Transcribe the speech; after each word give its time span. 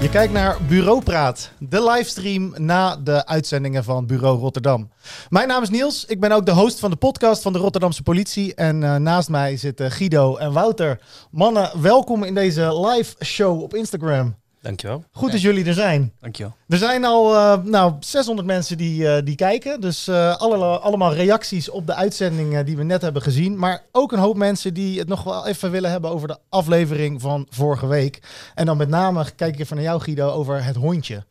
Je 0.00 0.10
kijkt 0.10 0.32
naar 0.32 0.56
Bureau 0.68 1.02
Praat, 1.02 1.50
de 1.58 1.82
livestream 1.82 2.54
na 2.56 2.96
de 2.96 3.26
uitzendingen 3.26 3.84
van 3.84 4.06
Bureau 4.06 4.38
Rotterdam. 4.38 4.90
Mijn 5.28 5.48
naam 5.48 5.62
is 5.62 5.68
Niels, 5.68 6.04
ik 6.04 6.20
ben 6.20 6.32
ook 6.32 6.46
de 6.46 6.52
host 6.52 6.78
van 6.78 6.90
de 6.90 6.96
podcast 6.96 7.42
van 7.42 7.52
de 7.52 7.58
Rotterdamse 7.58 8.02
politie. 8.02 8.54
En 8.54 8.82
uh, 8.82 8.96
naast 8.96 9.28
mij 9.28 9.56
zitten 9.56 9.90
Guido 9.90 10.36
en 10.36 10.52
Wouter. 10.52 11.00
Mannen, 11.30 11.70
welkom 11.80 12.24
in 12.24 12.34
deze 12.34 12.80
live 12.80 13.24
show 13.24 13.62
op 13.62 13.74
Instagram. 13.74 14.36
Dankjewel. 14.60 15.04
Goed 15.12 15.32
dat 15.32 15.40
jullie 15.40 15.64
er 15.64 15.74
zijn. 15.74 16.12
Dankjewel. 16.20 16.54
Er 16.68 16.78
zijn 16.78 17.04
al 17.04 17.34
uh, 17.34 17.64
nou, 17.64 17.94
600 18.00 18.46
mensen 18.46 18.76
die, 18.76 19.02
uh, 19.02 19.16
die 19.24 19.34
kijken. 19.34 19.80
Dus 19.80 20.08
uh, 20.08 20.36
alle, 20.36 20.78
allemaal 20.78 21.14
reacties 21.14 21.70
op 21.70 21.86
de 21.86 21.94
uitzending 21.94 22.60
die 22.60 22.76
we 22.76 22.82
net 22.82 23.02
hebben 23.02 23.22
gezien. 23.22 23.58
Maar 23.58 23.82
ook 23.92 24.12
een 24.12 24.18
hoop 24.18 24.36
mensen 24.36 24.74
die 24.74 24.98
het 24.98 25.08
nog 25.08 25.22
wel 25.22 25.46
even 25.46 25.70
willen 25.70 25.90
hebben 25.90 26.10
over 26.10 26.28
de 26.28 26.38
aflevering 26.48 27.20
van 27.20 27.46
vorige 27.50 27.86
week. 27.86 28.22
En 28.54 28.66
dan 28.66 28.76
met 28.76 28.88
name 28.88 29.30
kijk 29.36 29.54
ik 29.54 29.60
even 29.60 29.76
naar 29.76 29.84
jou 29.84 30.00
Guido 30.00 30.30
over 30.30 30.64
het 30.64 30.76
hondje. 30.76 31.24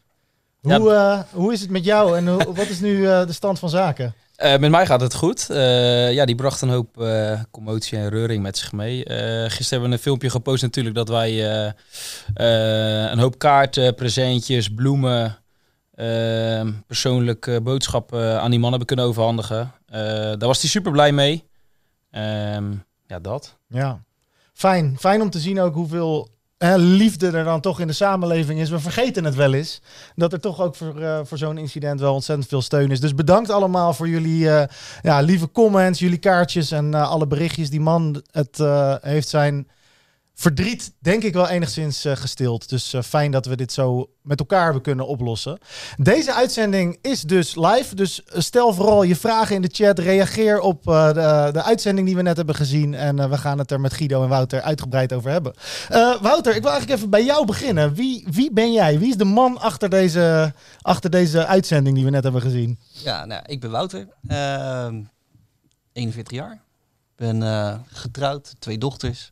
Hoe, 0.61 0.91
ja. 0.91 1.27
hoe 1.33 1.53
is 1.53 1.61
het 1.61 1.69
met 1.69 1.85
jou 1.85 2.17
en 2.17 2.55
wat 2.55 2.67
is 2.69 2.79
nu 2.79 3.01
de 3.01 3.33
stand 3.33 3.59
van 3.59 3.69
zaken? 3.69 4.13
Uh, 4.43 4.57
met 4.57 4.71
mij 4.71 4.85
gaat 4.85 5.01
het 5.01 5.13
goed. 5.13 5.47
Uh, 5.51 6.13
ja, 6.13 6.25
die 6.25 6.35
bracht 6.35 6.61
een 6.61 6.69
hoop 6.69 7.01
uh, 7.01 7.41
commotie 7.51 7.97
en 7.97 8.09
reuring 8.09 8.43
met 8.43 8.57
zich 8.57 8.71
mee. 8.71 8.97
gisteren 8.97 9.69
hebben 9.69 9.89
we 9.89 9.95
een 9.95 10.01
filmpje 10.01 10.29
gepost 10.29 10.61
natuurlijk 10.61 10.95
dat 10.95 11.09
wij 11.09 11.45
een 13.09 13.19
hoop 13.19 13.37
kaarten, 13.37 13.95
presentjes, 13.95 14.73
bloemen, 14.73 15.37
persoonlijke 16.87 17.61
boodschappen 17.61 18.41
aan 18.41 18.49
die 18.49 18.59
man 18.59 18.69
hebben 18.69 18.87
kunnen 18.87 19.05
overhandigen. 19.05 19.73
daar 19.85 20.37
was 20.37 20.61
hij 20.61 20.69
super 20.69 20.91
blij 20.91 21.11
mee. 21.11 21.43
Ehm, 22.11 22.71
ja, 23.07 23.19
dat. 23.19 23.57
Ja, 23.67 24.03
fijn. 24.53 24.95
Fijn 24.99 25.21
om 25.21 25.29
te 25.29 25.39
zien 25.39 25.59
ook 25.59 25.73
hoeveel 25.73 26.36
liefde 26.77 27.27
er 27.31 27.43
dan 27.43 27.61
toch 27.61 27.79
in 27.79 27.87
de 27.87 27.93
samenleving 27.93 28.59
is. 28.59 28.69
We 28.69 28.79
vergeten 28.79 29.23
het 29.23 29.35
wel 29.35 29.53
eens. 29.53 29.81
Dat 30.15 30.33
er 30.33 30.39
toch 30.39 30.61
ook 30.61 30.75
voor, 30.75 31.01
uh, 31.01 31.19
voor 31.23 31.37
zo'n 31.37 31.57
incident 31.57 31.99
wel 31.99 32.13
ontzettend 32.13 32.47
veel 32.47 32.61
steun 32.61 32.91
is. 32.91 32.99
Dus 32.99 33.15
bedankt 33.15 33.49
allemaal 33.49 33.93
voor 33.93 34.07
jullie 34.07 34.43
uh, 34.43 34.63
ja, 35.01 35.19
lieve 35.19 35.51
comments, 35.51 35.99
jullie 35.99 36.17
kaartjes 36.17 36.71
en 36.71 36.85
uh, 36.93 37.09
alle 37.09 37.27
berichtjes. 37.27 37.69
Die 37.69 37.81
man 37.81 38.23
het 38.31 38.57
heeft 39.01 39.27
zijn 39.27 39.67
verdriet, 40.39 40.93
denk 40.99 41.23
ik 41.23 41.33
wel 41.33 41.47
enigszins 41.47 42.05
uh, 42.05 42.15
gestild. 42.15 42.69
Dus 42.69 42.93
uh, 42.93 43.01
fijn 43.01 43.31
dat 43.31 43.45
we 43.45 43.55
dit 43.55 43.71
zo 43.71 44.09
met 44.21 44.39
elkaar 44.39 44.63
hebben 44.63 44.81
kunnen 44.81 45.07
oplossen. 45.07 45.59
Deze 45.97 46.33
uitzending 46.33 46.97
is 47.01 47.21
dus 47.21 47.55
live. 47.55 47.95
Dus 47.95 48.21
stel 48.27 48.73
vooral 48.73 49.03
je 49.03 49.15
vragen 49.15 49.55
in 49.55 49.61
de 49.61 49.69
chat. 49.71 49.99
Reageer 49.99 50.59
op 50.59 50.83
de, 50.83 51.49
de, 51.53 51.63
uitzending 51.63 52.07
die 52.07 52.15
we 52.15 52.21
net 52.21 52.37
hebben 52.37 52.55
gezien. 52.55 52.93
En 52.93 53.29
we 53.29 53.37
gaan 53.37 53.57
het 53.57 53.71
er 53.71 53.79
met 53.79 53.93
Guido 53.93 54.23
en 54.23 54.29
Wouter 54.29 54.61
uitgebreid 54.61 55.13
over 55.13 55.31
hebben. 55.31 55.53
Wouter, 56.21 56.55
ik 56.55 56.61
wil 56.61 56.71
eigenlijk 56.71 56.99
even 56.99 57.09
bij 57.09 57.25
jou 57.25 57.45
beginnen. 57.45 57.93
Wie, 57.93 58.27
wie 58.31 58.51
ben 58.53 58.73
jij? 58.73 58.99
Wie 58.99 59.09
is 59.09 59.17
de 59.17 59.25
man 59.25 59.57
achter 59.59 59.89
deze, 59.89 60.53
achter 60.81 61.09
deze 61.09 61.45
uitzending 61.45 61.95
die 61.95 62.05
we 62.05 62.11
net 62.11 62.23
hebben 62.23 62.41
gezien? 62.41 62.79
Ja, 62.91 63.25
nou, 63.25 63.41
ik 63.45 63.59
ben 63.59 63.71
Wouter. 63.71 64.07
41 65.93 66.33
jaar. 66.33 66.61
Ben 67.15 67.41
getrouwd, 67.91 68.55
twee 68.59 68.77
dochters. 68.77 69.31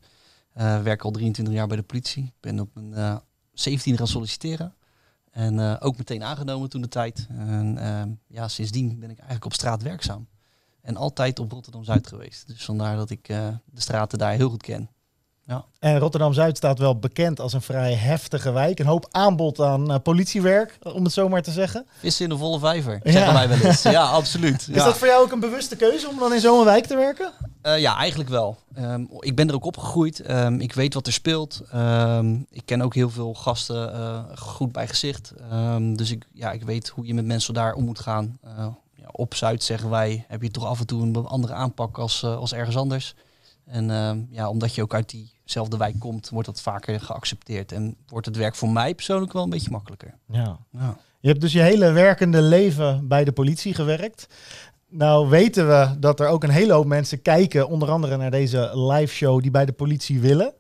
Uh, 0.58 0.81
werk 0.81 1.03
al 1.03 1.11
23 1.11 1.53
jaar 1.53 1.67
bij 1.67 1.78
de 1.78 1.84
politie. 1.84 2.34
Ben 2.39 2.59
op 2.59 2.70
mijn 2.73 2.92
uh, 2.92 3.16
17 3.53 3.98
gaan 3.98 4.08
solliciteren. 4.08 4.75
En 5.31 5.58
uh, 5.58 5.75
ook 5.80 5.98
meteen 5.98 6.23
aangenomen 6.23 6.70
toen 6.70 6.81
de 6.81 6.88
tijd. 6.88 7.28
En 7.30 7.78
ehm, 7.78 8.09
ja, 8.28 8.48
sindsdien 8.48 9.00
ben 9.00 9.09
ik 9.09 9.17
eigenlijk 9.17 9.45
op 9.45 9.53
straat 9.53 9.81
werkzaam. 9.81 10.28
En 10.86 10.98
altijd 10.98 11.39
op 11.39 11.52
Rotterdam-Zuid 11.52 12.08
geweest. 12.08 12.48
Dus 12.48 12.66
vandaar 12.66 12.95
dat 12.95 13.09
ik 13.09 13.30
eh, 13.30 13.48
de 13.66 13.81
straten 13.81 14.17
daar 14.17 14.33
heel 14.33 14.50
goed 14.50 14.61
ken. 14.61 14.89
Ja. 15.48 15.66
En 15.80 16.00
Rotterdam-Zuid 16.00 16.58
staat 16.58 16.80
wel 16.80 17.00
bekend 17.00 17.39
als 17.39 17.53
een 17.53 17.61
vrij 17.61 17.94
heftige 17.94 18.52
wijk. 18.52 18.80
Een 18.80 18.86
hoop 18.86 19.08
aanbod 19.11 19.59
aan 19.59 19.92
uh, 19.92 19.98
politiewerk, 20.03 20.78
om 20.81 21.03
het 21.03 21.14
zo 21.14 21.30
maar 21.30 21.42
te 21.42 21.52
zeggen. 21.52 21.86
Is 22.02 22.22
in 22.22 22.30
de 22.30 22.38
volle 22.38 22.59
vijver, 22.59 23.00
ja. 23.03 23.11
zeggen 23.11 23.33
wij 23.33 23.50
wel 23.50 23.58
eens. 23.58 23.81
Ja, 23.98 24.03
absoluut. 24.03 24.67
Is 24.71 24.83
dat 24.83 24.98
voor 24.98 25.08
jou 25.08 25.23
ook 25.23 25.32
een 25.32 25.39
bewuste 25.39 25.76
keuze 25.76 26.10
om 26.10 26.20
dan 26.20 26.33
in 26.33 26.39
zo'n 26.39 26.65
wijk 26.65 26.86
te 26.86 26.95
werken? 26.95 27.32
Uh, 27.65 27.80
ja, 27.80 27.98
eigenlijk 27.98 28.30
wel. 28.30 28.58
Um, 28.80 29.08
ik 29.20 29.36
ben 29.36 29.48
er 29.48 29.55
ook 29.55 29.65
opgegroeid. 29.65 30.30
Um, 30.30 30.59
ik 30.59 30.73
weet 30.73 30.93
wat 30.93 31.08
er 31.08 31.14
speelt. 31.14 31.61
Um, 31.76 32.45
ik 32.49 32.61
ken 32.65 32.81
ook 32.81 32.95
heel 32.95 33.09
veel 33.09 33.33
gasten 33.33 33.95
uh, 33.95 34.23
goed 34.36 34.71
bij 34.71 34.87
gezicht. 34.87 35.33
dus 35.81 36.11
ik, 36.11 36.26
ja, 36.33 36.52
ik 36.52 36.64
weet 36.64 36.87
hoe 36.87 37.05
je 37.05 37.14
met 37.14 37.26
mensen 37.26 37.53
daar 37.53 37.73
om 37.73 37.83
moet 37.83 37.99
gaan. 37.99 38.39
Ja, 38.95 39.08
op 39.11 39.33
Zuid 39.36 39.64
zeggen 39.64 39.89
wij, 39.89 40.26
heb 40.27 40.42
je 40.42 40.52
toch 40.52 40.65
af 40.65 40.80
en 40.80 40.87
toe 40.87 41.02
een 41.02 41.15
andere 41.15 41.53
aanpak 41.53 41.98
als, 41.98 42.23
als 42.23 42.53
ergens 42.53 42.77
anders. 42.77 43.15
En 43.65 44.27
ja, 44.32 44.49
omdat 44.49 44.76
je 44.76 44.82
ook 44.82 44.93
uit 44.93 45.09
diezelfde 45.09 45.77
wijk 45.77 45.99
komt, 45.99 46.30
wordt 46.30 46.47
dat 46.47 46.61
vaker 46.61 46.99
geaccepteerd. 46.99 47.71
En 47.71 47.95
wordt 48.08 48.26
het 48.26 48.36
werk 48.36 48.55
voor 48.55 48.70
mij 48.70 48.95
persoonlijk 48.95 49.33
wel 49.33 49.43
een 49.43 49.49
beetje 49.49 49.71
makkelijker. 49.71 50.14
Ja. 50.26 50.59
ja. 50.71 50.97
Je 51.20 51.27
hebt 51.32 51.42
dus 51.42 51.53
je 51.53 51.61
hele 51.61 51.92
werkende 51.92 52.42
leven 52.42 53.08
bij 53.08 53.23
de 53.23 53.32
politie 53.32 53.73
gewerkt. 53.73 54.27
Nou 54.89 55.29
weten 55.29 55.67
we 55.67 55.99
dat 55.99 56.19
er 56.19 56.27
ook 56.27 56.43
een 56.43 56.49
hele 56.49 56.73
hoop 56.73 56.85
mensen 56.85 57.21
kijken, 57.21 57.67
onder 57.67 57.89
andere 57.91 58.17
naar 58.17 58.31
deze 58.31 58.71
live 58.73 59.13
show, 59.13 59.41
die 59.41 59.51
bij 59.51 59.65
de 59.65 59.71
politie 59.71 60.19
willen. 60.19 60.53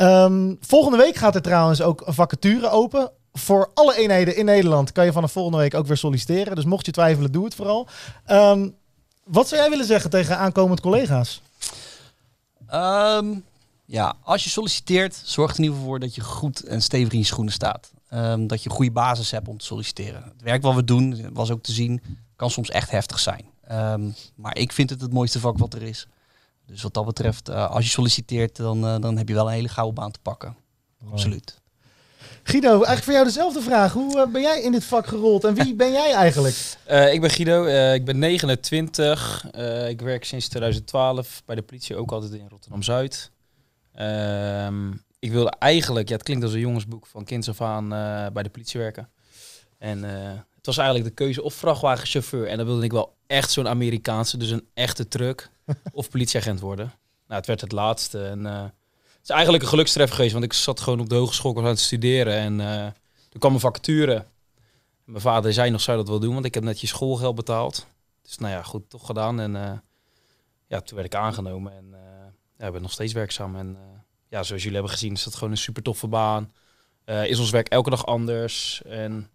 Um, 0.00 0.56
volgende 0.60 0.98
week 0.98 1.16
gaat 1.16 1.34
er 1.34 1.42
trouwens 1.42 1.82
ook 1.82 2.02
een 2.06 2.14
vacature 2.14 2.70
open. 2.70 3.10
Voor 3.32 3.70
alle 3.74 3.96
eenheden 3.96 4.36
in 4.36 4.44
Nederland 4.44 4.92
kan 4.92 5.04
je 5.04 5.12
vanaf 5.12 5.32
volgende 5.32 5.58
week 5.58 5.74
ook 5.74 5.86
weer 5.86 5.96
solliciteren. 5.96 6.54
Dus 6.54 6.64
mocht 6.64 6.86
je 6.86 6.92
twijfelen, 6.92 7.32
doe 7.32 7.44
het 7.44 7.54
vooral. 7.54 7.88
Um, 8.30 8.74
wat 9.24 9.48
zou 9.48 9.60
jij 9.60 9.70
willen 9.70 9.86
zeggen 9.86 10.10
tegen 10.10 10.38
aankomend 10.38 10.80
collega's? 10.80 11.42
Um, 12.74 13.44
ja, 13.84 14.14
als 14.22 14.44
je 14.44 14.50
solliciteert, 14.50 15.22
zorg 15.24 15.50
er 15.50 15.56
in 15.56 15.62
ieder 15.62 15.76
geval 15.76 15.90
voor 15.90 16.00
dat 16.00 16.14
je 16.14 16.20
goed 16.20 16.60
en 16.60 16.82
stevig 16.82 17.12
in 17.12 17.18
je 17.18 17.24
schoenen 17.24 17.52
staat. 17.52 17.90
dat 18.38 18.62
je 18.62 18.68
een 18.68 18.76
goede 18.76 18.90
basis 18.90 19.30
hebt 19.30 19.48
om 19.48 19.58
te 19.58 19.64
solliciteren. 19.64 20.22
Het 20.22 20.42
werk 20.42 20.62
wat 20.62 20.74
we 20.74 20.84
doen, 20.84 21.30
was 21.32 21.50
ook 21.50 21.62
te 21.62 21.72
zien, 21.72 22.02
kan 22.36 22.50
soms 22.50 22.70
echt 22.70 22.90
heftig 22.90 23.18
zijn. 23.18 23.44
Um, 23.70 24.14
maar 24.34 24.56
ik 24.56 24.72
vind 24.72 24.90
het 24.90 25.00
het 25.00 25.12
mooiste 25.12 25.40
vak 25.40 25.58
wat 25.58 25.74
er 25.74 25.82
is. 25.82 26.06
Dus 26.70 26.82
wat 26.82 26.94
dat 26.94 27.04
betreft, 27.04 27.48
uh, 27.48 27.70
als 27.70 27.84
je 27.84 27.90
solliciteert, 27.90 28.56
dan, 28.56 28.84
uh, 28.84 29.00
dan 29.00 29.16
heb 29.16 29.28
je 29.28 29.34
wel 29.34 29.46
een 29.46 29.52
hele 29.52 29.68
gouden 29.68 29.94
baan 29.94 30.10
te 30.10 30.18
pakken. 30.22 30.56
Mooi. 30.98 31.12
Absoluut. 31.12 31.58
Guido, 32.42 32.68
eigenlijk 32.68 33.02
voor 33.02 33.12
jou 33.12 33.24
dezelfde 33.24 33.60
vraag. 33.60 33.92
Hoe 33.92 34.16
uh, 34.16 34.32
ben 34.32 34.42
jij 34.42 34.62
in 34.62 34.72
dit 34.72 34.84
vak 34.84 35.06
gerold 35.06 35.44
en 35.44 35.54
wie 35.54 35.74
ben 35.74 35.92
jij 35.92 36.12
eigenlijk? 36.12 36.76
ik 37.14 37.20
ben 37.20 37.30
Guido, 37.30 37.64
ik 37.94 38.04
ben 38.04 38.18
29. 38.18 39.50
ik 39.88 40.00
werk 40.00 40.24
sinds 40.24 40.48
2012 40.48 41.42
bij 41.44 41.54
de 41.54 41.62
politie, 41.62 41.96
ook 41.96 42.12
altijd 42.12 42.32
in 42.32 42.48
Rotterdam-Zuid. 42.48 43.30
Ehm, 43.94 44.92
ik 45.18 45.30
wilde 45.32 45.50
eigenlijk, 45.58 46.08
ja 46.08 46.14
het 46.14 46.22
klinkt 46.22 46.44
als 46.44 46.52
een 46.52 46.60
jongensboek, 46.60 47.06
van 47.06 47.24
kinds 47.24 47.48
af 47.48 47.60
aan 47.60 47.88
bij 48.32 48.42
de 48.42 48.50
politie 48.50 48.80
werken. 48.80 49.08
En 49.78 50.04
het 50.60 50.68
was 50.68 50.78
eigenlijk 50.78 51.08
de 51.08 51.24
keuze 51.24 51.42
of 51.42 51.54
vrachtwagenchauffeur. 51.54 52.46
En 52.46 52.56
dan 52.56 52.66
wilde 52.66 52.84
ik 52.84 52.92
wel 52.92 53.16
echt 53.26 53.50
zo'n 53.50 53.68
Amerikaanse, 53.68 54.36
dus 54.36 54.50
een 54.50 54.68
echte 54.74 55.08
truck. 55.08 55.50
of 55.92 56.10
politieagent 56.10 56.60
worden. 56.60 56.92
Nou, 57.26 57.38
het 57.38 57.46
werd 57.46 57.60
het 57.60 57.72
laatste. 57.72 58.24
En 58.26 58.40
uh, 58.40 58.62
het 58.62 59.22
is 59.22 59.30
eigenlijk 59.30 59.62
een 59.62 59.68
gelukstreffer 59.68 60.14
geweest, 60.16 60.32
want 60.32 60.44
ik 60.44 60.52
zat 60.52 60.80
gewoon 60.80 61.00
op 61.00 61.08
de 61.08 61.14
hogeschool 61.14 61.58
aan 61.58 61.64
het 61.64 61.80
studeren. 61.80 62.34
En 62.34 62.58
uh, 62.58 62.84
er 62.84 63.38
kwam 63.38 63.54
een 63.54 63.60
vacature. 63.60 64.24
Mijn 65.04 65.20
vader 65.20 65.52
zei 65.52 65.70
nog, 65.70 65.80
zou 65.80 65.96
dat 65.96 66.08
wel 66.08 66.20
doen, 66.20 66.34
want 66.34 66.44
ik 66.44 66.54
heb 66.54 66.62
net 66.62 66.80
je 66.80 66.86
schoolgeld 66.86 67.34
betaald. 67.34 67.86
Dus 68.22 68.38
nou 68.38 68.52
ja, 68.52 68.62
goed, 68.62 68.90
toch 68.90 69.06
gedaan. 69.06 69.40
En 69.40 69.54
uh, 69.54 69.72
ja, 70.66 70.80
toen 70.80 70.96
werd 70.96 71.14
ik 71.14 71.20
aangenomen 71.20 71.72
en 71.72 71.94
ja, 72.58 72.66
ik 72.66 72.72
ben 72.72 72.82
nog 72.82 72.92
steeds 72.92 73.12
werkzaam. 73.12 73.56
En 73.56 73.78
ja, 74.28 74.42
zoals 74.42 74.62
jullie 74.62 74.78
hebben 74.78 74.92
gezien, 74.92 75.12
is 75.12 75.24
dat 75.24 75.34
gewoon 75.34 75.50
een 75.50 75.56
super 75.56 75.82
toffe 75.82 76.06
baan. 76.06 76.52
is 77.04 77.38
ons 77.38 77.50
werk 77.50 77.68
elke 77.68 77.90
dag 77.90 78.06
anders. 78.06 78.82
En 78.82 79.30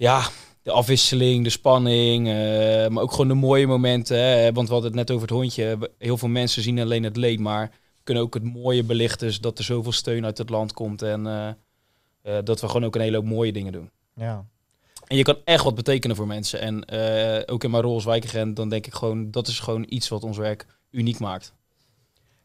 ja, 0.00 0.28
de 0.62 0.70
afwisseling, 0.70 1.44
de 1.44 1.50
spanning, 1.50 2.26
uh, 2.26 2.34
maar 2.88 3.02
ook 3.02 3.10
gewoon 3.10 3.28
de 3.28 3.34
mooie 3.34 3.66
momenten. 3.66 4.18
Hè? 4.18 4.52
Want 4.52 4.66
we 4.66 4.72
hadden 4.72 4.90
het 4.90 5.00
net 5.00 5.10
over 5.10 5.28
het 5.28 5.36
hondje. 5.36 5.90
Heel 5.98 6.16
veel 6.16 6.28
mensen 6.28 6.62
zien 6.62 6.80
alleen 6.80 7.02
het 7.02 7.16
leed, 7.16 7.38
maar 7.38 7.70
kunnen 8.04 8.22
ook 8.22 8.34
het 8.34 8.42
mooie 8.42 8.84
belichten. 8.84 9.26
Dus 9.26 9.40
dat 9.40 9.58
er 9.58 9.64
zoveel 9.64 9.92
steun 9.92 10.24
uit 10.24 10.38
het 10.38 10.50
land 10.50 10.72
komt 10.72 11.02
en 11.02 11.26
uh, 11.26 11.48
uh, 12.22 12.38
dat 12.44 12.60
we 12.60 12.66
gewoon 12.66 12.84
ook 12.84 12.94
een 12.94 13.00
hele 13.00 13.16
hoop 13.16 13.24
mooie 13.24 13.52
dingen 13.52 13.72
doen. 13.72 13.90
Ja. 14.14 14.44
En 15.06 15.16
je 15.16 15.22
kan 15.22 15.36
echt 15.44 15.64
wat 15.64 15.74
betekenen 15.74 16.16
voor 16.16 16.26
mensen. 16.26 16.60
En 16.60 16.88
ook 17.48 17.64
in 17.64 17.70
mijn 17.70 17.82
rol 17.82 17.94
als 17.94 18.04
wijkagent, 18.04 18.56
dan 18.56 18.68
denk 18.68 18.86
ik 18.86 18.94
gewoon, 18.94 19.30
dat 19.30 19.48
is 19.48 19.60
gewoon 19.60 19.86
iets 19.88 20.08
wat 20.08 20.24
ons 20.24 20.36
werk 20.38 20.66
uniek 20.90 21.18
maakt. 21.18 21.52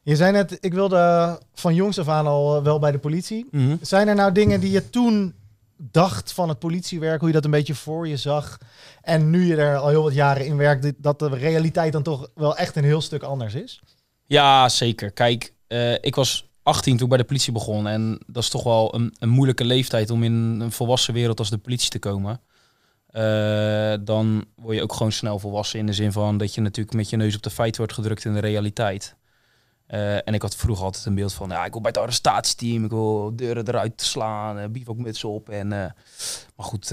Je 0.01 0.15
zei 0.15 0.31
net, 0.31 0.57
ik 0.59 0.73
wilde 0.73 1.39
van 1.53 1.75
jongs 1.75 1.99
af 1.99 2.07
aan 2.07 2.27
al 2.27 2.63
wel 2.63 2.79
bij 2.79 2.91
de 2.91 2.99
politie. 2.99 3.47
Mm 3.51 3.67
-hmm. 3.67 3.77
Zijn 3.81 4.07
er 4.07 4.15
nou 4.15 4.31
dingen 4.31 4.59
die 4.59 4.71
je 4.71 4.89
toen 4.89 5.33
dacht 5.77 6.33
van 6.33 6.49
het 6.49 6.59
politiewerk, 6.59 7.19
hoe 7.19 7.27
je 7.27 7.35
dat 7.35 7.45
een 7.45 7.51
beetje 7.51 7.75
voor 7.75 8.07
je 8.07 8.17
zag. 8.17 8.57
En 9.01 9.29
nu 9.29 9.45
je 9.45 9.55
er 9.55 9.77
al 9.77 9.87
heel 9.87 10.03
wat 10.03 10.13
jaren 10.13 10.45
in 10.45 10.57
werkt, 10.57 10.93
dat 10.97 11.19
de 11.19 11.27
realiteit 11.27 11.93
dan 11.93 12.03
toch 12.03 12.29
wel 12.35 12.57
echt 12.57 12.75
een 12.75 12.83
heel 12.83 13.01
stuk 13.01 13.23
anders 13.23 13.53
is? 13.53 13.81
Ja, 14.25 14.69
zeker. 14.69 15.11
Kijk, 15.11 15.53
uh, 15.67 15.93
ik 15.93 16.15
was 16.15 16.49
18 16.63 16.93
toen 16.93 17.03
ik 17.03 17.09
bij 17.09 17.17
de 17.17 17.23
politie 17.23 17.53
begon. 17.53 17.87
En 17.87 18.19
dat 18.27 18.43
is 18.43 18.49
toch 18.49 18.63
wel 18.63 18.95
een, 18.95 19.15
een 19.19 19.29
moeilijke 19.29 19.65
leeftijd 19.65 20.09
om 20.09 20.23
in 20.23 20.33
een 20.33 20.71
volwassen 20.71 21.13
wereld 21.13 21.39
als 21.39 21.49
de 21.49 21.57
politie 21.57 21.89
te 21.89 21.99
komen. 21.99 22.41
Uh, 23.11 23.93
dan 24.01 24.45
word 24.55 24.75
je 24.75 24.83
ook 24.83 24.93
gewoon 24.93 25.11
snel 25.11 25.39
volwassen 25.39 25.79
in 25.79 25.85
de 25.85 25.93
zin 25.93 26.11
van 26.11 26.37
dat 26.37 26.53
je 26.53 26.61
natuurlijk 26.61 26.95
met 26.95 27.09
je 27.09 27.17
neus 27.17 27.35
op 27.35 27.41
de 27.41 27.49
feit 27.49 27.77
wordt 27.77 27.93
gedrukt 27.93 28.25
in 28.25 28.33
de 28.33 28.39
realiteit. 28.39 29.15
Eh, 29.85 30.27
en 30.27 30.33
ik 30.33 30.41
had 30.41 30.55
vroeger 30.55 30.85
altijd 30.85 31.05
een 31.05 31.15
beeld 31.15 31.33
van, 31.33 31.49
ja, 31.49 31.65
ik 31.65 31.71
wil 31.71 31.81
bij 31.81 31.91
het 31.91 32.01
arrestatieteam, 32.01 32.83
ik 32.83 32.89
wil 32.89 33.35
deuren 33.35 33.67
eruit 33.67 34.01
slaan, 34.01 34.57
uh, 34.57 34.65
bivakmutsen 34.69 35.29
op. 35.29 35.49
En, 35.49 35.65
uh, 35.65 35.71
maar 36.55 36.65
goed, 36.65 36.91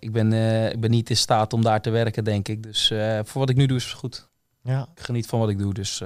ik, 0.00 0.12
ben, 0.12 0.32
ik 0.72 0.80
ben 0.80 0.90
niet 0.90 1.10
in 1.10 1.16
staat 1.16 1.52
om 1.52 1.62
daar 1.62 1.80
te 1.80 1.90
werken, 1.90 2.24
denk 2.24 2.48
ik. 2.48 2.62
Dus 2.62 2.88
voor 3.22 3.40
wat 3.40 3.50
ik 3.50 3.56
nu 3.56 3.66
doe 3.66 3.76
is 3.76 3.84
het 3.84 3.92
goed. 3.92 4.28
Ja. 4.62 4.88
Ik 4.94 5.02
geniet 5.02 5.26
van 5.26 5.38
wat 5.38 5.48
ik 5.48 5.58
doe, 5.58 5.74
dus... 5.74 6.02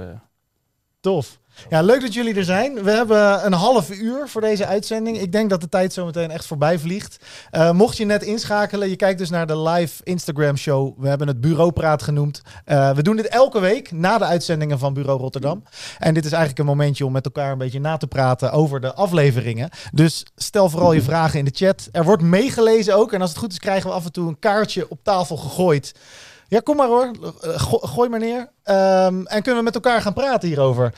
Tof. 1.01 1.39
Ja, 1.69 1.81
leuk 1.81 2.01
dat 2.01 2.13
jullie 2.13 2.35
er 2.35 2.43
zijn. 2.43 2.83
We 2.83 2.91
hebben 2.91 3.45
een 3.45 3.53
half 3.53 3.91
uur 3.91 4.27
voor 4.27 4.41
deze 4.41 4.65
uitzending. 4.65 5.19
Ik 5.19 5.31
denk 5.31 5.49
dat 5.49 5.61
de 5.61 5.69
tijd 5.69 5.93
zo 5.93 6.05
meteen 6.05 6.31
echt 6.31 6.45
voorbij 6.45 6.79
vliegt. 6.79 7.17
Uh, 7.51 7.71
mocht 7.71 7.97
je 7.97 8.05
net 8.05 8.23
inschakelen, 8.23 8.89
je 8.89 8.95
kijkt 8.95 9.19
dus 9.19 9.29
naar 9.29 9.47
de 9.47 9.59
live 9.59 10.03
Instagram 10.03 10.57
show. 10.57 10.99
We 11.01 11.07
hebben 11.07 11.27
het 11.27 11.41
Bureaupraat 11.41 12.03
genoemd. 12.03 12.41
Uh, 12.65 12.91
we 12.91 13.03
doen 13.03 13.15
dit 13.15 13.27
elke 13.27 13.59
week 13.59 13.91
na 13.91 14.17
de 14.17 14.25
uitzendingen 14.25 14.79
van 14.79 14.93
Bureau 14.93 15.19
Rotterdam. 15.19 15.63
En 15.99 16.13
dit 16.13 16.25
is 16.25 16.31
eigenlijk 16.31 16.59
een 16.59 16.75
momentje 16.75 17.05
om 17.05 17.11
met 17.11 17.25
elkaar 17.25 17.51
een 17.51 17.57
beetje 17.57 17.79
na 17.79 17.97
te 17.97 18.07
praten 18.07 18.51
over 18.51 18.81
de 18.81 18.93
afleveringen. 18.93 19.69
Dus 19.91 20.25
stel 20.35 20.69
vooral 20.69 20.93
je 20.93 21.01
vragen 21.01 21.39
in 21.39 21.45
de 21.45 21.51
chat. 21.53 21.89
Er 21.91 22.03
wordt 22.03 22.23
meegelezen 22.23 22.95
ook. 22.95 23.13
En 23.13 23.21
als 23.21 23.29
het 23.29 23.39
goed 23.39 23.51
is, 23.51 23.59
krijgen 23.59 23.89
we 23.89 23.95
af 23.95 24.05
en 24.05 24.11
toe 24.11 24.27
een 24.27 24.39
kaartje 24.39 24.89
op 24.89 24.99
tafel 25.03 25.37
gegooid. 25.37 25.93
Ja, 26.49 26.59
kom 26.59 26.75
maar 26.75 26.87
hoor. 26.87 27.11
Go 27.41 27.77
gooi 27.77 28.09
maar 28.09 28.19
neer. 28.19 28.39
Um, 28.39 29.27
en 29.27 29.41
kunnen 29.41 29.57
we 29.57 29.63
met 29.63 29.75
elkaar 29.75 30.01
gaan 30.01 30.13
praten 30.13 30.47
hierover. 30.47 30.93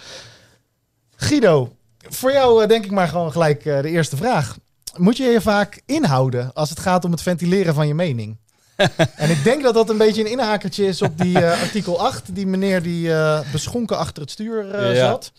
Guido, 1.15 1.75
voor 1.97 2.31
jou 2.31 2.67
denk 2.67 2.85
ik 2.85 2.91
maar 2.91 3.07
gewoon 3.07 3.31
gelijk 3.31 3.65
uh, 3.65 3.81
de 3.81 3.89
eerste 3.89 4.17
vraag. 4.17 4.57
Moet 4.97 5.17
je 5.17 5.23
je 5.23 5.41
vaak 5.41 5.81
inhouden 5.85 6.53
als 6.53 6.69
het 6.69 6.79
gaat 6.79 7.05
om 7.05 7.11
het 7.11 7.21
ventileren 7.21 7.73
van 7.73 7.87
je 7.87 7.93
mening? 7.93 8.37
en 9.15 9.29
ik 9.29 9.43
denk 9.43 9.63
dat 9.63 9.73
dat 9.73 9.89
een 9.89 9.97
beetje 9.97 10.21
een 10.21 10.31
inhakertje 10.31 10.85
is 10.85 11.01
op 11.01 11.17
die 11.17 11.39
uh, 11.39 11.61
artikel 11.61 11.99
8. 11.99 12.35
Die 12.35 12.47
meneer 12.47 12.81
die 12.81 13.07
uh, 13.07 13.39
beschonken 13.51 13.97
achter 13.97 14.21
het 14.21 14.31
stuur 14.31 14.93
ja. 14.93 14.95
zat. 14.95 15.31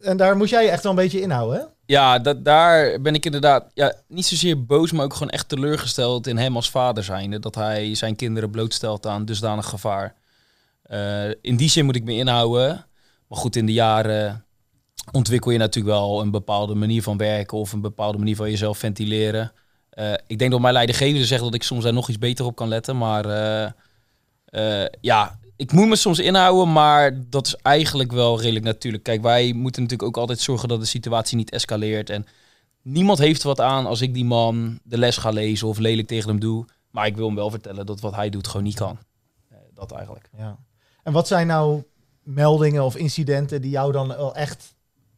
En 0.00 0.16
daar 0.16 0.36
moet 0.36 0.48
jij 0.48 0.64
je 0.64 0.70
echt 0.70 0.82
wel 0.82 0.92
een 0.92 0.98
beetje 0.98 1.20
inhouden, 1.20 1.58
hè? 1.58 1.64
Ja, 1.86 2.18
dat, 2.18 2.44
daar 2.44 3.00
ben 3.00 3.14
ik 3.14 3.24
inderdaad 3.24 3.70
ja, 3.74 3.94
niet 4.08 4.26
zozeer 4.26 4.64
boos, 4.64 4.92
maar 4.92 5.04
ook 5.04 5.12
gewoon 5.12 5.30
echt 5.30 5.48
teleurgesteld 5.48 6.26
in 6.26 6.36
hem 6.36 6.56
als 6.56 6.70
vader 6.70 7.04
zijnde. 7.04 7.38
Dat 7.38 7.54
hij 7.54 7.94
zijn 7.94 8.16
kinderen 8.16 8.50
blootstelt 8.50 9.06
aan 9.06 9.24
dusdanig 9.24 9.66
gevaar. 9.68 10.14
Uh, 10.90 11.28
in 11.40 11.56
die 11.56 11.68
zin 11.68 11.84
moet 11.84 11.96
ik 11.96 12.04
me 12.04 12.12
inhouden. 12.12 12.86
Maar 13.28 13.38
goed, 13.38 13.56
in 13.56 13.66
de 13.66 13.72
jaren 13.72 14.44
ontwikkel 15.12 15.50
je 15.50 15.58
natuurlijk 15.58 15.94
wel 15.96 16.20
een 16.20 16.30
bepaalde 16.30 16.74
manier 16.74 17.02
van 17.02 17.16
werken 17.16 17.58
of 17.58 17.72
een 17.72 17.80
bepaalde 17.80 18.18
manier 18.18 18.36
van 18.36 18.50
jezelf 18.50 18.78
ventileren. 18.78 19.52
Uh, 19.94 20.12
ik 20.26 20.38
denk 20.38 20.50
dat 20.50 20.60
mijn 20.60 20.72
leidinggevende 20.72 21.26
zegt 21.26 21.42
dat 21.42 21.54
ik 21.54 21.62
soms 21.62 21.84
daar 21.84 21.92
nog 21.92 22.08
iets 22.08 22.18
beter 22.18 22.44
op 22.44 22.56
kan 22.56 22.68
letten. 22.68 22.98
Maar 22.98 23.26
uh, 24.54 24.84
ja, 25.00 25.38
ik 25.56 25.72
moet 25.72 25.88
me 25.88 25.96
soms 25.96 26.18
inhouden, 26.18 26.72
maar 26.72 27.30
dat 27.30 27.46
is 27.46 27.56
eigenlijk 27.56 28.12
wel 28.12 28.40
redelijk 28.40 28.64
natuurlijk. 28.64 29.02
Kijk, 29.02 29.22
wij 29.22 29.52
moeten 29.52 29.82
natuurlijk 29.82 30.08
ook 30.08 30.16
altijd 30.16 30.40
zorgen 30.40 30.68
dat 30.68 30.80
de 30.80 30.86
situatie 30.86 31.36
niet 31.36 31.50
escaleert. 31.50 32.10
En 32.10 32.26
niemand 32.82 33.18
heeft 33.18 33.42
wat 33.42 33.60
aan 33.60 33.86
als 33.86 34.00
ik 34.00 34.14
die 34.14 34.24
man 34.24 34.78
de 34.82 34.98
les 34.98 35.16
ga 35.16 35.30
lezen 35.30 35.68
of 35.68 35.78
lelijk 35.78 36.08
tegen 36.08 36.28
hem 36.28 36.40
doe. 36.40 36.64
Maar 36.90 37.06
ik 37.06 37.16
wil 37.16 37.26
hem 37.26 37.34
wel 37.34 37.50
vertellen 37.50 37.86
dat 37.86 38.00
wat 38.00 38.14
hij 38.14 38.30
doet 38.30 38.46
gewoon 38.46 38.62
niet 38.62 38.74
kan. 38.74 38.98
Dat 39.74 39.92
eigenlijk. 39.92 40.28
Ja. 40.36 40.58
En 41.02 41.12
wat 41.12 41.26
zijn 41.26 41.46
nou 41.46 41.82
meldingen 42.22 42.84
of 42.84 42.96
incidenten 42.96 43.62
die 43.62 43.70
jou 43.70 43.92
dan 43.92 44.08
wel 44.08 44.34
echt 44.34 44.74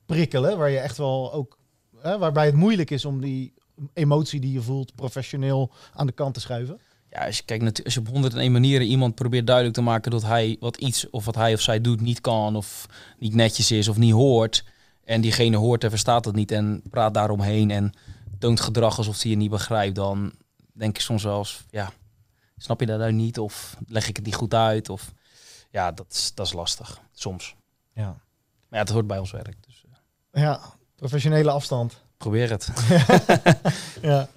prikkelen, 0.06 0.58
waar 0.58 0.70
je 0.70 0.78
echt 0.78 0.96
wel 0.96 1.32
ook, 1.32 1.58
hè, 1.98 2.18
waarbij 2.18 2.46
het 2.46 2.54
moeilijk 2.54 2.90
is 2.90 3.04
om 3.04 3.20
die 3.20 3.54
emotie 3.92 4.40
die 4.40 4.52
je 4.52 4.62
voelt 4.62 4.94
professioneel 4.94 5.70
aan 5.92 6.06
de 6.06 6.12
kant 6.12 6.34
te 6.34 6.40
schuiven? 6.40 6.80
Ja, 7.10 7.26
als 7.26 7.36
je 7.36 7.42
kijkt, 7.44 7.84
als 7.84 7.94
je 7.94 8.00
op 8.00 8.08
101 8.08 8.52
manieren 8.52 8.86
iemand 8.86 9.14
probeert 9.14 9.46
duidelijk 9.46 9.76
te 9.76 9.82
maken 9.82 10.10
dat 10.10 10.22
hij 10.22 10.56
wat 10.60 10.76
iets 10.76 11.10
of 11.10 11.24
wat 11.24 11.34
hij 11.34 11.54
of 11.54 11.60
zij 11.60 11.80
doet 11.80 12.00
niet 12.00 12.20
kan 12.20 12.56
of 12.56 12.86
niet 13.18 13.34
netjes 13.34 13.70
is 13.70 13.88
of 13.88 13.96
niet 13.96 14.12
hoort. 14.12 14.64
En 15.04 15.20
diegene 15.20 15.56
hoort 15.56 15.84
en 15.84 15.90
verstaat 15.90 16.24
het 16.24 16.34
niet 16.34 16.50
en 16.50 16.82
praat 16.90 17.14
daaromheen 17.14 17.70
en 17.70 17.92
toont 18.38 18.60
gedrag 18.60 18.98
alsof 18.98 19.22
hij 19.22 19.30
je 19.30 19.36
niet 19.36 19.50
begrijpt, 19.50 19.94
dan 19.94 20.32
denk 20.72 20.96
ik 20.96 21.02
soms 21.02 21.22
wel 21.22 21.38
eens, 21.38 21.64
ja, 21.70 21.92
snap 22.56 22.80
je 22.80 22.86
dat 22.86 22.98
nou 22.98 23.12
niet? 23.12 23.38
Of 23.38 23.76
leg 23.86 24.08
ik 24.08 24.16
het 24.16 24.24
niet 24.24 24.34
goed 24.34 24.54
uit? 24.54 24.88
Of 24.88 25.12
ja, 25.70 25.92
dat 25.92 26.06
is, 26.10 26.32
dat 26.34 26.46
is 26.46 26.52
lastig, 26.52 27.00
soms. 27.12 27.56
Ja. 27.92 28.06
Maar 28.68 28.78
ja, 28.78 28.78
het 28.78 28.88
hoort 28.88 29.06
bij 29.06 29.18
ons 29.18 29.30
werk. 29.30 29.56
Dus. 29.66 29.84
Ja, 30.32 30.60
professionele 30.94 31.50
afstand. 31.50 32.02
Probeer 32.18 32.50
het. 32.50 32.68
ja. 34.02 34.28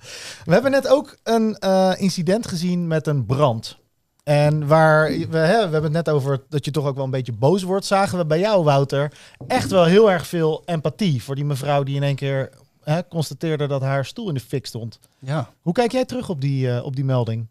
We 0.45 0.53
hebben 0.53 0.71
net 0.71 0.87
ook 0.87 1.17
een 1.23 1.57
uh, 1.59 1.93
incident 1.97 2.47
gezien 2.47 2.87
met 2.87 3.07
een 3.07 3.25
brand. 3.25 3.79
En 4.23 4.67
waar 4.67 5.09
we, 5.09 5.37
hè, 5.37 5.55
we 5.55 5.71
hebben 5.71 5.83
het 5.83 5.91
net 5.91 6.09
over 6.09 6.43
dat 6.49 6.65
je 6.65 6.71
toch 6.71 6.85
ook 6.85 6.95
wel 6.95 7.03
een 7.03 7.11
beetje 7.11 7.31
boos 7.31 7.63
wordt. 7.63 7.85
Zagen 7.85 8.17
we 8.17 8.25
bij 8.25 8.39
jou, 8.39 8.63
Wouter, 8.63 9.13
echt 9.47 9.71
wel 9.71 9.85
heel 9.85 10.11
erg 10.11 10.27
veel 10.27 10.61
empathie 10.65 11.23
voor 11.23 11.35
die 11.35 11.45
mevrouw 11.45 11.83
die 11.83 11.95
in 11.95 12.03
één 12.03 12.15
keer 12.15 12.49
hè, 12.83 13.07
constateerde 13.07 13.67
dat 13.67 13.81
haar 13.81 14.05
stoel 14.05 14.27
in 14.27 14.33
de 14.33 14.39
fik 14.39 14.65
stond. 14.65 14.99
Ja. 15.19 15.53
Hoe 15.61 15.73
kijk 15.73 15.91
jij 15.91 16.05
terug 16.05 16.29
op 16.29 16.41
die, 16.41 16.67
uh, 16.67 16.83
op 16.83 16.95
die 16.95 17.05
melding? 17.05 17.47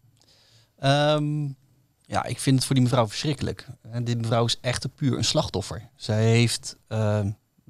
Um, 0.85 1.57
ja, 2.01 2.25
ik 2.25 2.39
vind 2.39 2.57
het 2.57 2.65
voor 2.65 2.75
die 2.75 2.85
mevrouw 2.85 3.09
verschrikkelijk. 3.09 3.67
En 3.91 4.05
dit 4.05 4.21
mevrouw 4.21 4.45
is 4.45 4.59
echt 4.61 4.95
puur 4.95 5.17
een 5.17 5.25
slachtoffer. 5.25 5.89
Zij 5.97 6.25
heeft 6.25 6.77
uh, 6.89 7.21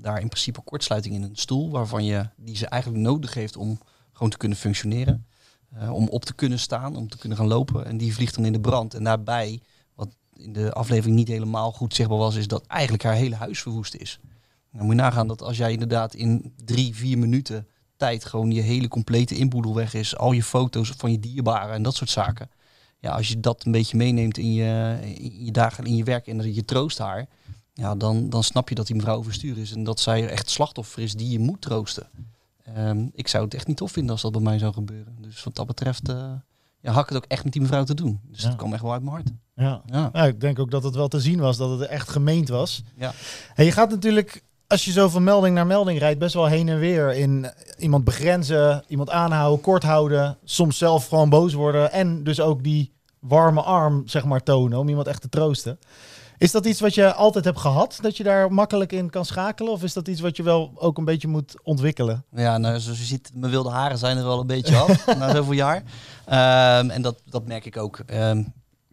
daar 0.00 0.20
in 0.20 0.28
principe 0.28 0.60
kortsluiting 0.60 1.14
in 1.14 1.22
een 1.22 1.36
stoel, 1.36 1.70
waarvan 1.70 2.04
je 2.04 2.28
die 2.36 2.56
ze 2.56 2.66
eigenlijk 2.66 3.02
nodig 3.02 3.34
heeft 3.34 3.56
om 3.56 3.80
gewoon 4.12 4.30
te 4.30 4.36
kunnen 4.36 4.58
functioneren. 4.58 5.26
Uh, 5.76 5.92
om 5.92 6.08
op 6.08 6.24
te 6.24 6.34
kunnen 6.34 6.58
staan, 6.58 6.96
om 6.96 7.08
te 7.08 7.18
kunnen 7.18 7.38
gaan 7.38 7.46
lopen. 7.46 7.86
En 7.86 7.96
die 7.96 8.14
vliegt 8.14 8.34
dan 8.34 8.44
in 8.44 8.52
de 8.52 8.60
brand. 8.60 8.94
En 8.94 9.04
daarbij, 9.04 9.60
wat 9.94 10.08
in 10.34 10.52
de 10.52 10.72
aflevering 10.72 11.16
niet 11.16 11.28
helemaal 11.28 11.72
goed 11.72 11.94
zichtbaar 11.94 12.18
was, 12.18 12.34
is 12.34 12.48
dat 12.48 12.66
eigenlijk 12.66 13.02
haar 13.02 13.14
hele 13.14 13.34
huis 13.34 13.60
verwoest 13.60 13.94
is. 13.94 14.20
Dan 14.72 14.84
moet 14.84 14.94
je 14.94 15.00
nagaan 15.00 15.28
dat 15.28 15.42
als 15.42 15.56
jij 15.56 15.72
inderdaad 15.72 16.14
in 16.14 16.52
drie, 16.64 16.94
vier 16.94 17.18
minuten 17.18 17.66
tijd 17.96 18.24
gewoon 18.24 18.50
je 18.50 18.60
hele 18.60 18.88
complete 18.88 19.36
inboedel 19.36 19.74
weg 19.74 19.94
is, 19.94 20.16
al 20.16 20.32
je 20.32 20.42
foto's 20.42 20.92
van 20.96 21.10
je 21.10 21.18
dierbaren 21.18 21.74
en 21.74 21.82
dat 21.82 21.94
soort 21.94 22.10
zaken. 22.10 22.50
Ja, 22.98 23.10
als 23.10 23.28
je 23.28 23.40
dat 23.40 23.64
een 23.64 23.72
beetje 23.72 23.96
meeneemt 23.96 24.38
in 24.38 24.52
je, 24.52 24.98
in 25.02 25.44
je 25.44 25.52
dagen, 25.52 25.84
in 25.84 25.96
je 25.96 26.04
werk 26.04 26.26
en 26.26 26.54
je 26.54 26.64
troost 26.64 26.98
haar, 26.98 27.28
ja, 27.80 27.94
dan, 27.94 28.30
dan 28.30 28.44
snap 28.44 28.68
je 28.68 28.74
dat 28.74 28.86
die 28.86 28.96
mevrouw 28.96 29.16
overstuur 29.16 29.58
is 29.58 29.72
en 29.72 29.84
dat 29.84 30.00
zij 30.00 30.28
echt 30.28 30.50
slachtoffer 30.50 31.02
is 31.02 31.14
die 31.14 31.30
je 31.30 31.38
moet 31.38 31.60
troosten. 31.60 32.06
Um, 32.78 33.10
ik 33.14 33.28
zou 33.28 33.44
het 33.44 33.54
echt 33.54 33.66
niet 33.66 33.76
tof 33.76 33.92
vinden 33.92 34.12
als 34.12 34.22
dat 34.22 34.32
bij 34.32 34.40
mij 34.40 34.58
zou 34.58 34.72
gebeuren. 34.72 35.16
Dus 35.20 35.44
wat 35.44 35.54
dat 35.56 35.66
betreft 35.66 36.08
uh, 36.08 36.32
ja, 36.80 36.92
had 36.92 37.02
ik 37.02 37.08
het 37.08 37.16
ook 37.16 37.30
echt 37.30 37.44
met 37.44 37.52
die 37.52 37.62
mevrouw 37.62 37.84
te 37.84 37.94
doen. 37.94 38.20
Dus 38.30 38.42
Ja. 38.42 38.48
dat 38.48 38.56
kwam 38.56 38.72
echt 38.72 38.82
wel 38.82 38.92
uit 38.92 39.02
mijn 39.02 39.14
hart. 39.14 39.28
Ja. 39.54 39.82
Ja. 39.86 40.10
Nou, 40.12 40.28
ik 40.28 40.40
denk 40.40 40.58
ook 40.58 40.70
dat 40.70 40.82
het 40.82 40.94
wel 40.94 41.08
te 41.08 41.20
zien 41.20 41.40
was, 41.40 41.56
dat 41.56 41.78
het 41.78 41.88
echt 41.88 42.08
gemeend 42.08 42.48
was. 42.48 42.82
Ja. 42.96 43.12
En 43.54 43.64
je 43.64 43.72
gaat 43.72 43.90
natuurlijk, 43.90 44.42
als 44.66 44.84
je 44.84 44.92
zo 44.92 45.08
van 45.08 45.24
melding 45.24 45.54
naar 45.54 45.66
melding 45.66 45.98
rijdt, 45.98 46.18
best 46.18 46.34
wel 46.34 46.46
heen 46.46 46.68
en 46.68 46.78
weer 46.78 47.14
in 47.14 47.50
iemand 47.78 48.04
begrenzen, 48.04 48.84
iemand 48.88 49.10
aanhouden, 49.10 49.60
kort 49.60 49.82
houden, 49.82 50.38
soms 50.44 50.78
zelf 50.78 51.08
gewoon 51.08 51.28
boos 51.28 51.52
worden 51.52 51.92
en 51.92 52.24
dus 52.24 52.40
ook 52.40 52.62
die 52.62 52.92
warme 53.18 53.62
arm, 53.62 54.08
zeg 54.08 54.24
maar, 54.24 54.42
tonen 54.42 54.78
om 54.78 54.88
iemand 54.88 55.06
echt 55.06 55.20
te 55.20 55.28
troosten. 55.28 55.78
Is 56.40 56.50
dat 56.50 56.66
iets 56.66 56.80
wat 56.80 56.94
je 56.94 57.14
altijd 57.14 57.44
hebt 57.44 57.58
gehad, 57.58 57.98
dat 58.00 58.16
je 58.16 58.22
daar 58.22 58.52
makkelijk 58.52 58.92
in 58.92 59.10
kan 59.10 59.24
schakelen? 59.24 59.72
Of 59.72 59.82
is 59.82 59.92
dat 59.92 60.08
iets 60.08 60.20
wat 60.20 60.36
je 60.36 60.42
wel 60.42 60.72
ook 60.74 60.98
een 60.98 61.04
beetje 61.04 61.28
moet 61.28 61.54
ontwikkelen? 61.62 62.24
Ja, 62.34 62.58
nou, 62.58 62.80
zoals 62.80 62.98
je 62.98 63.04
ziet, 63.04 63.30
mijn 63.34 63.50
wilde 63.50 63.70
haren 63.70 63.98
zijn 63.98 64.16
er 64.16 64.24
wel 64.24 64.40
een 64.40 64.46
beetje 64.46 64.76
af 64.76 65.06
na 65.18 65.34
zoveel 65.34 65.52
jaar. 65.52 65.82
Ehm, 66.26 66.90
en 66.90 67.02
dat, 67.02 67.22
dat 67.24 67.46
merk 67.46 67.64
ik 67.64 67.76
ook. 67.76 67.98
Ehm, 68.06 68.44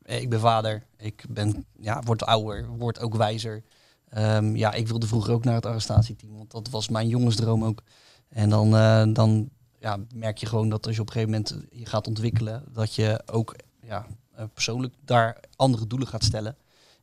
ik 0.03 0.29
ben 0.29 0.39
vader, 0.39 0.83
ik 0.97 1.25
ben, 1.29 1.65
ja, 1.79 2.01
word 2.05 2.23
ouder, 2.23 2.67
word 2.77 2.99
ook 2.99 3.15
wijzer. 3.15 3.63
Ehm, 4.09 4.55
ja, 4.55 4.73
ik 4.73 4.87
wilde 4.87 5.07
vroeger 5.07 5.33
ook 5.33 5.43
naar 5.43 5.55
het 5.55 5.65
arrestatieteam, 5.65 6.37
want 6.37 6.51
dat 6.51 6.69
was 6.69 6.89
mijn 6.89 7.07
jongensdroom 7.07 7.63
ook. 7.63 7.83
En 8.29 8.49
dan, 8.49 8.75
eh, 8.75 9.03
dan 9.13 9.49
ja, 9.79 9.97
merk 10.13 10.37
je 10.37 10.45
gewoon 10.45 10.69
dat 10.69 10.85
als 10.85 10.95
je 10.95 11.01
op 11.01 11.07
een 11.07 11.13
gegeven 11.13 11.33
moment 11.33 11.65
je 11.71 11.85
gaat 11.85 12.07
ontwikkelen, 12.07 12.63
dat 12.73 12.95
je 12.95 13.21
ook 13.25 13.55
ja, 13.81 14.05
eh, 14.35 14.45
persoonlijk 14.53 14.93
daar 15.05 15.37
andere 15.55 15.87
doelen 15.87 16.07
gaat 16.07 16.23
stellen. 16.23 16.55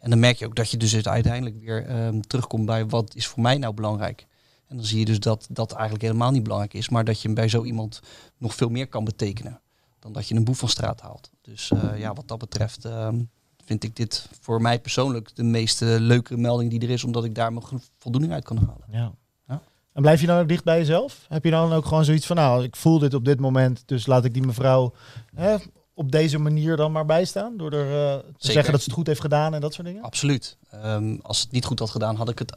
En 0.05 0.11
dan 0.11 0.19
merk 0.19 0.39
je 0.39 0.47
ook 0.47 0.55
dat 0.55 0.71
je 0.71 0.77
dus 0.77 1.07
uiteindelijk 1.07 1.61
weer 1.61 1.87
ehm, 1.87 2.21
terugkomt 2.21 2.67
bij 2.67 2.87
wat 2.87 3.15
is 3.15 3.27
voor 3.27 3.43
mij 3.43 3.59
nou 3.59 3.75
belangrijk. 3.75 4.27
En 4.67 4.77
dan 4.77 4.87
zie 4.87 4.99
je 4.99 5.05
dus 5.05 5.21
dat 5.21 5.47
dat 5.51 5.73
eigenlijk 5.73 6.03
helemaal 6.03 6.31
niet 6.31 6.43
belangrijk 6.43 6.75
is, 6.75 6.89
maar 6.89 7.05
dat 7.05 7.21
je 7.21 7.33
bij 7.33 7.49
zo 7.49 7.65
iemand 7.65 8.01
nog 8.39 8.55
veel 8.55 8.69
meer 8.69 8.89
kan 8.89 9.05
betekenen 9.05 9.61
dan 9.99 10.13
dat 10.13 10.29
je 10.29 10.35
een 10.35 10.45
boef 10.45 10.59
van 10.59 10.69
straat 10.69 11.01
haalt. 11.01 11.31
Dus 11.41 11.71
eh, 11.71 11.99
ja, 11.99 12.13
wat 12.13 12.29
dat 12.29 12.39
betreft 12.39 12.85
ehm, 12.85 13.23
vind 13.65 13.85
ik 13.85 13.97
dit 13.97 14.29
voor 14.41 14.63
mij 14.63 14.81
persoonlijk 14.81 15.37
de 15.37 15.43
meest 15.43 15.81
leuke 15.81 16.37
melding 16.37 16.71
die 16.71 16.81
er 16.81 16.91
is, 16.91 17.05
omdat 17.05 17.25
ik 17.25 17.35
daar 17.35 17.53
mijn 17.53 17.65
voldoening 17.99 18.33
uit 18.33 18.45
kan 18.45 18.57
halen. 18.57 18.85
Ja. 18.91 19.13
Ja. 19.49 19.63
En 19.93 20.03
blijf 20.03 20.21
je 20.21 20.27
dan 20.27 20.41
ook 20.41 20.49
dicht 20.49 20.65
bij 20.65 20.79
jezelf? 20.79 21.27
Heb 21.29 21.45
je 21.45 21.51
dan 21.51 21.73
ook 21.73 21.87
gewoon 21.87 22.05
zoiets 22.05 22.27
van, 22.27 22.37
nou, 22.37 22.65
ik 22.65 22.77
voel 22.77 22.99
dit 22.99 23.15
op 23.15 23.25
dit 23.25 23.41
moment, 23.41 23.83
dus 23.87 24.07
laat 24.07 24.25
ik 24.25 24.35
die 24.35 24.47
mevrouw 24.47 24.93
hè, 25.35 25.57
op 25.95 26.13
deze 26.13 26.39
manier 26.39 26.77
dan 26.77 26.93
maar 26.93 27.05
bijstaan? 27.05 27.57
Door 27.57 27.73
er 27.73 27.87
eh, 27.87 28.19
te 28.19 28.25
Zeker. 28.27 28.53
zeggen 28.53 28.73
dat 28.73 28.81
ze 28.81 28.87
het 28.87 28.97
goed 28.97 29.07
heeft 29.07 29.21
gedaan 29.21 29.55
en 29.55 29.61
dat 29.61 29.75
soort 29.75 29.87
dingen? 29.87 30.03
Absoluut. 30.03 30.57
Ehm, 30.71 31.17
als 31.23 31.41
het 31.41 31.51
niet 31.51 31.65
goed 31.65 31.79
had 31.79 31.91
gedaan, 31.91 32.17
had 32.17 32.29
ik 32.29 32.39
het 32.39 32.57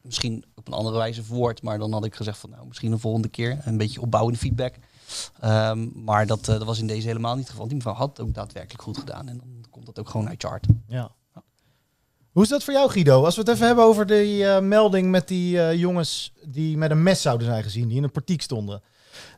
misschien 0.00 0.44
op 0.54 0.66
een 0.66 0.72
andere 0.72 0.96
wijze 0.96 1.22
verwoord. 1.22 1.62
Maar 1.62 1.78
dan 1.78 1.92
had 1.92 2.04
ik 2.04 2.14
gezegd 2.14 2.38
van 2.38 2.50
nou, 2.50 2.66
misschien 2.66 2.92
een 2.92 2.98
volgende 2.98 3.28
keer. 3.28 3.58
Een 3.64 3.76
beetje 3.76 4.00
opbouwende 4.00 4.38
feedback. 4.38 4.74
Ehm, 5.40 5.88
maar 6.04 6.26
dat, 6.26 6.40
eh, 6.40 6.46
dat 6.46 6.64
was 6.64 6.78
in 6.78 6.86
deze 6.86 7.06
helemaal 7.06 7.34
niet 7.34 7.42
het 7.42 7.50
geval. 7.50 7.66
Die 7.66 7.76
mevrouw 7.76 7.94
had 7.94 8.08
het 8.08 8.20
ook 8.20 8.34
daadwerkelijk 8.34 8.82
goed 8.82 8.98
gedaan. 8.98 9.28
En 9.28 9.36
dan 9.38 9.64
komt 9.70 9.86
dat 9.86 9.98
ook 9.98 10.08
gewoon 10.08 10.28
uit 10.28 10.42
je 10.42 10.48
hart. 10.48 10.66
Ja. 10.88 11.10
Hoe 12.32 12.42
is 12.42 12.48
dat 12.48 12.64
voor 12.64 12.74
jou, 12.74 12.90
Guido? 12.90 13.24
Als 13.24 13.34
we 13.34 13.40
het 13.40 13.50
even 13.50 13.66
hebben 13.66 13.84
over 13.84 14.06
die 14.06 14.46
eh, 14.46 14.60
melding 14.60 15.10
met 15.10 15.28
die 15.28 15.76
jongens 15.76 16.32
die 16.44 16.76
met 16.76 16.90
een 16.90 17.02
mes 17.02 17.22
zouden 17.22 17.46
zijn 17.46 17.62
gezien, 17.62 17.88
die 17.88 17.96
in 17.96 18.02
een 18.02 18.10
portiek 18.10 18.42
stonden. 18.42 18.82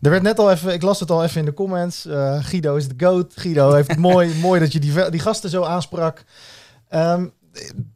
Er 0.00 0.10
werd 0.10 0.22
net 0.22 0.38
al 0.38 0.50
even, 0.50 0.72
ik 0.72 0.82
las 0.82 1.00
het 1.00 1.10
al 1.10 1.24
even 1.24 1.38
in 1.38 1.44
de 1.44 1.54
comments. 1.54 2.06
eh, 2.06 2.44
Guido 2.44 2.76
is 2.76 2.88
de 2.88 3.04
goat. 3.06 3.32
Guido 3.36 3.72
heeft 3.72 3.88
het 3.88 3.98
mooi, 4.10 4.34
mooi 4.34 4.60
dat 4.60 4.72
je 4.72 4.78
die, 4.78 5.10
die 5.10 5.20
gasten 5.20 5.50
zo 5.50 5.62
aansprak. 5.62 6.24
Ehm, 6.88 7.26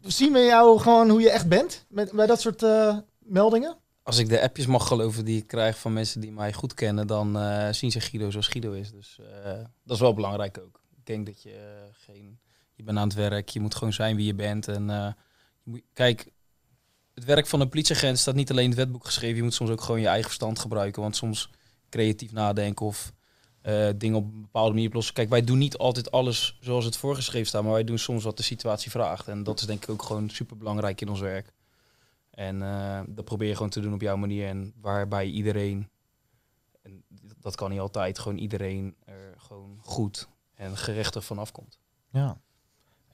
zien 0.01 0.33
we 0.33 0.39
jou 0.39 0.79
gewoon 0.81 1.09
hoe 1.11 1.21
je 1.21 1.31
echt 1.31 1.49
bent 1.49 1.85
met, 1.89 2.13
bij 2.13 2.27
dat 2.27 2.41
soort 2.41 2.63
eh, 2.63 2.97
meldingen? 3.19 3.77
Als 4.03 4.19
ik 4.19 4.29
de 4.29 4.43
appjes 4.43 4.67
mag 4.67 4.87
geloven 4.87 5.25
die 5.25 5.37
ik 5.39 5.47
krijg 5.47 5.79
van 5.79 5.93
mensen 5.93 6.21
die 6.21 6.33
mij 6.33 6.53
goed 6.53 6.75
kennen, 6.75 7.07
dan 7.07 7.39
eh, 7.39 7.73
zien 7.73 7.91
ze 7.91 8.01
Guido 8.01 8.31
zoals 8.31 8.49
Guido 8.49 8.73
is. 8.73 8.91
Dus 8.91 9.19
eh, 9.45 9.53
dat 9.85 9.95
is 9.97 10.01
wel 10.01 10.15
belangrijk 10.15 10.59
ook. 10.65 10.81
Ik 10.97 11.07
denk 11.07 11.27
dat 11.27 11.43
je 11.43 11.89
geen... 11.93 12.39
Je 12.75 12.83
bent 12.83 12.99
aan 12.99 13.09
het 13.09 13.17
werk, 13.17 13.49
je 13.49 13.61
moet 13.61 13.75
gewoon 13.75 13.93
zijn 13.93 14.17
wie 14.17 14.27
je 14.27 14.35
bent. 14.35 14.69
En 14.69 14.91
eh, 14.91 15.13
je 15.63 15.71
moet, 15.71 15.83
kijk, 15.93 16.31
het 17.15 17.25
werk 17.25 17.47
van 17.47 17.61
een 17.61 17.69
politieagent 17.69 18.19
staat 18.19 18.35
niet 18.35 18.51
alleen 18.51 18.65
in 18.65 18.71
het 18.71 18.79
wetboek 18.79 19.05
geschreven. 19.05 19.37
Je 19.37 19.43
moet 19.43 19.55
soms 19.55 19.71
ook 19.71 19.81
gewoon 19.81 20.01
je 20.01 20.07
eigen 20.07 20.25
verstand 20.27 20.59
gebruiken. 20.59 21.03
Want 21.03 21.17
soms 21.17 21.51
creatief 21.95 22.33
nadenken 22.33 22.87
of 22.87 23.13
eh, 23.61 23.89
dingen 23.97 24.17
op 24.17 24.25
een 24.25 24.41
bepaalde 24.41 24.73
manier 24.73 24.87
oplossen. 24.87 25.15
Kijk, 25.15 25.29
wij 25.29 25.45
doen 25.45 25.59
niet 25.59 25.77
altijd 25.77 26.11
alles 26.11 26.59
zoals 26.61 26.85
het 26.85 26.97
voorgeschreven 26.97 27.47
staat. 27.47 27.63
Maar 27.63 27.73
wij 27.73 27.85
doen 27.85 27.99
soms 27.99 28.25
wat 28.25 28.37
de 28.37 28.43
situatie 28.43 28.91
vraagt. 28.91 29.29
En 29.29 29.43
dat 29.43 29.61
is 29.61 29.67
denk 29.67 29.83
ik 29.83 29.89
ook 29.89 30.03
gewoon 30.03 30.29
super 30.31 30.57
belangrijk 30.57 31.01
in 31.01 31.09
ons 31.09 31.21
werk. 31.21 31.53
En 32.31 32.63
eh, 32.63 33.01
dat 33.07 33.25
probeer 33.25 33.49
je 33.49 33.55
gewoon 33.55 33.71
te 33.71 33.81
doen 33.81 33.95
op 33.95 34.01
jouw 34.01 34.17
manier. 34.17 34.49
En 34.49 34.73
waarbij 34.81 35.27
iedereen, 35.27 35.89
en 36.83 37.05
dat 37.41 37.55
kan 37.55 37.71
niet 37.71 37.81
altijd, 37.81 38.19
gewoon 38.19 38.39
iedereen 38.39 38.97
er 39.05 39.35
gewoon 39.37 39.79
goed 39.81 40.29
en 40.55 40.77
gerechtig 40.77 41.25
van 41.25 41.39
afkomt. 41.39 41.79
Ja. 42.11 42.41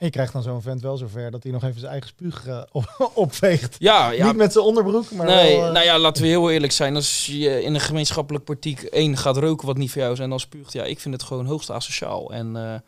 En 0.01 0.07
je 0.07 0.13
krijgt 0.13 0.33
dan 0.33 0.43
zo'n 0.43 0.63
vent 0.63 0.81
wel 0.81 0.97
zover 0.97 1.31
dat 1.31 1.43
hij 1.43 1.53
nog 1.53 1.63
even 1.65 1.81
zijn 1.81 1.93
eigen 1.93 2.09
spuug 2.09 2.47
op, 2.73 3.11
opveegt. 3.15 3.77
Ja, 3.79 4.11
ja. 4.11 4.27
Niet 4.27 4.37
met 4.37 4.53
zijn 4.53 4.65
onderbroek, 4.65 5.11
maar 5.11 5.27
nee, 5.27 5.57
wel, 5.57 5.67
eh, 5.67 5.73
nou 5.73 5.85
ja, 5.85 5.99
laten 5.99 6.23
we 6.23 6.29
heel 6.29 6.51
eerlijk 6.51 6.73
zijn. 6.73 6.95
Als 6.95 7.27
je 7.27 7.63
in 7.63 7.75
een 7.75 7.81
gemeenschappelijk 7.81 8.45
partiek 8.45 8.83
één 8.83 9.17
gaat 9.17 9.37
roken 9.37 9.67
wat 9.67 9.77
niet 9.77 9.91
voor 9.91 10.01
jou 10.01 10.13
is 10.13 10.19
en 10.19 10.31
dan 10.31 10.41
spuugt, 10.41 10.73
ja, 10.73 10.85
ik 10.85 11.01
vind 11.01 11.15
het 11.15 11.23
gewoon 11.23 11.47
hoogst 11.47 11.71
asociaal. 11.71 12.33
En 12.33 12.83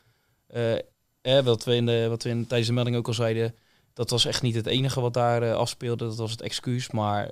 eh, 0.47 0.79
eh, 1.23 1.45
wat 1.45 1.65
we, 1.65 1.75
in 1.75 1.87
de, 1.87 2.09
wat 2.09 2.23
we 2.23 2.29
in, 2.29 2.47
tijdens 2.47 2.69
de 2.69 2.75
melding 2.75 2.97
ook 2.97 3.07
al 3.07 3.15
zeiden, 3.15 3.55
dat 3.95 4.11
was 4.11 4.25
echt 4.25 4.43
niet 4.43 4.55
het 4.55 4.67
enige 4.67 5.01
wat 5.01 5.15
daar 5.15 5.55
afspeelde. 5.55 6.07
Dat 6.07 6.17
was 6.17 6.31
het 6.31 6.43
excuus, 6.43 6.91
maar 6.91 7.31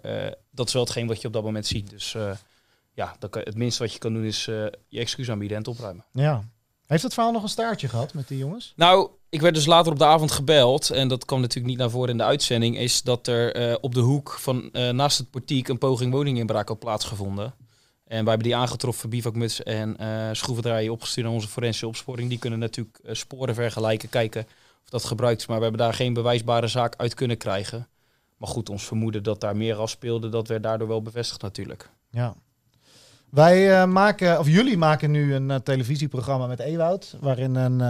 dat 0.51 0.67
is 0.67 0.73
wel 0.73 0.83
hetgeen 0.83 1.07
wat 1.07 1.21
je 1.21 1.27
op 1.27 1.33
dat 1.33 1.45
moment 1.45 1.67
ziet. 1.67 1.91
Dus 1.91 2.17
ja, 2.93 3.17
kan, 3.31 3.43
het 3.45 3.57
minste 3.57 3.83
wat 3.83 3.93
je 3.93 3.99
kan 3.99 4.13
doen 4.13 4.25
is 4.25 4.45
je 4.45 4.79
excuus 4.91 5.31
aanbieden 5.31 5.57
en 5.57 5.63
het 5.63 5.73
opruimen. 5.73 6.05
Ja. 6.13 6.45
Heeft 6.87 7.03
het 7.03 7.15
verhaal 7.15 7.33
nog 7.33 7.43
een 7.43 7.49
staartje 7.49 7.89
gehad 7.89 8.15
met 8.15 8.29
die 8.29 8.39
jongens? 8.39 8.73
Nou, 8.77 9.11
ik 9.31 9.41
werd 9.41 9.55
dus 9.55 9.67
later 9.67 9.93
op 9.93 9.99
de 9.99 10.05
avond 10.05 10.31
gebeld. 10.31 10.91
En 10.91 11.09
dat 11.09 11.25
kwam 11.25 11.41
natuurlijk 11.41 11.69
niet 11.69 11.79
naar 11.79 11.91
voren 11.91 12.11
in 12.11 12.17
de 12.17 12.25
uitzending. 12.25 12.79
Is 12.79 13.03
dat 13.03 13.27
er 13.27 13.55
eh, 13.55 13.77
op 13.81 13.95
de 13.95 14.01
hoek 14.01 14.31
van 14.39 14.73
eh, 14.73 14.91
naast 14.91 15.19
het 15.19 15.31
portiek 15.31 15.69
een 15.69 15.79
poging 15.79 16.13
woninginbraak 16.13 16.69
had 16.69 16.79
plaatsgevonden. 16.79 17.55
En 18.05 18.25
wij 18.25 18.35
hebben 18.35 18.43
die 18.43 18.57
aangetroffen, 18.57 19.11
bivakmuts 19.11 19.63
en 19.63 19.97
eh 19.97 20.29
schroevendraaien 20.33 20.93
opgestuurd 20.93 21.27
naar 21.27 21.35
onze 21.35 21.49
forensische 21.49 21.87
opsporing. 21.87 22.29
Die 22.29 22.39
kunnen 22.39 22.59
natuurlijk 22.59 23.01
sporen 23.05 23.55
vergelijken, 23.55 24.09
kijken 24.09 24.47
of 24.83 24.91
dat 24.91 25.05
gebruikt 25.05 25.41
is. 25.41 25.47
Maar 25.47 25.57
we 25.57 25.63
hebben 25.63 25.81
daar 25.81 25.95
geen 25.95 26.13
bewijsbare 26.13 26.67
zaak 26.67 26.95
uit 26.97 27.15
kunnen 27.15 27.37
krijgen. 27.37 27.89
Maar 28.37 28.49
goed, 28.49 28.69
ons 28.69 28.85
vermoeden 28.85 29.23
dat 29.23 29.41
daar 29.41 29.57
meer 29.57 29.77
afspeelde, 29.77 30.29
dat 30.29 30.49
werd 30.49 30.63
daardoor 30.63 30.89
wel 30.89 31.03
bevestigd 31.03 31.43
natuurlijk. 31.43 31.91
Ja. 32.11 32.35
Wij 33.29 33.87
maken, 33.87 34.39
of 34.39 34.49
jullie 34.49 34.77
maken 34.77 35.11
nu 35.11 35.35
een 35.35 35.63
televisieprogramma 35.63 36.47
met 36.47 36.61
Ewoud, 36.61 37.17
waarin 37.21 37.55
een, 37.55 37.81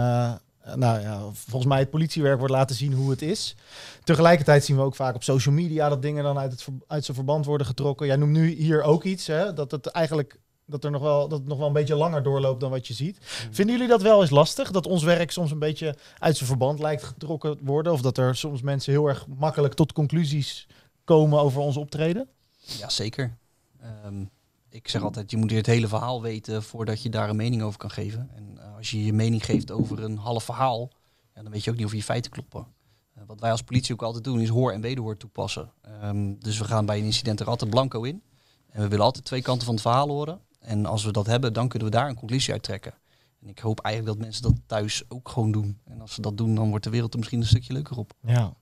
nou 0.75 1.01
ja, 1.01 1.19
volgens 1.33 1.71
mij 1.71 1.79
het 1.79 1.89
politiewerk 1.89 2.37
wordt 2.37 2.53
laten 2.53 2.75
zien 2.75 2.93
hoe 2.93 3.09
het 3.09 3.21
is. 3.21 3.55
Tegelijkertijd 4.03 4.65
zien 4.65 4.75
we 4.75 4.81
ook 4.81 4.95
vaak 4.95 5.15
op 5.15 5.23
social 5.23 5.55
media 5.55 5.89
dat 5.89 6.01
dingen 6.01 6.23
dan 6.23 6.37
uit, 6.37 6.51
het, 6.51 6.67
uit 6.87 7.05
zijn 7.05 7.17
verband 7.17 7.45
worden 7.45 7.67
getrokken. 7.67 8.07
Jij 8.07 8.15
noemt 8.15 8.31
nu 8.31 8.49
hier 8.49 8.83
ook 8.83 9.03
iets, 9.03 9.27
hè, 9.27 9.53
dat 9.53 9.71
het 9.71 9.87
eigenlijk 9.87 10.39
dat, 10.65 10.83
er 10.83 10.91
nog 10.91 11.01
wel, 11.01 11.27
dat 11.27 11.39
het 11.39 11.47
nog 11.47 11.57
wel 11.57 11.67
een 11.67 11.73
beetje 11.73 11.95
langer 11.95 12.23
doorloopt 12.23 12.59
dan 12.59 12.69
wat 12.69 12.87
je 12.87 12.93
ziet. 12.93 13.17
Vinden 13.51 13.75
jullie 13.75 13.89
dat 13.89 14.01
wel 14.01 14.21
eens 14.21 14.29
lastig? 14.29 14.71
Dat 14.71 14.87
ons 14.87 15.03
werk 15.03 15.31
soms 15.31 15.51
een 15.51 15.59
beetje 15.59 15.95
uit 16.19 16.35
zijn 16.35 16.49
verband 16.49 16.79
lijkt 16.79 17.03
getrokken 17.03 17.57
worden? 17.61 17.91
Of 17.91 18.01
dat 18.01 18.17
er 18.17 18.35
soms 18.35 18.61
mensen 18.61 18.91
heel 18.91 19.07
erg 19.07 19.27
makkelijk 19.27 19.73
tot 19.73 19.93
conclusies 19.93 20.67
komen 21.03 21.39
over 21.39 21.61
ons 21.61 21.77
optreden? 21.77 22.27
Ja, 22.59 22.89
zeker. 22.89 23.37
Ehm, 23.79 24.23
ik 24.69 24.87
zeg 24.87 25.01
altijd, 25.03 25.31
je 25.31 25.37
moet 25.37 25.51
het 25.51 25.65
hele 25.65 25.87
verhaal 25.87 26.21
weten 26.21 26.63
voordat 26.63 27.01
je 27.01 27.09
daar 27.09 27.29
een 27.29 27.35
mening 27.35 27.61
over 27.61 27.79
kan 27.79 27.91
geven. 27.91 28.29
En 28.35 28.57
eh, 28.57 28.70
als 28.81 28.91
je 28.91 29.05
je 29.05 29.13
mening 29.13 29.45
geeft 29.45 29.71
over 29.71 30.03
een 30.03 30.17
half 30.17 30.43
verhaal, 30.43 30.89
ja, 31.35 31.41
dan 31.41 31.51
weet 31.51 31.63
je 31.63 31.71
ook 31.71 31.77
niet 31.77 31.85
of 31.85 31.93
je 31.93 32.03
feiten 32.03 32.31
kloppen. 32.31 32.67
Eh, 33.13 33.23
wat 33.27 33.39
wij 33.39 33.51
als 33.51 33.61
politie 33.61 33.93
ook 33.93 34.01
altijd 34.01 34.23
doen, 34.23 34.39
is 34.39 34.49
hoor 34.49 34.71
en 34.71 34.81
wederhoor 34.81 35.17
toepassen. 35.17 35.71
Ehm, 35.81 36.33
dus 36.39 36.57
we 36.57 36.63
gaan 36.63 36.85
bij 36.85 36.97
een 36.97 37.03
incident 37.03 37.39
er 37.39 37.49
altijd 37.49 37.69
blanco 37.69 38.03
in. 38.03 38.23
En 38.69 38.81
we 38.81 38.87
willen 38.87 39.05
altijd 39.05 39.25
twee 39.25 39.41
kanten 39.41 39.65
van 39.65 39.73
het 39.73 39.83
verhaal 39.83 40.07
horen. 40.07 40.39
En 40.59 40.85
als 40.85 41.03
we 41.03 41.11
dat 41.11 41.25
hebben, 41.25 41.53
dan 41.53 41.67
kunnen 41.67 41.87
we 41.89 41.95
daar 41.95 42.09
een 42.09 42.15
conclusie 42.15 42.53
uit 42.53 42.63
trekken. 42.63 42.93
En 43.41 43.49
ik 43.49 43.59
hoop 43.59 43.79
eigenlijk 43.79 44.15
dat 44.15 44.25
mensen 44.25 44.43
dat 44.43 44.61
thuis 44.65 45.03
ook 45.07 45.29
gewoon 45.29 45.51
doen. 45.51 45.79
En 45.85 46.01
als 46.01 46.13
ze 46.13 46.21
dat 46.21 46.37
doen, 46.37 46.55
dan 46.55 46.69
wordt 46.69 46.83
de 46.83 46.89
wereld 46.89 47.11
er 47.11 47.19
misschien 47.19 47.39
een 47.39 47.47
stukje 47.47 47.73
leuker 47.73 47.97
op. 47.97 48.13
Ja. 48.21 48.53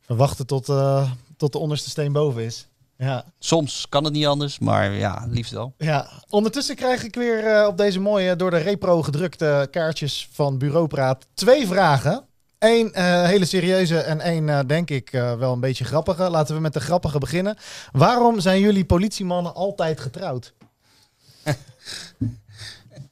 Verwachten 0.00 0.46
tot, 0.46 0.68
eh, 0.68 1.12
tot 1.36 1.52
de 1.52 1.58
onderste 1.58 1.90
steen 1.90 2.12
boven 2.12 2.42
is. 2.44 2.68
Ja. 2.96 3.24
Soms 3.38 3.86
kan 3.88 4.04
het 4.04 4.12
niet 4.12 4.26
anders, 4.26 4.58
maar 4.58 4.92
ja, 4.92 5.26
liefst 5.28 5.52
wel. 5.52 5.74
ja. 5.78 6.10
Ondertussen 6.28 6.76
krijg 6.76 7.04
ik 7.04 7.14
weer 7.14 7.46
eh, 7.46 7.66
op 7.66 7.76
deze 7.76 8.00
mooie, 8.00 8.36
door 8.36 8.50
de 8.50 8.56
repro 8.56 9.02
gedrukte 9.02 9.68
kaartjes 9.70 10.28
van 10.32 10.58
Bureaupraat 10.58 11.26
twee 11.34 11.66
vragen. 11.66 12.24
Eén 12.58 12.92
eh, 12.92 13.24
hele 13.24 13.44
serieuze 13.44 13.98
en 13.98 14.20
één, 14.20 14.48
eh, 14.48 14.60
denk 14.66 14.90
ik, 14.90 15.12
eh, 15.12 15.34
wel 15.38 15.52
een 15.52 15.60
beetje 15.60 15.84
grappige. 15.84 16.30
Laten 16.30 16.54
we 16.54 16.60
met 16.60 16.72
de 16.72 16.80
grappige 16.80 17.18
beginnen. 17.18 17.56
Waarom 17.92 18.40
zijn 18.40 18.60
jullie 18.60 18.84
politiemannen 18.84 19.54
altijd 19.54 20.00
getrouwd? 20.00 20.52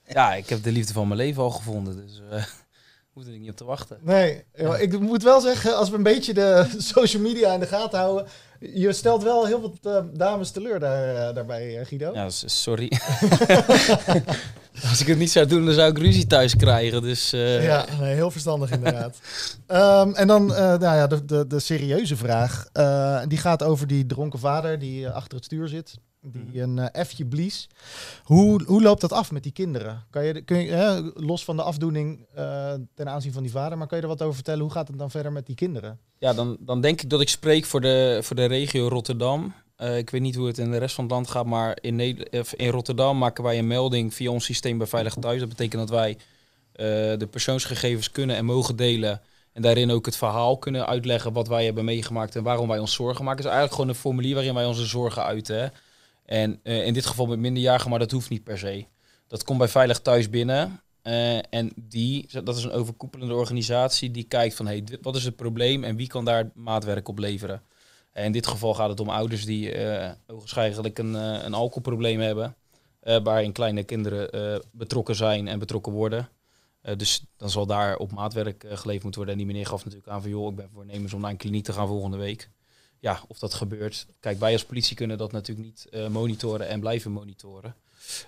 Ja, 0.07 0.35
ik 0.35 0.49
heb 0.49 0.62
de 0.62 0.73
liefde 0.73 0.93
van 0.93 1.07
mijn 1.09 1.21
leven 1.21 1.43
al 1.43 1.51
gevonden, 1.51 1.97
dus 1.97 2.21
eh 2.31 2.45
hoef 3.12 3.27
er 3.27 3.31
niet 3.39 3.51
op 3.51 3.57
te 3.57 3.65
wachten. 3.65 3.99
Nee, 4.01 4.45
ik 4.79 5.01
moet 5.01 5.23
wel 5.23 5.41
zeggen, 5.41 5.77
als 5.77 5.91
we 5.91 5.97
een 5.97 6.03
beetje 6.03 6.35
de 6.35 6.67
social 6.95 7.23
media 7.23 7.53
in 7.53 7.61
de 7.61 7.67
gaten 7.67 7.99
houden. 7.99 8.27
Je 8.62 8.92
stelt 8.92 9.23
wel 9.23 9.47
heel 9.47 9.61
wat 9.61 9.78
eh, 9.83 10.02
dames 10.12 10.50
teleur 10.50 10.81
daar, 10.81 11.28
eh, 11.28 11.35
daarbij, 11.35 11.78
eh, 11.78 11.87
Guido. 11.87 12.12
Ja, 12.14 12.31
sorry. 12.31 12.92
Als 14.90 15.00
ik 15.00 15.07
het 15.07 15.19
niet 15.19 15.31
zou 15.31 15.47
doen, 15.47 15.64
dan 15.64 15.75
zou 15.75 15.90
ik 15.90 15.99
ruzie 15.99 16.26
thuis 16.26 16.57
krijgen. 16.57 17.02
Dus 17.02 17.31
Ja, 17.31 17.87
nee, 18.00 18.14
heel 18.14 18.31
verstandig 18.31 18.71
inderdaad. 18.71 19.16
Ehm, 19.66 20.12
en 20.12 20.26
dan 20.26 20.47
nou 20.47 20.81
ja, 20.81 21.07
de, 21.07 21.25
de, 21.25 21.47
de 21.47 21.59
serieuze 21.59 22.16
vraag. 22.16 22.66
Die 23.28 23.38
gaat 23.38 23.62
over 23.62 23.87
die 23.87 24.07
dronken 24.07 24.38
vader 24.38 24.78
die 24.78 25.09
achter 25.09 25.37
het 25.37 25.45
stuur 25.45 25.69
zit. 25.69 25.95
Die 26.25 26.61
een 26.61 26.79
eh 26.79 27.05
F'je 27.05 27.26
blies. 27.26 27.69
Hoe, 28.23 28.62
hoe 28.64 28.83
loopt 28.83 29.00
dat 29.00 29.12
af 29.12 29.31
met 29.33 29.43
die 29.43 29.52
kinderen? 29.52 30.05
Kan 30.11 30.25
je, 30.25 30.43
kun 30.43 30.59
je 30.59 30.71
hè, 30.71 31.00
los 31.14 31.45
van 31.45 31.57
de 31.57 31.62
afdoening 31.62 32.26
eh, 32.35 32.73
ten 32.95 33.09
aanzien 33.09 33.33
van 33.33 33.43
die 33.43 33.52
vader, 33.52 33.79
maar 33.79 33.87
kan 33.87 33.99
je 33.99 34.02
er 34.02 34.11
wat 34.11 34.23
over 34.23 34.35
vertellen? 34.35 34.61
Hoe 34.61 34.71
gaat 34.71 34.88
het 34.88 34.99
dan 34.99 35.11
verder 35.11 35.33
met 35.33 35.47
die 35.47 35.55
kinderen? 35.55 35.99
ja, 36.19 36.33
dan, 36.33 36.57
dan 36.61 36.81
denk 36.81 37.02
ik 37.02 37.11
dat 37.11 37.21
ik 37.21 37.29
spreek 37.29 37.64
voor 37.64 37.81
de, 37.81 38.19
voor 38.23 38.37
de 38.37 38.45
regio 38.45 38.88
Rotterdam. 38.88 39.55
Eh, 39.76 39.99
ik 39.99 40.11
weet 40.11 40.21
niet 40.21 40.35
hoe 40.35 40.47
het 40.47 40.59
in 40.59 40.71
de 40.71 40.79
rest 40.79 40.95
van 40.95 41.05
het 41.05 41.12
land 41.12 41.31
gaat, 41.31 41.47
maar 41.47 41.79
in, 41.81 42.00
in 42.57 42.69
Rotterdam 42.71 43.19
maken 43.19 43.45
wij 43.45 43.59
een 43.59 43.67
melding 43.67 44.14
via 44.14 44.31
ons 44.31 44.45
systeem 44.45 44.79
bij 44.79 44.87
Veilig 44.87 45.14
Thuis. 45.14 45.41
Dat 45.41 45.49
betekent 45.49 45.88
dat 45.88 45.99
wij 45.99 46.19
de 47.17 47.29
persoonsgegevens 47.31 48.11
kunnen 48.11 48.37
en 48.37 48.45
mogen 48.45 48.76
delen. 48.76 49.21
En 49.52 49.62
daarin 49.62 49.91
ook 49.91 50.07
het 50.07 50.17
verhaal 50.17 50.59
kunnen 50.59 50.87
uitleggen 50.87 51.33
wat 51.33 51.49
wij 51.49 51.64
hebben 51.64 51.85
meegemaakt 51.85 52.37
en 52.37 52.43
waarom 52.43 52.69
wij 52.69 52.79
ons 52.79 52.93
zorgen 52.93 53.25
maken. 53.25 53.45
Het 53.45 53.47
is 53.47 53.59
eigenlijk 53.59 53.75
gewoon 53.75 53.88
een 53.88 54.02
formulier 54.02 54.35
waarin 54.35 54.55
wij 54.55 54.64
onze 54.64 54.87
zorgen 54.87 55.25
uiten. 55.25 55.61
hè. 55.61 55.67
En 56.33 56.61
eh, 56.62 56.87
in 56.87 56.93
dit 56.95 57.07
geval 57.07 57.27
met 57.27 57.39
minderjarigen, 57.39 57.91
maar 57.91 57.99
dat 57.99 58.11
hoeft 58.11 58.31
niet 58.31 58.45
per 58.45 58.59
se. 58.59 58.87
Dat 59.27 59.45
komt 59.45 59.59
bij 59.59 59.69
Veilig 59.69 60.01
Thuis 60.01 60.31
binnen. 60.31 60.81
Eh, 61.03 61.37
en 61.55 61.73
die, 61.77 62.27
dat 62.45 62.57
is 62.57 62.65
een 62.65 62.71
overkoepelende 62.71 63.35
organisatie 63.35 64.11
die 64.11 64.25
kijkt 64.25 64.55
van 64.55 64.67
hey, 64.67 64.85
wat 65.03 65.17
is 65.17 65.25
het 65.25 65.37
probleem 65.37 65.85
en 65.85 65.97
wie 65.97 66.07
kan 66.07 66.25
daar 66.25 66.51
maatwerk 66.55 67.09
op 67.09 67.19
leveren. 67.19 67.62
En 68.12 68.25
in 68.25 68.33
dit 68.33 68.47
geval 68.47 68.75
gaat 68.75 68.89
het 68.89 69.01
om 69.01 69.09
ouders 69.09 69.45
die 69.45 69.73
eh 69.73 70.11
ogenschijnlijk 70.27 70.99
een, 70.99 71.17
eh, 71.17 71.43
een 71.45 71.55
alcoholprobleem 71.55 72.21
hebben. 72.21 72.57
eh, 73.01 73.19
waarin 73.23 73.53
kleine 73.53 73.83
kinderen 73.85 74.31
eh, 74.31 74.59
betrokken 74.73 75.15
zijn 75.15 75.49
en 75.49 75.59
betrokken 75.59 75.93
worden. 75.93 76.29
Eh, 76.83 76.97
dus 76.97 77.25
dan 77.37 77.51
zal 77.51 77.67
daar 77.67 77.97
op 77.97 78.12
maatwerk 78.12 78.65
eh, 78.65 78.77
geleverd 78.77 79.03
moeten 79.03 79.21
worden. 79.21 79.33
En 79.33 79.37
die 79.37 79.47
meneer 79.47 79.67
gaf 79.67 79.85
natuurlijk 79.85 80.11
aan 80.11 80.23
van 80.23 80.31
joh, 80.31 80.51
ik 80.51 80.57
ben 80.57 80.71
voornemens 80.75 81.12
om 81.12 81.21
naar 81.21 81.31
een 81.31 81.37
kliniek 81.37 81.65
te 81.65 81.73
gaan 81.73 81.87
volgende 81.87 82.17
week. 82.17 82.51
Ja, 83.03 83.21
of 83.29 83.39
dat 83.39 83.55
gebeurt. 83.55 84.07
Kijk, 84.21 84.39
wij 84.39 84.53
als 84.53 84.65
politie 84.65 84.97
kunnen 84.97 85.19
dat 85.19 85.33
natuurlijk 85.33 85.67
niet 85.67 85.87
eh, 85.91 86.09
monitoren 86.09 86.69
en 86.69 86.81
blijven 86.81 87.13
monitoren. 87.13 87.75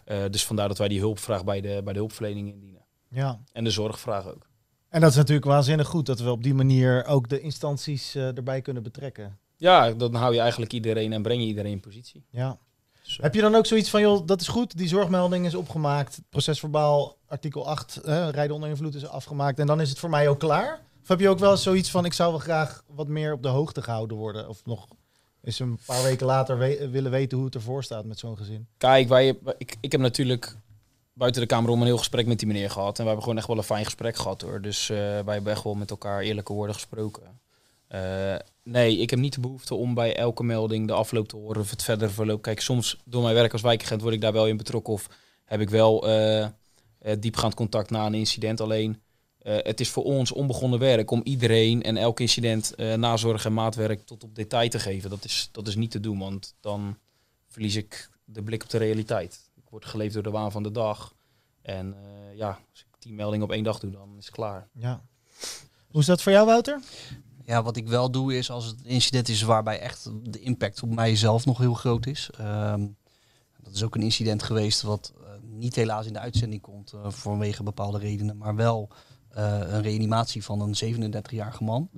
Eh, 0.04 0.24
dus 0.30 0.44
vandaar 0.46 0.68
dat 0.68 0.78
wij 0.78 0.88
die 0.88 0.98
hulpvraag 0.98 1.44
bij 1.44 1.60
de, 1.60 1.80
bij 1.84 1.92
de 1.92 1.98
hulpverlening 1.98 2.48
indienen. 2.48 2.84
Ja. 3.08 3.40
En 3.52 3.64
de 3.64 3.70
zorgvraag 3.70 4.26
ook. 4.26 4.46
En 4.88 5.00
dat 5.00 5.10
is 5.10 5.16
natuurlijk 5.16 5.46
waanzinnig 5.46 5.86
goed 5.86 6.06
dat 6.06 6.20
we 6.20 6.30
op 6.30 6.42
die 6.42 6.54
manier 6.54 7.04
ook 7.04 7.28
de 7.28 7.40
instanties 7.40 8.14
eh, 8.14 8.36
erbij 8.36 8.60
kunnen 8.60 8.82
betrekken. 8.82 9.38
Ja, 9.56 9.92
dan 9.92 10.14
hou 10.14 10.34
je 10.34 10.40
eigenlijk 10.40 10.72
iedereen 10.72 11.12
en 11.12 11.22
breng 11.22 11.40
je 11.40 11.46
iedereen 11.46 11.72
in 11.72 11.80
positie. 11.80 12.24
Ja. 12.30 12.58
Dus, 13.02 13.18
Heb 13.22 13.34
je 13.34 13.40
dan 13.40 13.54
ook 13.54 13.66
zoiets 13.66 13.90
van, 13.90 14.00
joh, 14.00 14.26
dat 14.26 14.40
is 14.40 14.48
goed, 14.48 14.76
die 14.76 14.88
zorgmelding 14.88 15.46
is 15.46 15.54
opgemaakt, 15.54 16.20
procesverbaal, 16.28 17.16
artikel 17.26 17.66
8, 17.66 17.96
eh, 17.96 18.28
rijden 18.30 18.54
onder 18.54 18.68
invloed 18.68 18.94
is 18.94 19.06
afgemaakt 19.06 19.58
en 19.58 19.66
dan 19.66 19.80
is 19.80 19.88
het 19.88 19.98
voor 19.98 20.10
mij 20.10 20.28
ook 20.28 20.38
klaar? 20.38 20.80
Of 21.04 21.10
heb 21.10 21.20
je 21.20 21.28
ook 21.28 21.38
wel 21.38 21.56
zoiets 21.56 21.90
van, 21.90 22.04
ik 22.04 22.12
zou 22.12 22.30
wel 22.30 22.40
graag 22.40 22.84
wat 22.86 23.08
meer 23.08 23.32
op 23.32 23.42
de 23.42 23.48
hoogte 23.48 23.82
gehouden 23.82 24.16
worden? 24.16 24.48
Of 24.48 24.64
nog 24.64 24.86
eens 25.42 25.58
een 25.58 25.78
paar 25.86 26.02
weken 26.02 26.26
later 26.26 26.58
willen 26.90 27.10
weten 27.10 27.36
hoe 27.36 27.46
het 27.46 27.54
ervoor 27.54 27.84
staat 27.84 28.04
met 28.04 28.18
zo'n 28.18 28.36
gezin? 28.36 28.66
Kijk, 28.76 29.08
wij, 29.08 29.38
ik, 29.58 29.76
ik 29.80 29.92
heb 29.92 30.00
natuurlijk 30.00 30.56
buiten 31.12 31.40
de 31.40 31.46
kamer 31.46 31.70
om 31.70 31.80
een 31.80 31.86
heel 31.86 31.98
gesprek 31.98 32.26
met 32.26 32.38
die 32.38 32.48
meneer 32.48 32.70
gehad. 32.70 32.96
En 32.96 33.02
we 33.02 33.04
hebben 33.04 33.22
gewoon 33.22 33.38
echt 33.38 33.46
wel 33.46 33.56
een 33.56 33.62
fijn 33.62 33.84
gesprek 33.84 34.16
gehad 34.16 34.40
hoor. 34.40 34.60
Dus 34.60 34.90
eh, 34.90 34.96
wij 34.96 35.34
hebben 35.34 35.52
echt 35.52 35.64
wel 35.64 35.74
met 35.74 35.90
elkaar 35.90 36.20
eerlijke 36.20 36.52
woorden 36.52 36.74
gesproken. 36.74 37.40
Eh, 37.86 38.34
nee, 38.62 38.98
ik 38.98 39.10
heb 39.10 39.18
niet 39.18 39.34
de 39.34 39.40
behoefte 39.40 39.74
om 39.74 39.94
bij 39.94 40.16
elke 40.16 40.44
melding 40.44 40.86
de 40.86 40.92
afloop 40.92 41.28
te 41.28 41.36
horen 41.36 41.60
of 41.60 41.70
het 41.70 41.82
verder 41.82 42.10
verloop. 42.10 42.42
Kijk, 42.42 42.60
soms 42.60 43.00
door 43.04 43.22
mijn 43.22 43.34
werk 43.34 43.52
als 43.52 43.62
wijkagent 43.62 44.02
word 44.02 44.14
ik 44.14 44.20
daar 44.20 44.32
wel 44.32 44.48
in 44.48 44.56
betrokken. 44.56 44.92
Of 44.92 45.08
heb 45.44 45.60
ik 45.60 45.70
wel 45.70 46.08
eh, 46.08 46.46
diepgaand 47.18 47.54
contact 47.54 47.90
na 47.90 48.06
een 48.06 48.14
incident. 48.14 48.60
Alleen 48.60 49.02
eh, 49.44 49.56
het 49.62 49.80
is 49.80 49.90
voor 49.90 50.04
ons 50.04 50.32
onbegonnen 50.32 50.78
werk 50.78 51.10
om 51.10 51.20
iedereen 51.24 51.82
en 51.82 51.96
elk 51.96 52.20
incident 52.20 52.74
eh, 52.74 52.94
nazorg 52.94 53.44
en 53.44 53.54
maatwerk 53.54 54.06
tot 54.06 54.24
op 54.24 54.34
detail 54.34 54.68
te 54.68 54.78
geven. 54.78 55.10
Dat 55.10 55.24
is, 55.24 55.48
dat 55.52 55.68
is 55.68 55.76
niet 55.76 55.90
te 55.90 56.00
doen, 56.00 56.18
want 56.18 56.54
dan 56.60 56.98
verlies 57.48 57.76
ik 57.76 58.10
de 58.24 58.42
blik 58.42 58.62
op 58.62 58.70
de 58.70 58.78
realiteit. 58.78 59.50
Ik 59.54 59.62
word 59.70 59.84
geleefd 59.84 60.14
door 60.14 60.22
de 60.22 60.30
waan 60.30 60.52
van 60.52 60.62
de 60.62 60.70
dag. 60.70 61.14
En 61.62 61.94
eh, 61.94 62.36
ja, 62.36 62.48
als 62.70 62.80
ik 62.80 62.86
tien 62.98 63.14
meldingen 63.14 63.44
op 63.44 63.52
één 63.52 63.64
dag 63.64 63.78
doe, 63.78 63.90
dan 63.90 64.14
is 64.18 64.24
het 64.24 64.34
klaar. 64.34 64.68
Ja. 64.72 65.04
Hoe 65.88 66.00
is 66.00 66.06
dat 66.06 66.22
voor 66.22 66.32
jou, 66.32 66.46
Wouter? 66.46 66.80
Ja, 67.44 67.62
wat 67.62 67.76
ik 67.76 67.88
wel 67.88 68.10
doe 68.10 68.36
is 68.36 68.50
als 68.50 68.66
het 68.66 68.78
een 68.78 68.90
incident 68.90 69.28
is 69.28 69.42
waarbij 69.42 69.80
echt 69.80 70.10
de 70.22 70.40
impact 70.40 70.82
op 70.82 70.94
mijzelf 70.94 71.44
nog 71.44 71.58
heel 71.58 71.74
groot 71.74 72.06
is. 72.06 72.30
Ehm, 72.38 72.86
dat 73.62 73.74
is 73.74 73.82
ook 73.82 73.94
een 73.94 74.02
incident 74.02 74.42
geweest 74.42 74.82
wat 74.82 75.12
niet 75.42 75.74
helaas 75.74 76.06
in 76.06 76.12
de 76.12 76.18
uitzending 76.18 76.62
komt 76.62 76.92
eh, 76.92 77.10
vanwege 77.10 77.62
bepaalde 77.62 77.98
redenen, 77.98 78.36
maar 78.36 78.54
wel 78.54 78.88
een 79.42 79.82
reanimatie 79.82 80.44
van 80.44 80.60
een 80.60 80.74
37-jarige 81.14 81.64
man. 81.64 81.88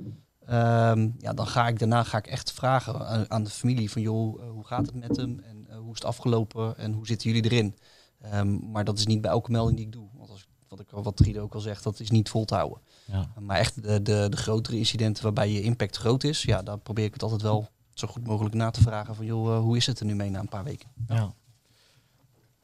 Ehm, 0.46 1.08
ja, 1.18 1.32
dan 1.32 1.46
ga 1.46 1.68
ik 1.68 1.78
daarna 1.78 2.02
ga 2.02 2.18
ik 2.18 2.26
echt 2.26 2.52
vragen 2.52 3.06
aan, 3.06 3.30
aan 3.30 3.44
de 3.44 3.50
familie 3.50 3.90
van 3.90 4.02
joh, 4.02 4.42
eh, 4.42 4.50
hoe 4.50 4.64
gaat 4.66 4.86
het 4.86 4.94
met 4.94 5.16
hem 5.16 5.38
en 5.40 5.66
eh, 5.68 5.76
hoe 5.76 5.88
is 5.92 5.98
het 5.98 6.04
afgelopen 6.04 6.78
en 6.78 6.92
hoe 6.92 7.06
zitten 7.06 7.30
jullie 7.30 7.50
erin? 7.50 7.76
Ehm, 8.20 8.70
maar 8.70 8.84
dat 8.84 8.98
is 8.98 9.06
niet 9.06 9.20
bij 9.20 9.30
elke 9.30 9.50
melding 9.50 9.76
die 9.76 9.86
ik 9.86 9.92
doe. 9.92 10.08
Want 10.14 10.30
als, 10.30 10.46
wat, 10.68 10.80
ik, 10.80 10.90
al- 10.92 11.02
wat 11.02 11.16
Trido 11.16 11.42
ook 11.42 11.54
al 11.54 11.60
zegt, 11.60 11.82
dat 11.84 12.00
is 12.00 12.10
niet 12.10 12.28
vol 12.28 12.44
te 12.44 12.54
houden. 12.54 12.78
Ja. 13.04 13.28
Maar 13.40 13.56
echt 13.58 13.82
de, 13.82 14.02
de, 14.02 14.26
de 14.30 14.36
grotere 14.36 14.76
incidenten 14.76 15.22
waarbij 15.22 15.50
je 15.50 15.62
impact 15.62 15.96
groot 15.96 16.24
is, 16.24 16.42
ja, 16.42 16.62
daar 16.62 16.78
probeer 16.78 17.04
ik 17.04 17.12
het 17.12 17.22
altijd 17.22 17.42
wel 17.42 17.68
zo 17.94 18.08
goed 18.08 18.26
mogelijk 18.26 18.54
na 18.54 18.70
te 18.70 18.80
vragen 18.82 19.14
van 19.14 19.26
joh, 19.26 19.54
eh, 19.54 19.60
hoe 19.60 19.76
is 19.76 19.86
het 19.86 20.00
er 20.00 20.06
nu 20.06 20.14
mee 20.14 20.30
na 20.30 20.38
een 20.40 20.48
paar 20.48 20.64
weken? 20.64 20.88
Ja. 21.08 21.32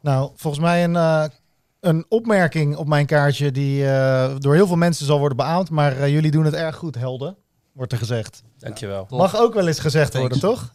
Nou, 0.00 0.30
volgens 0.34 0.62
mij 0.62 0.84
een, 0.84 0.96
eh, 0.96 1.24
een 1.82 2.04
opmerking 2.08 2.76
op 2.76 2.86
mijn 2.86 3.06
kaartje 3.06 3.50
die 3.50 3.86
eh, 3.86 4.34
door 4.38 4.54
heel 4.54 4.66
veel 4.66 4.76
mensen 4.76 5.06
zal 5.06 5.18
worden 5.18 5.36
beaamd. 5.36 5.70
Maar 5.70 5.98
eh, 5.98 6.08
jullie 6.08 6.30
doen 6.30 6.44
het 6.44 6.54
erg 6.54 6.76
goed, 6.76 6.94
helden, 6.94 7.36
wordt 7.72 7.92
er 7.92 7.98
gezegd. 7.98 8.42
Dankjewel. 8.58 9.06
Mag 9.10 9.36
ook 9.36 9.54
wel 9.54 9.66
eens 9.66 9.78
gezegd 9.78 10.12
Thanks. 10.12 10.28
worden, 10.28 10.50
toch? 10.50 10.70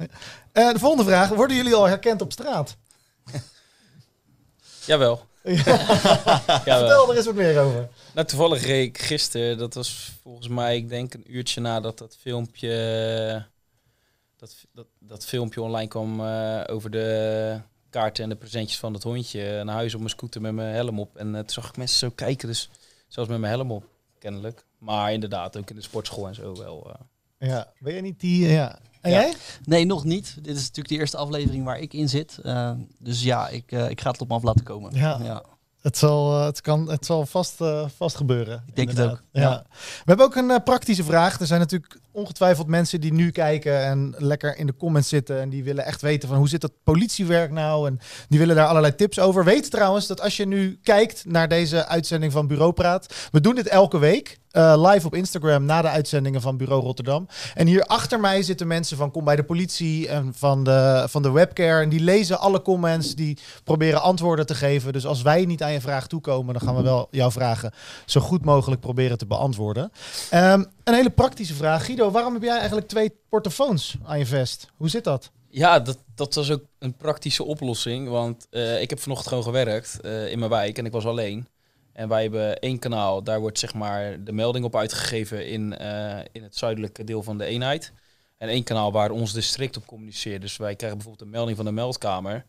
Eh, 0.51 0.71
de 0.71 0.79
volgende 0.79 1.03
vraag. 1.03 1.29
Worden 1.29 1.55
jullie 1.55 1.75
al 1.75 1.85
herkend 1.85 2.21
op 2.21 2.31
straat? 2.31 2.77
Jawel. 4.85 5.25
Vertel 5.43 6.63
Jawel. 6.65 7.09
er 7.09 7.15
eens 7.17 7.25
wat 7.25 7.35
meer 7.35 7.59
over. 7.59 7.89
Nou, 8.13 8.27
toevallig 8.27 8.65
reed 8.65 8.87
ik 8.87 8.97
gisteren, 8.97 9.57
dat 9.57 9.73
was 9.73 10.11
volgens 10.21 10.47
mij, 10.47 10.75
ik 10.75 10.89
denk 10.89 11.13
een 11.13 11.35
uurtje 11.35 11.61
nadat 11.61 11.97
dat 11.97 12.17
filmpje, 12.19 13.45
dat, 14.37 14.55
dat, 14.71 14.87
dat 14.99 15.25
filmpje 15.25 15.61
online 15.61 15.87
kwam 15.87 16.19
eh, 16.19 16.61
over 16.65 16.91
de 16.91 17.61
kaarten 17.89 18.23
en 18.23 18.29
de 18.29 18.35
presentjes 18.35 18.79
van 18.79 18.93
dat 18.93 19.03
hondje, 19.03 19.63
naar 19.63 19.75
huis 19.75 19.93
op 19.93 19.99
mijn 19.99 20.09
scooter 20.11 20.41
met 20.41 20.53
mijn 20.53 20.73
helm 20.75 20.99
op. 20.99 21.15
En 21.17 21.27
eh, 21.35 21.39
toen 21.39 21.49
zag 21.49 21.69
ik 21.69 21.77
mensen 21.77 21.97
zo 21.97 22.09
kijken, 22.15 22.47
dus 22.47 22.69
zelfs 23.07 23.29
met 23.29 23.39
mijn 23.39 23.51
helm 23.53 23.71
op, 23.71 23.83
kennelijk. 24.19 24.65
Maar 24.77 25.13
inderdaad, 25.13 25.57
ook 25.57 25.69
in 25.69 25.75
de 25.75 25.81
sportschool 25.81 26.27
en 26.27 26.35
zo 26.35 26.55
wel. 26.57 26.89
eh. 26.93 27.49
Ja, 27.49 27.71
ben 27.79 27.93
jij 27.93 28.01
niet 28.01 28.19
die... 28.19 28.45
eh, 28.45 28.53
ja. 28.53 28.79
En 29.01 29.11
Ja. 29.11 29.19
jij? 29.19 29.33
Nee, 29.63 29.85
nog 29.85 30.03
niet. 30.03 30.35
Dit 30.41 30.55
is 30.55 30.61
natuurlijk 30.61 30.87
de 30.87 30.95
eerste 30.95 31.17
aflevering 31.17 31.65
waar 31.65 31.79
ik 31.79 31.93
in 31.93 32.09
zit. 32.09 32.39
Dus 32.99 33.23
ja, 33.23 33.47
ik, 33.47 33.71
eh, 33.71 33.89
ik 33.89 34.01
ga 34.01 34.11
het 34.11 34.21
op 34.21 34.27
me 34.27 34.33
af 34.33 34.43
laten 34.43 34.63
komen. 34.63 34.93
Ja. 34.95 35.43
Het 35.87 35.97
zal, 35.97 36.39
eh, 36.39 36.45
het 36.45 36.61
kan, 36.61 36.89
het 36.89 37.05
zal 37.05 37.25
vast, 37.25 37.61
eh, 37.61 37.85
vast 37.95 38.15
gebeuren. 38.15 38.63
Ik 38.67 38.75
denk 38.75 38.89
het 38.89 39.01
ook, 39.01 39.23
Ja. 39.31 39.41
ja. 39.41 39.65
We 39.69 40.03
hebben 40.05 40.25
ook 40.25 40.35
een 40.35 40.51
eh, 40.51 40.63
praktische 40.63 41.03
vraag. 41.03 41.39
Er 41.39 41.45
zijn 41.45 41.59
natuurlijk 41.59 41.99
ongetwijfeld 42.11 42.67
mensen 42.67 43.01
die 43.01 43.13
nu 43.13 43.31
kijken 43.31 43.83
en 43.85 44.15
lekker 44.17 44.57
in 44.57 44.65
de 44.65 44.75
comments 44.75 45.09
zitten. 45.09 45.39
En 45.41 45.49
die 45.49 45.63
willen 45.63 45.85
echt 45.85 46.01
weten 46.01 46.29
van 46.29 46.37
hoe 46.37 46.49
zit 46.49 46.61
dat 46.61 46.71
politiewerk 46.83 47.51
nou? 47.51 47.87
En 47.87 47.99
die 48.29 48.39
willen 48.39 48.55
daar 48.55 48.67
allerlei 48.67 48.95
tips 48.95 49.19
over. 49.19 49.43
Weet 49.43 49.71
trouwens 49.71 50.07
dat 50.07 50.21
als 50.21 50.37
je 50.37 50.45
nu 50.45 50.79
kijkt 50.83 51.25
naar 51.25 51.47
deze 51.47 51.85
uitzending 51.85 52.31
van 52.31 52.47
Bureau 52.47 52.73
Praat. 52.73 53.13
We 53.31 53.41
doen 53.41 53.55
dit 53.55 53.67
elke 53.67 53.97
week. 53.97 54.37
Eh, 54.51 54.91
live 54.91 55.05
op 55.05 55.15
Instagram 55.15 55.65
na 55.65 55.81
de 55.81 55.87
uitzendingen 55.87 56.41
van 56.41 56.57
Bureau 56.57 56.81
Rotterdam. 56.81 57.27
En 57.53 57.67
hier 57.67 57.83
achter 57.83 58.19
mij 58.19 58.43
zitten 58.43 58.67
mensen 58.67 58.97
van 58.97 59.11
Kom 59.11 59.25
bij 59.25 59.35
de 59.35 59.43
politie 59.43 60.07
en 60.07 60.33
van 60.35 60.63
de, 60.63 61.05
van 61.09 61.21
de 61.21 61.31
webcare. 61.31 61.83
En 61.83 61.89
die 61.89 61.99
lezen 61.99 62.39
alle 62.39 62.61
comments, 62.61 63.15
die 63.15 63.37
proberen 63.63 64.01
antwoorden 64.01 64.45
te 64.45 64.55
geven. 64.55 64.93
Dus 64.93 65.05
als 65.05 65.21
wij 65.21 65.45
niet 65.45 65.63
aan 65.63 65.71
je 65.71 65.81
vraag 65.81 66.07
toekomen, 66.07 66.53
dan 66.53 66.61
gaan 66.61 66.75
we 66.75 66.81
wel 66.81 67.07
jouw 67.11 67.31
vragen 67.31 67.73
zo 68.05 68.21
goed 68.21 68.45
mogelijk 68.45 68.81
proberen 68.81 69.17
te 69.17 69.25
beantwoorden. 69.25 69.91
Ehm, 70.29 70.63
een 70.83 70.93
hele 70.93 71.09
praktische 71.09 71.53
vraag. 71.53 71.85
Guido, 71.85 72.11
waarom 72.11 72.33
heb 72.33 72.43
jij 72.43 72.57
eigenlijk 72.57 72.87
twee 72.87 73.11
portofoons 73.29 73.97
aan 74.03 74.19
je 74.19 74.25
vest? 74.25 74.71
Hoe 74.77 74.89
zit 74.89 75.03
dat? 75.03 75.31
Ja, 75.49 75.79
dat, 75.79 75.97
dat 76.15 76.35
was 76.35 76.51
ook 76.51 76.63
een 76.79 76.93
praktische 76.93 77.43
oplossing. 77.43 78.09
Want 78.09 78.47
eh, 78.49 78.81
ik 78.81 78.89
heb 78.89 78.99
vanochtend 78.99 79.29
gewoon 79.29 79.43
gewerkt 79.43 80.01
eh, 80.01 80.31
in 80.31 80.39
mijn 80.39 80.51
wijk 80.51 80.77
en 80.77 80.85
ik 80.85 80.91
was 80.91 81.05
alleen. 81.05 81.47
En 81.97 82.07
wij 82.07 82.21
hebben 82.21 82.59
één 82.59 82.79
kanaal, 82.79 83.23
daar 83.23 83.39
wordt 83.39 83.59
zeg 83.59 83.73
maar 83.73 84.23
de 84.23 84.31
melding 84.31 84.65
op 84.65 84.75
uitgegeven 84.75 85.47
in, 85.47 85.77
eh, 85.77 86.25
in 86.31 86.43
het 86.43 86.57
zuidelijke 86.57 87.03
deel 87.03 87.23
van 87.23 87.37
de 87.37 87.45
eenheid. 87.45 87.91
En 88.37 88.49
één 88.49 88.63
kanaal 88.63 88.91
waar 88.91 89.11
ons 89.11 89.33
district 89.33 89.77
op 89.77 89.85
communiceert. 89.85 90.41
Dus 90.41 90.57
wij 90.57 90.75
krijgen 90.75 90.97
bijvoorbeeld 90.97 91.25
een 91.27 91.33
melding 91.35 91.57
van 91.57 91.65
de 91.65 91.71
meldkamer. 91.71 92.45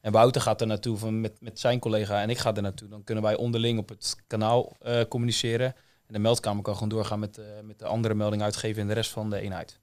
En 0.00 0.12
Wouter 0.12 0.40
gaat 0.40 0.60
er 0.60 0.66
naartoe 0.66 0.96
van 0.96 1.20
met, 1.20 1.32
met 1.40 1.60
zijn 1.60 1.78
collega 1.78 2.22
en 2.22 2.30
ik 2.30 2.38
ga 2.38 2.54
er 2.54 2.62
naartoe. 2.62 2.88
Dan 2.88 3.04
kunnen 3.04 3.24
wij 3.24 3.36
onderling 3.36 3.78
op 3.78 3.88
het 3.88 4.16
kanaal 4.26 4.72
eh, 4.80 5.00
communiceren. 5.08 5.66
En 6.06 6.12
de 6.14 6.18
meldkamer 6.18 6.62
kan 6.62 6.74
gewoon 6.74 6.88
doorgaan 6.88 7.18
met, 7.18 7.34
de 7.34 7.60
met 7.64 7.78
de 7.78 7.86
andere 7.86 8.14
melding 8.14 8.42
uitgeven 8.42 8.82
in 8.82 8.88
de 8.88 8.94
rest 8.94 9.10
van 9.10 9.30
de 9.30 9.40
eenheid. 9.40 9.78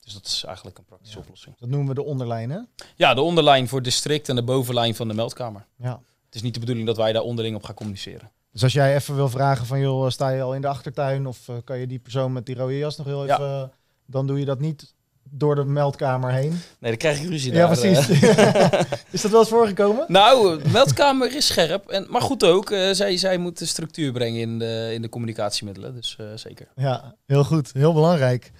Dus 0.00 0.12
dat 0.12 0.26
is 0.26 0.44
eigenlijk 0.44 0.78
een 0.78 0.84
praktische 0.84 1.16
Ja. 1.18 1.22
oplossing. 1.24 1.56
Dat 1.58 1.68
noemen 1.68 1.88
we 1.88 1.94
de 1.94 2.02
onderlijn, 2.04 2.50
hè? 2.50 2.58
Ja, 2.96 3.14
de 3.14 3.20
onderlijn 3.20 3.68
voor 3.68 3.82
district 3.82 4.28
en 4.28 4.36
de 4.36 4.42
bovenlijn 4.42 4.94
van 4.94 5.08
de 5.08 5.14
meldkamer. 5.14 5.66
Ja. 5.76 6.02
Het 6.24 6.34
is 6.34 6.42
niet 6.42 6.54
de 6.54 6.60
bedoeling 6.60 6.86
dat 6.86 6.96
wij 6.96 7.12
daar 7.12 7.22
onderling 7.22 7.56
op 7.56 7.62
gaan 7.64 7.74
communiceren. 7.74 8.30
Dus 8.52 8.62
als 8.62 8.72
jij 8.72 8.94
even 8.94 9.14
wil 9.16 9.28
vragen 9.28 9.66
van, 9.66 9.80
joh, 9.80 10.08
sta 10.10 10.28
je 10.28 10.42
al 10.42 10.54
in 10.54 10.60
de 10.60 10.66
achtertuin? 10.68 11.26
Of 11.26 11.48
eh, 11.48 11.54
kan 11.64 11.78
je 11.78 11.86
die 11.86 11.98
persoon 11.98 12.32
met 12.32 12.46
die 12.46 12.54
rode 12.56 12.78
jas 12.78 12.96
nog 12.96 13.06
heel 13.06 13.22
even... 13.24 13.40
eh, 13.40 13.62
dan 14.06 14.26
doe 14.26 14.38
je 14.38 14.44
dat 14.44 14.60
niet 14.60 14.94
door 15.32 15.54
de 15.54 15.64
meldkamer 15.64 16.30
heen. 16.32 16.50
Nee, 16.50 16.90
dan 16.90 16.96
krijg 16.96 17.20
ik 17.22 17.28
ruzie 17.28 17.52
Ja, 17.52 17.66
daar, 17.66 17.78
precies. 17.78 18.08
eh. 18.22 18.80
Is 19.10 19.20
dat 19.20 19.30
wel 19.30 19.40
eens 19.40 19.48
voorgekomen? 19.48 20.04
nou, 20.08 20.60
meldkamer 20.72 21.36
is 21.36 21.46
scherp. 21.46 21.88
En, 21.88 22.06
maar 22.08 22.20
goed 22.22 22.44
ook, 22.44 22.68
zij, 22.92 23.16
zij 23.16 23.38
moet 23.38 23.58
de 23.58 23.66
structuur 23.66 24.12
brengen 24.12 24.40
in 24.40 24.58
de, 24.58 24.90
in 24.92 25.02
de 25.02 25.08
communicatiemiddelen. 25.08 25.94
Dus 25.94 26.16
zeker. 26.34 26.68
Ja, 26.76 27.14
heel 27.26 27.44
goed. 27.44 27.70
Heel 27.72 27.92
belangrijk. 27.92 28.52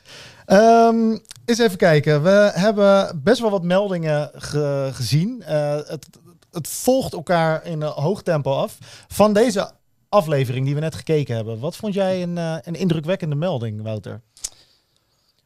Ehm 0.46 1.18
eens 1.44 1.58
even 1.58 1.76
kijken. 1.78 2.22
We 2.22 2.50
hebben 2.54 3.20
best 3.24 3.40
wel 3.40 3.50
wat 3.50 3.62
meldingen 3.62 4.30
ge- 4.34 4.90
gezien. 4.92 5.42
Het, 5.44 6.06
het 6.50 6.68
volgt 6.68 7.12
elkaar 7.12 7.64
in 7.66 7.80
een 7.82 7.92
hoog 7.92 8.22
tempo 8.22 8.52
af. 8.52 8.78
Van 9.08 9.32
deze 9.32 9.70
aflevering 10.10 10.64
die 10.64 10.74
we 10.74 10.80
net 10.80 10.94
gekeken 10.94 11.34
hebben. 11.36 11.58
Wat 11.58 11.76
vond 11.76 11.94
jij 11.94 12.22
een, 12.22 12.38
eh, 12.38 12.56
een 12.62 12.74
indrukwekkende 12.74 13.34
melding, 13.34 13.82
Wouter? 13.82 14.20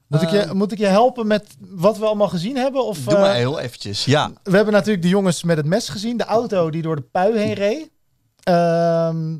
Moet, 0.06 0.22
ik 0.22 0.30
je, 0.30 0.38
Ehm. 0.40 0.56
moet 0.56 0.72
ik 0.72 0.78
je 0.78 0.86
helpen 0.86 1.26
met 1.26 1.46
wat 1.58 1.98
we 1.98 2.04
allemaal 2.06 2.28
gezien 2.28 2.56
hebben? 2.56 2.84
Of, 2.86 2.98
Doe 2.98 3.18
maar 3.18 3.30
eh, 3.30 3.34
heel 3.36 3.58
eventjes. 3.58 4.04
Ja, 4.04 4.30
we 4.42 4.56
hebben 4.56 4.74
natuurlijk 4.74 5.02
de 5.02 5.08
jongens 5.08 5.42
met 5.42 5.56
het 5.56 5.66
mes 5.66 5.88
gezien. 5.88 6.16
De 6.16 6.24
auto 6.24 6.70
die 6.70 6.82
door 6.82 6.96
de 6.96 7.02
pui 7.02 7.38
heen 7.38 7.52
reed. 7.52 7.90
Ehm, 8.42 9.36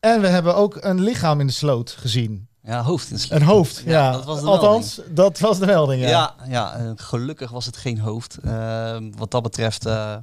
en 0.00 0.20
we 0.20 0.26
hebben 0.28 0.54
ook 0.56 0.76
een 0.80 1.00
lichaam 1.00 1.40
in 1.40 1.46
de 1.46 1.52
sloot 1.52 1.90
gezien. 1.90 2.48
ja 2.62 2.82
hoofd 2.82 3.10
in. 3.10 3.36
Een 3.36 3.42
hoofd, 3.42 3.82
ja. 3.84 3.90
Ja, 3.90 4.12
dat 4.12 4.24
was 4.24 4.40
de 4.40 4.46
Althans, 4.46 5.00
dat 5.08 5.38
was 5.38 5.58
de 5.58 5.66
melding, 5.66 6.02
ja. 6.02 6.08
Ja, 6.08 6.34
ja, 6.48 6.74
eh, 6.76 6.90
gelukkig 6.96 7.50
was 7.50 7.66
het 7.66 7.76
geen 7.76 7.98
hoofd. 7.98 8.38
Ehm, 8.44 9.10
wat 9.16 9.30
dat 9.30 9.42
betreft 9.42 9.86
eh, 9.86 10.16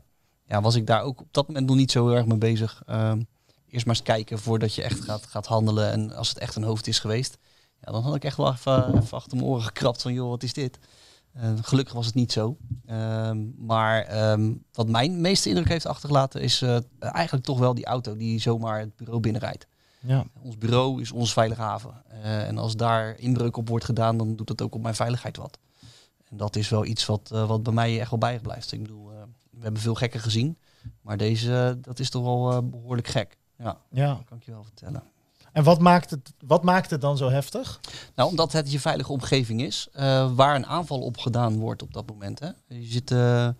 ja, 0.45 0.62
was 0.62 0.76
ik 0.76 0.88
daar 0.88 1.02
ook 1.02 1.19
op 1.21 1.28
dat 1.32 1.47
moment 1.47 1.65
nog 1.67 1.76
niet 1.76 1.91
zo 1.91 2.08
heel 2.08 2.15
erg 2.17 2.26
mee 2.26 2.38
bezig. 2.38 2.82
Ehm, 2.86 3.21
eerst 3.73 3.86
maar 3.86 3.95
eens 3.95 4.03
kijken 4.03 4.39
voordat 4.39 4.75
je 4.75 4.81
echt 4.81 5.01
gaat, 5.03 5.25
gaat 5.25 5.45
handelen. 5.45 5.91
En 5.91 6.15
als 6.15 6.29
het 6.29 6.38
echt 6.38 6.55
een 6.55 6.63
hoofd 6.63 6.88
is 6.88 6.99
geweest, 6.99 7.38
ja, 7.81 7.91
dan 7.91 8.03
had 8.03 8.15
ik 8.15 8.23
echt 8.23 8.38
wel 8.38 8.51
even, 8.51 8.97
even 8.97 9.17
achter 9.17 9.38
mijn 9.38 9.49
oren 9.49 9.63
gekrapt 9.63 10.01
van 10.01 10.13
joh, 10.13 10.29
wat 10.29 10.43
is 10.43 10.53
dit? 10.53 10.79
Eh, 11.33 11.51
gelukkig 11.62 11.93
was 11.93 12.05
het 12.05 12.15
niet 12.15 12.31
zo. 12.31 12.57
Ehm, 12.86 13.65
maar 13.65 14.01
ehm, 14.03 14.53
wat 14.71 14.88
mijn 14.88 15.21
meeste 15.21 15.49
indruk 15.49 15.67
heeft 15.67 15.86
achtergelaten 15.86 16.41
is 16.41 16.62
eh, 16.62 16.77
eigenlijk 16.99 17.45
toch 17.45 17.59
wel 17.59 17.73
die 17.73 17.86
auto 17.86 18.17
die 18.17 18.39
zomaar 18.39 18.79
het 18.79 18.95
bureau 18.95 19.19
binnenrijdt. 19.19 19.67
Ja. 19.99 20.25
Ons 20.41 20.57
bureau 20.57 21.01
is 21.01 21.12
onze 21.12 21.33
veilige 21.33 21.62
haven. 21.62 22.03
Eh, 22.07 22.47
en 22.47 22.57
als 22.57 22.75
daar 22.75 23.19
inbreuk 23.19 23.57
op 23.57 23.69
wordt 23.69 23.86
gedaan, 23.86 24.17
dan 24.17 24.36
doet 24.36 24.47
dat 24.47 24.62
ook 24.62 24.75
op 24.75 24.81
mijn 24.81 24.95
veiligheid 24.95 25.38
wat. 25.38 25.59
En 26.29 26.38
dat 26.38 26.55
is 26.55 26.69
wel 26.69 26.86
iets 26.86 27.05
wat, 27.05 27.29
wat 27.29 27.63
bij 27.63 27.73
mij 27.73 27.99
echt 27.99 28.09
wel 28.09 28.19
bijblijft. 28.19 28.71
Ik 28.71 28.81
bedoel, 28.81 29.12
we 29.51 29.63
hebben 29.63 29.81
veel 29.81 29.95
gekken 29.95 30.19
gezien. 30.19 30.57
Maar 31.01 31.17
deze, 31.17 31.77
dat 31.81 31.99
is 31.99 32.09
toch 32.09 32.23
wel 32.23 32.51
eh, 32.51 32.57
behoorlijk 32.63 33.07
gek. 33.07 33.38
Ja, 33.63 33.78
ja. 33.89 34.13
dat 34.13 34.23
kan 34.26 34.38
ik 34.38 34.43
je 34.43 34.52
wel 34.52 34.63
vertellen. 34.63 35.04
En 35.54 35.63
wat 35.63 35.80
maakt, 35.80 36.10
het, 36.10 36.34
wat 36.45 36.63
maakt 36.63 36.89
het 36.89 37.02
dan 37.02 37.17
zo 37.17 37.30
heftig? 37.30 37.80
Nou, 38.15 38.30
omdat 38.30 38.52
het 38.52 38.71
je 38.71 38.80
veilige 38.80 39.12
omgeving 39.12 39.62
is, 39.62 39.88
eh, 39.91 40.34
waar 40.36 40.56
een 40.56 40.65
aanval 40.65 41.02
op 41.02 41.17
gedaan 41.17 41.60
wordt 41.60 41.82
op 41.82 41.93
dat 41.93 42.08
moment. 42.10 42.39
Hè. 42.39 42.49
Je, 42.67 42.86
zit, 42.86 43.12
eh, 43.12 43.47
eh, 43.47 43.54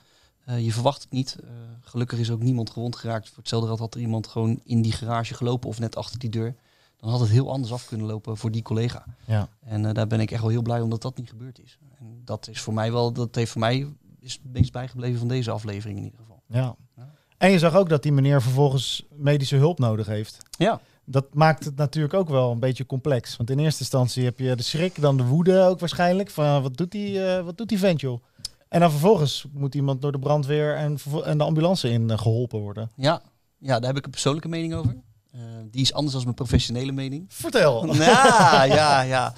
je 0.46 0.72
verwacht 0.72 1.02
het 1.02 1.12
niet. 1.12 1.38
Gelukkig 1.82 2.20
is 2.20 2.32
ook 2.32 2.42
niemand 2.42 2.70
gewond 2.70 2.96
geraakt. 2.96 3.28
Voor 3.28 3.38
hetzelfde 3.38 3.68
geld 3.68 3.80
had 3.80 3.94
er 3.94 4.02
iemand 4.02 4.28
gewoon 4.28 4.60
in 4.64 4.82
die 4.82 4.92
garage 4.92 5.34
gelopen 5.34 5.70
of 5.70 5.80
net 5.80 5.96
achter 5.96 6.20
die 6.20 6.30
deur. 6.30 6.56
Dan 6.98 7.10
had 7.10 7.20
het 7.20 7.30
heel 7.30 7.52
anders 7.52 7.74
af 7.74 7.88
kunnen 7.88 8.08
lopen 8.08 8.38
voor 8.38 8.52
die 8.52 8.62
collega. 8.62 9.06
Ja. 9.26 9.48
En 9.60 9.94
daar 9.94 10.08
ben 10.08 10.20
ik 10.20 10.32
echt 10.32 10.42
wel 10.42 10.50
heel 10.50 10.62
blij 10.62 10.82
omdat 10.82 11.02
dat 11.02 11.18
niet 11.18 11.30
gebeurd 11.30 11.60
is. 11.60 11.78
En 11.98 12.22
dat 12.26 12.48
is 12.48 12.62
voor 12.62 12.74
mij 12.74 12.92
wel, 12.92 13.12
dat 13.12 13.36
heeft 13.36 13.52
voor 13.52 13.62
mij 13.62 13.88
is 14.20 14.34
het 14.34 14.54
meest 14.54 14.72
bijgebleven 14.72 15.20
van 15.20 15.28
deze 15.28 15.52
aflevering 15.52 15.98
in 15.98 16.04
ieder 16.04 16.20
geval. 16.20 16.42
ja. 16.48 16.76
Ja. 16.96 17.13
En 17.44 17.52
je 17.52 17.60
zag 17.60 17.76
ook 17.76 17.90
dat 17.90 18.04
die 18.04 18.12
meneer 18.12 18.42
vervolgens 18.42 19.06
medische 19.16 19.56
hulp 19.56 19.80
nodig 19.80 20.08
heeft. 20.08 20.38
Ja. 20.58 20.80
Dat 21.06 21.26
maakt 21.34 21.66
het 21.66 21.76
natuurlijk 21.76 22.14
ook 22.14 22.30
wel 22.30 22.52
een 22.52 22.60
beetje 22.60 22.86
complex. 22.86 23.38
Want 23.38 23.50
in 23.50 23.60
eerste 23.60 23.80
instantie 23.80 24.24
heb 24.24 24.40
je 24.40 24.56
de 24.56 24.64
schrik, 24.64 25.02
dan 25.02 25.18
de 25.18 25.24
woede 25.24 25.62
ook 25.62 25.80
waarschijnlijk. 25.80 26.30
Van 26.30 26.62
wat 26.62 26.78
doet 26.78 26.92
die, 26.92 27.26
eh, 27.26 27.44
wat 27.44 27.58
doet 27.58 27.70
die 27.70 27.80
vent 27.80 28.02
joh? 28.02 28.24
En 28.70 28.80
dan 28.80 28.92
vervolgens 28.92 29.46
moet 29.54 29.76
iemand 29.76 30.02
door 30.02 30.12
de 30.12 30.20
brandweer 30.20 30.76
en, 30.76 30.98
en 31.24 31.38
de 31.38 31.44
ambulance 31.44 31.90
in 31.90 32.10
eh, 32.10 32.18
geholpen 32.18 32.60
worden. 32.60 32.92
Ja, 32.96 33.22
ja, 33.58 33.80
daar 33.80 33.90
heb 33.90 33.98
ik 33.98 34.06
een 34.06 34.12
persoonlijke 34.12 34.50
mening 34.50 34.74
over. 34.74 34.96
Eh, 35.32 35.40
die 35.72 35.82
is 35.82 35.94
anders 35.94 36.14
dan 36.14 36.24
mijn 36.24 36.36
professionele 36.36 36.92
mening. 36.92 37.26
Vertel. 37.28 37.94
Ja, 37.96 38.64
ja, 38.64 39.02
ja. 39.02 39.34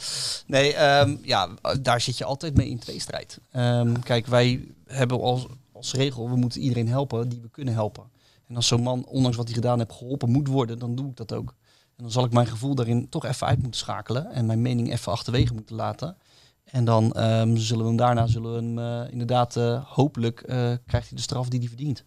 Nee, 0.48 0.74
ehm, 0.74 1.16
ja, 1.22 1.50
daar 1.82 2.02
zit 2.02 2.18
je 2.18 2.26
altijd 2.26 2.56
mee 2.56 2.70
in 2.70 2.80
tweestrijd. 2.80 3.40
Ehm 3.52 4.00
kijk, 4.00 4.28
wij 4.28 4.68
hebben 4.88 5.22
als, 5.22 5.48
als 5.76 5.94
regel, 5.94 6.30
we 6.30 6.36
moeten 6.36 6.62
iedereen 6.62 6.88
helpen 6.88 7.30
die 7.30 7.42
we 7.42 7.50
kunnen 7.50 7.74
helpen. 7.74 8.04
En 8.48 8.56
als 8.56 8.68
zo'n 8.68 8.82
man, 8.82 9.06
ondanks 9.06 9.38
wat 9.38 9.46
hij 9.46 9.56
gedaan 9.56 9.78
heeft, 9.78 9.92
geholpen 9.94 10.32
moet 10.32 10.48
worden, 10.48 10.80
dan 10.80 10.96
doe 10.96 11.10
ik 11.10 11.16
dat 11.16 11.34
ook. 11.34 11.54
En 11.98 12.04
dan 12.04 12.12
zal 12.12 12.26
ik 12.26 12.32
mijn 12.32 12.48
gevoel 12.48 12.76
daarin 12.76 13.10
toch 13.10 13.26
even 13.26 13.48
uit 13.48 13.62
moeten 13.62 13.80
schakelen 13.80 14.32
en 14.32 14.46
mijn 14.46 14.62
mening 14.62 14.92
even 14.92 15.12
achterwege 15.12 15.54
moeten 15.54 15.76
laten. 15.76 16.18
En 16.66 16.86
dan 16.86 17.12
ehm, 17.14 17.56
zullen 17.56 17.82
we 17.84 17.88
hem 17.88 17.98
daarna, 17.98 18.28
zullen 18.28 18.52
we 18.52 18.58
hem 18.58 19.04
eh, 19.06 19.12
inderdaad, 19.12 19.56
eh, 19.56 19.86
hopelijk 19.94 20.42
eh, 20.42 20.56
krijgt 20.86 21.08
hij 21.10 21.18
de 21.18 21.22
straf 21.24 21.48
die 21.50 21.60
hij 21.60 21.68
verdient. 21.68 22.04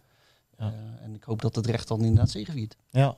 Ja. 0.59 0.72
En 1.02 1.14
ik 1.14 1.22
hoop 1.22 1.42
dat 1.42 1.54
het 1.54 1.66
recht 1.66 1.88
dan 1.88 2.00
inderdaad 2.00 2.31
zegeviert. 2.31 2.76
Ja. 2.90 3.16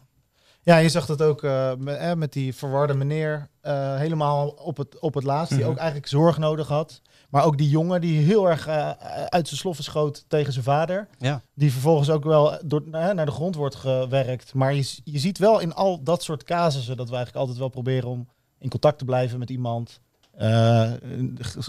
Ja, 0.62 0.76
je 0.76 0.88
zag 0.88 1.06
dat 1.06 1.22
ook 1.22 1.42
met, 1.78 1.96
eh, 1.96 2.12
met 2.14 2.32
die 2.32 2.54
verwarde 2.54 2.94
meneer 2.94 3.48
helemaal 3.96 4.48
op 4.48 4.76
het, 4.76 4.98
op 4.98 5.14
het 5.14 5.24
laatst, 5.24 5.50
die 5.52 5.60
Mhm. 5.60 5.70
ook 5.70 5.76
eigenlijk 5.76 6.08
zorg 6.08 6.38
nodig 6.38 6.68
had. 6.68 7.00
Maar 7.30 7.44
ook 7.44 7.58
die 7.58 7.68
jongen 7.68 8.00
die 8.00 8.20
heel 8.20 8.48
erg 8.48 8.66
eh, 8.66 8.90
uit 9.26 9.48
zijn 9.48 9.60
sloffen 9.60 9.84
schoot 9.84 10.24
tegen 10.28 10.52
zijn 10.52 10.64
vader. 10.64 11.08
Ja. 11.18 11.42
Die 11.54 11.72
vervolgens 11.72 12.10
ook 12.10 12.24
wel 12.24 12.58
door, 12.64 12.82
eh, 12.92 13.10
naar 13.10 13.26
de 13.26 13.32
grond 13.32 13.54
wordt 13.54 13.74
gewerkt. 13.74 14.54
Maar 14.54 14.74
je, 14.74 14.98
je 15.04 15.18
ziet 15.18 15.38
wel 15.38 15.58
in 15.60 15.74
al 15.74 16.02
dat 16.02 16.22
soort 16.22 16.44
casussen 16.44 16.96
dat 16.96 17.08
we 17.08 17.14
eigenlijk 17.14 17.40
altijd 17.40 17.58
wel 17.58 17.68
proberen 17.68 18.08
om 18.08 18.28
in 18.58 18.68
contact 18.68 18.98
te 18.98 19.04
blijven 19.04 19.38
met 19.38 19.50
iemand. 19.50 20.00
eh, 20.30 20.92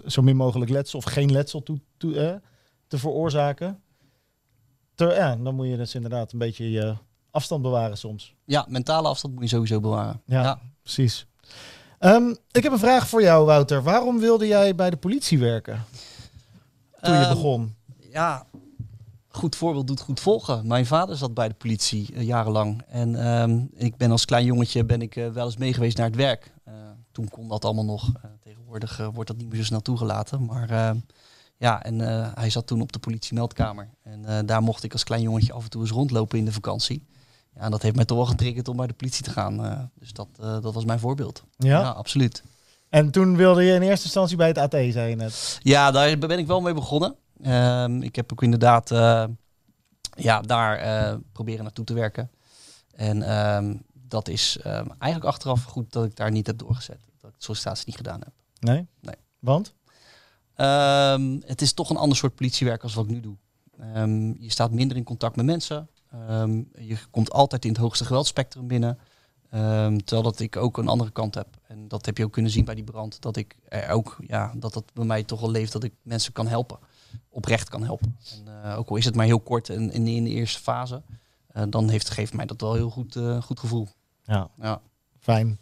zo 0.05 0.21
min 0.21 0.35
mogelijk 0.35 0.71
letsel 0.71 0.99
of 0.99 1.05
geen 1.05 1.31
letsel 1.31 1.63
toe, 1.63 1.79
toe, 1.97 2.19
eh, 2.19 2.35
te 2.87 2.97
veroorzaken. 2.97 3.81
Ter, 4.95 5.15
ja, 5.15 5.35
dan 5.35 5.55
moet 5.55 5.67
je 5.67 5.77
dus 5.77 5.95
inderdaad 5.95 6.31
een 6.31 6.39
beetje 6.39 6.71
je 6.71 6.95
afstand 7.31 7.61
bewaren 7.61 7.97
soms. 7.97 8.35
Ja, 8.45 8.65
mentale 8.69 9.07
afstand 9.07 9.33
moet 9.33 9.43
je 9.43 9.49
sowieso 9.49 9.79
bewaren. 9.79 10.21
Ja. 10.25 10.59
Precies. 10.81 11.25
Ehm, 12.01 12.33
ik 12.51 12.63
heb 12.63 12.71
een 12.71 12.79
vraag 12.79 13.07
voor 13.07 13.21
jou, 13.21 13.45
Wouter. 13.45 13.83
Waarom 13.83 14.19
wilde 14.19 14.47
jij 14.47 14.75
bij 14.75 14.89
de 14.89 14.97
politie 14.97 15.39
werken 15.39 15.85
toen 17.01 17.13
je 17.13 17.19
Ehm, 17.19 17.33
begon? 17.33 17.75
Ja, 18.09 18.45
goed 19.27 19.55
voorbeeld 19.55 19.87
doet 19.87 19.99
goed 19.99 20.19
volgen. 20.19 20.67
Mijn 20.67 20.85
vader 20.85 21.17
zat 21.17 21.33
bij 21.33 21.47
de 21.47 21.53
politie 21.53 22.13
eh, 22.13 22.23
jarenlang. 22.23 22.81
En 22.87 23.15
ehm, 23.15 23.65
ik 23.73 23.97
ben 23.97 24.11
als 24.11 24.25
klein 24.25 24.45
jongetje 24.45 24.85
ben 24.85 25.01
ik 25.01 25.15
eh, 25.15 25.29
wel 25.29 25.45
eens 25.45 25.57
mee 25.57 25.73
geweest 25.73 25.97
naar 25.97 26.05
het 26.05 26.15
werk. 26.15 26.53
Eh, 26.63 26.73
toen 27.11 27.29
kon 27.29 27.47
dat 27.47 27.65
allemaal 27.65 27.85
nog. 27.85 28.11
Tegenwoordig 28.39 28.97
wordt 29.13 29.27
dat 29.27 29.37
niet 29.37 29.49
meer 29.49 29.57
zo 29.57 29.63
snel 29.63 29.81
toegelaten. 29.81 30.45
Maar 30.45 30.95
ja, 31.57 31.83
en 31.83 31.99
hij 32.35 32.49
zat 32.49 32.67
toen 32.67 32.81
op 32.81 32.91
de 32.91 32.99
politiemeldkamer. 32.99 33.89
En 34.03 34.45
daar 34.45 34.61
mocht 34.61 34.83
ik 34.83 34.91
als 34.91 35.03
klein 35.03 35.21
jongetje 35.21 35.53
af 35.53 35.63
en 35.63 35.69
toe 35.69 35.81
eens 35.81 35.91
rondlopen 35.91 36.37
in 36.37 36.45
de 36.45 36.51
vakantie. 36.51 37.05
Ja, 37.55 37.61
en 37.61 37.71
dat 37.71 37.81
heeft 37.81 37.95
mij 37.95 38.05
toch 38.05 38.17
wel 38.17 38.25
getriggerd 38.25 38.67
om 38.67 38.77
bij 38.77 38.87
de 38.87 38.93
politie 38.93 39.23
te 39.23 39.29
gaan. 39.29 39.65
Eh, 39.65 39.79
dus 39.93 40.13
dat, 40.13 40.27
eh, 40.39 40.61
dat 40.61 40.73
was 40.73 40.85
mijn 40.85 40.99
voorbeeld. 40.99 41.43
Ja? 41.57 41.79
ja, 41.79 41.89
absoluut. 41.89 42.43
En 42.89 43.11
toen 43.11 43.35
wilde 43.35 43.63
je 43.63 43.73
in 43.73 43.81
eerste 43.81 44.05
instantie 44.05 44.37
bij 44.37 44.47
het 44.47 44.57
AT, 44.57 44.71
zei 44.71 45.09
je 45.09 45.15
net. 45.15 45.59
Ja, 45.63 45.91
daar 45.91 46.17
ben 46.17 46.39
ik 46.39 46.47
wel 46.47 46.61
mee 46.61 46.73
begonnen. 46.73 47.15
Ehm, 47.41 48.01
ik 48.01 48.15
heb 48.15 48.31
ook 48.31 48.43
inderdaad 48.43 48.91
eh, 48.91 49.23
ja, 50.15 50.41
daar 50.41 51.19
proberen 51.31 51.63
naartoe 51.63 51.85
te 51.85 51.93
werken. 51.93 52.31
En 52.95 53.21
ehm, 53.21 53.75
dat 53.93 54.27
is 54.27 54.57
ehm, 54.63 54.87
eigenlijk 54.99 55.33
achteraf 55.33 55.63
goed 55.63 55.91
dat 55.91 56.05
ik 56.05 56.15
daar 56.15 56.31
niet 56.31 56.47
heb 56.47 56.57
doorgezet. 56.57 56.99
Dat 57.19 57.29
ik 57.29 57.37
de 57.37 57.43
sollicitatie 57.43 57.85
niet 57.85 57.95
gedaan 57.95 58.19
heb. 58.19 58.33
Nee? 58.59 58.87
Nee. 58.99 59.15
Want? 59.39 59.73
Het 61.45 61.61
is 61.61 61.73
toch 61.73 61.89
een 61.89 61.97
ander 61.97 62.17
soort 62.17 62.35
politiewerk 62.35 62.83
als 62.83 62.93
wat 62.93 63.05
ik 63.05 63.11
nu 63.11 63.19
doe. 63.19 63.35
Je 64.39 64.51
staat 64.51 64.71
minder 64.71 64.97
in 64.97 65.03
contact 65.03 65.35
met 65.35 65.45
mensen. 65.45 65.89
Ehm, 66.11 66.61
je 66.77 66.97
komt 67.11 67.31
altijd 67.31 67.65
in 67.65 67.71
het 67.71 67.79
hoogste 67.79 68.05
geweldspectrum 68.05 68.67
binnen. 68.67 68.97
Ehm, 69.49 69.97
terwijl 69.97 70.21
dat 70.23 70.39
ik 70.39 70.55
ook 70.57 70.77
een 70.77 70.87
andere 70.87 71.11
kant 71.11 71.35
heb. 71.35 71.47
En 71.67 71.87
dat 71.87 72.05
heb 72.05 72.17
je 72.17 72.23
ook 72.23 72.31
kunnen 72.31 72.51
zien 72.51 72.65
bij 72.65 72.75
die 72.75 72.83
brand. 72.83 73.21
Dat 73.21 73.37
ik 73.37 73.55
er 73.67 73.89
ook, 73.89 74.17
ja, 74.27 74.51
dat 74.55 74.73
dat 74.73 74.83
bij 74.93 75.05
mij 75.05 75.23
toch 75.23 75.39
wel 75.39 75.51
leeft 75.51 75.71
dat 75.71 75.83
ik 75.83 75.93
mensen 76.01 76.33
kan 76.33 76.47
helpen. 76.47 76.77
Oprecht 77.29 77.69
kan 77.69 77.83
helpen. 77.83 78.17
En, 78.45 78.63
eh, 78.63 78.77
ook 78.77 78.89
al 78.89 78.95
is 78.95 79.05
het 79.05 79.15
maar 79.15 79.25
heel 79.25 79.39
kort 79.39 79.69
en, 79.69 79.91
en 79.91 80.07
in 80.07 80.23
de 80.23 80.29
eerste 80.29 80.59
fase. 80.61 81.01
eh, 81.47 81.63
dan 81.69 81.89
heeft, 81.89 82.09
geeft 82.09 82.33
mij 82.33 82.45
dat 82.45 82.61
wel 82.61 82.73
heel 82.73 82.89
goed, 82.89 83.15
eh, 83.15 83.41
goed 83.41 83.59
gevoel. 83.59 83.87
Ja, 84.23 84.49
Ja. 84.61 84.81
fijn. 85.19 85.59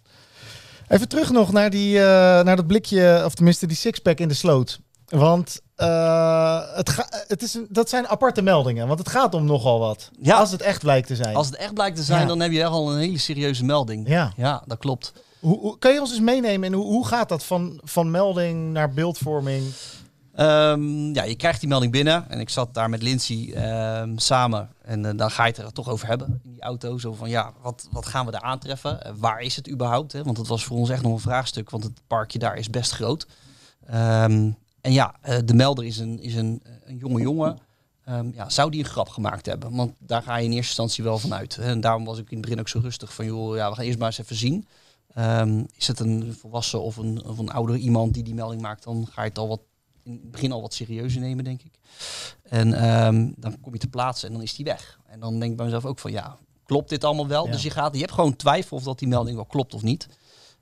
Even 0.88 1.08
terug 1.10 1.32
nog 1.32 1.52
naar, 1.52 1.70
die, 1.70 1.98
naar 2.00 2.56
dat 2.56 2.68
blikje, 2.68 3.22
of 3.26 3.34
tenminste 3.36 3.68
die 3.68 3.78
sixpack 3.78 4.20
in 4.20 4.28
de 4.28 4.34
sloot. 4.34 4.80
Want 5.10 5.62
eh, 5.76 6.62
het 6.76 6.90
ga, 6.90 7.06
het 7.28 7.42
is 7.42 7.54
een, 7.54 7.68
dat 7.70 7.90
zijn 7.90 8.08
aparte 8.08 8.42
meldingen, 8.42 8.88
want 8.88 9.00
het 9.00 9.10
gaat 9.10 9.34
om 9.34 9.46
nogal 9.46 9.80
wat. 9.80 10.12
Ja. 10.22 10.38
Als 10.38 10.52
het 10.52 10.62
echt 10.62 10.82
blijkt 10.82 11.08
te 11.08 11.16
zijn. 11.16 11.36
Als 11.36 11.48
het 11.48 11.56
echt 11.56 11.74
blijkt 11.74 11.96
te 11.96 12.04
zijn, 12.04 12.22
Ja. 12.22 12.28
dan 12.28 12.40
heb 12.40 12.52
je 12.52 12.66
al 12.66 12.92
een 12.94 13.00
hele 13.00 13.18
serieuze 13.18 13.66
melding. 13.66 14.08
Ja. 14.08 14.34
ja 14.36 14.64
dat 14.66 14.78
klopt. 14.78 15.14
Hoe, 15.40 15.60
hoe, 15.60 15.78
kan 15.78 15.94
je 15.94 16.00
ons 16.00 16.12
eens 16.12 16.20
meenemen 16.20 16.68
in 16.68 16.74
hoe, 16.74 16.86
hoe 16.86 17.08
gaat 17.08 17.30
dat 17.30 17.44
van, 17.44 17.80
van 17.84 18.12
melding 18.12 18.74
naar 18.74 18.94
beeldvorming? 18.94 19.64
Ehm, 20.36 21.14
ja, 21.14 21.24
je 21.24 21.36
krijgt 21.36 21.60
die 21.60 21.70
melding 21.70 21.92
binnen. 21.92 22.30
En 22.30 22.40
ik 22.40 22.50
zat 22.50 22.74
daar 22.74 22.90
met 22.90 23.02
Lindsay 23.02 23.52
ehm, 23.54 24.18
samen. 24.18 24.70
En 24.82 25.06
eh, 25.06 25.12
dan 25.18 25.32
ga 25.32 25.44
je 25.46 25.52
het 25.52 25.58
er 25.62 25.74
toch 25.74 25.90
over 25.90 26.08
hebben 26.08 26.40
in 26.44 26.52
die 26.52 26.62
auto. 26.62 26.98
Zo 26.98 27.14
van, 27.14 27.30
ja, 27.30 27.54
wat, 27.62 27.88
wat 27.92 28.06
gaan 28.06 28.26
we 28.26 28.32
daar 28.32 28.42
aantreffen? 28.42 29.04
Eh, 29.04 29.12
waar 29.18 29.42
is 29.42 29.56
het 29.56 29.70
überhaupt? 29.70 30.12
Hè? 30.14 30.24
Want 30.24 30.38
dat 30.38 30.48
was 30.48 30.64
voor 30.64 30.78
ons 30.78 30.90
echt 30.90 31.04
nog 31.04 31.14
een 31.14 31.20
vraagstuk. 31.20 31.70
Want 31.70 31.84
het 31.84 32.02
parkje 32.08 32.40
daar 32.40 32.58
is 32.58 32.70
best 32.70 32.92
groot. 32.92 33.28
Ehm, 33.88 34.52
en 34.82 34.94
ja, 34.94 35.16
eh, 35.22 35.38
de 35.46 35.54
melder 35.54 35.86
is 35.86 35.98
een, 35.98 36.20
is 36.20 36.36
een, 36.36 36.62
een 36.84 36.98
jonge 36.98 37.22
jongen. 37.22 37.58
Ehm, 38.06 38.30
ja, 38.34 38.50
zou 38.50 38.72
die 38.72 38.80
een 38.80 38.90
grap 38.90 39.10
gemaakt 39.10 39.46
hebben? 39.46 39.76
Want 39.76 39.94
daar 40.00 40.22
ga 40.22 40.36
je 40.36 40.46
in 40.46 40.52
eerste 40.52 40.68
instantie 40.68 41.04
wel 41.04 41.18
van 41.18 41.34
uit. 41.34 41.58
En 41.58 41.82
daarom 41.82 42.06
was 42.06 42.18
ik 42.18 42.30
in 42.30 42.38
het 42.38 42.46
begin 42.46 42.60
ook 42.60 42.68
zo 42.68 42.80
rustig 42.80 43.14
van, 43.14 43.26
joh, 43.26 43.56
ja, 43.56 43.70
we 43.70 43.76
gaan 43.76 43.86
eerst 43.86 44.00
maar 44.00 44.08
eens 44.08 44.18
even 44.18 44.36
zien. 44.36 44.68
Ehm, 45.14 45.64
is 45.76 45.88
het 45.88 46.00
een 46.00 46.36
volwassen 46.40 46.82
of 46.82 46.98
een, 46.98 47.24
of 47.26 47.38
een 47.38 47.52
ouder 47.52 47.76
iemand 47.76 48.14
die 48.14 48.24
die 48.24 48.34
melding 48.34 48.62
maakt, 48.62 48.84
dan 48.84 49.08
ga 49.12 49.22
je 49.22 49.30
het 49.30 49.38
al 49.38 49.48
wat 49.48 49.62
in 50.04 50.12
het 50.12 50.32
begin 50.32 50.52
al 50.52 50.62
wat 50.62 50.74
serieuzer 50.74 51.22
nemen, 51.22 51.44
denk 51.44 51.62
ik. 51.62 51.74
En 52.44 52.74
ehm, 52.74 53.32
dan 53.36 53.60
kom 53.62 53.74
je 53.74 53.80
te 53.80 53.88
plaatsen 53.88 54.28
en 54.28 54.34
dan 54.34 54.44
is 54.44 54.56
die 54.56 54.66
weg. 54.66 55.00
En 55.08 55.20
dan 55.20 55.40
denk 55.40 55.52
ik 55.52 55.58
bij 55.58 55.66
mezelf 55.66 55.86
ook 55.86 56.00
van, 56.00 56.12
ja, 56.12 56.38
klopt 56.66 56.90
dit 56.90 57.04
allemaal 57.04 57.28
wel? 57.28 57.46
Ja. 57.46 57.52
Dus 57.52 57.64
je, 57.64 57.70
gaat, 57.70 57.94
je 57.94 58.00
hebt 58.00 58.12
gewoon 58.12 58.36
twijfel 58.36 58.78
of 58.78 58.84
dat 58.84 59.00
die 59.00 59.08
melding 59.08 59.36
wel 59.36 59.46
klopt 59.46 59.74
of 59.74 59.82
niet. 59.82 60.08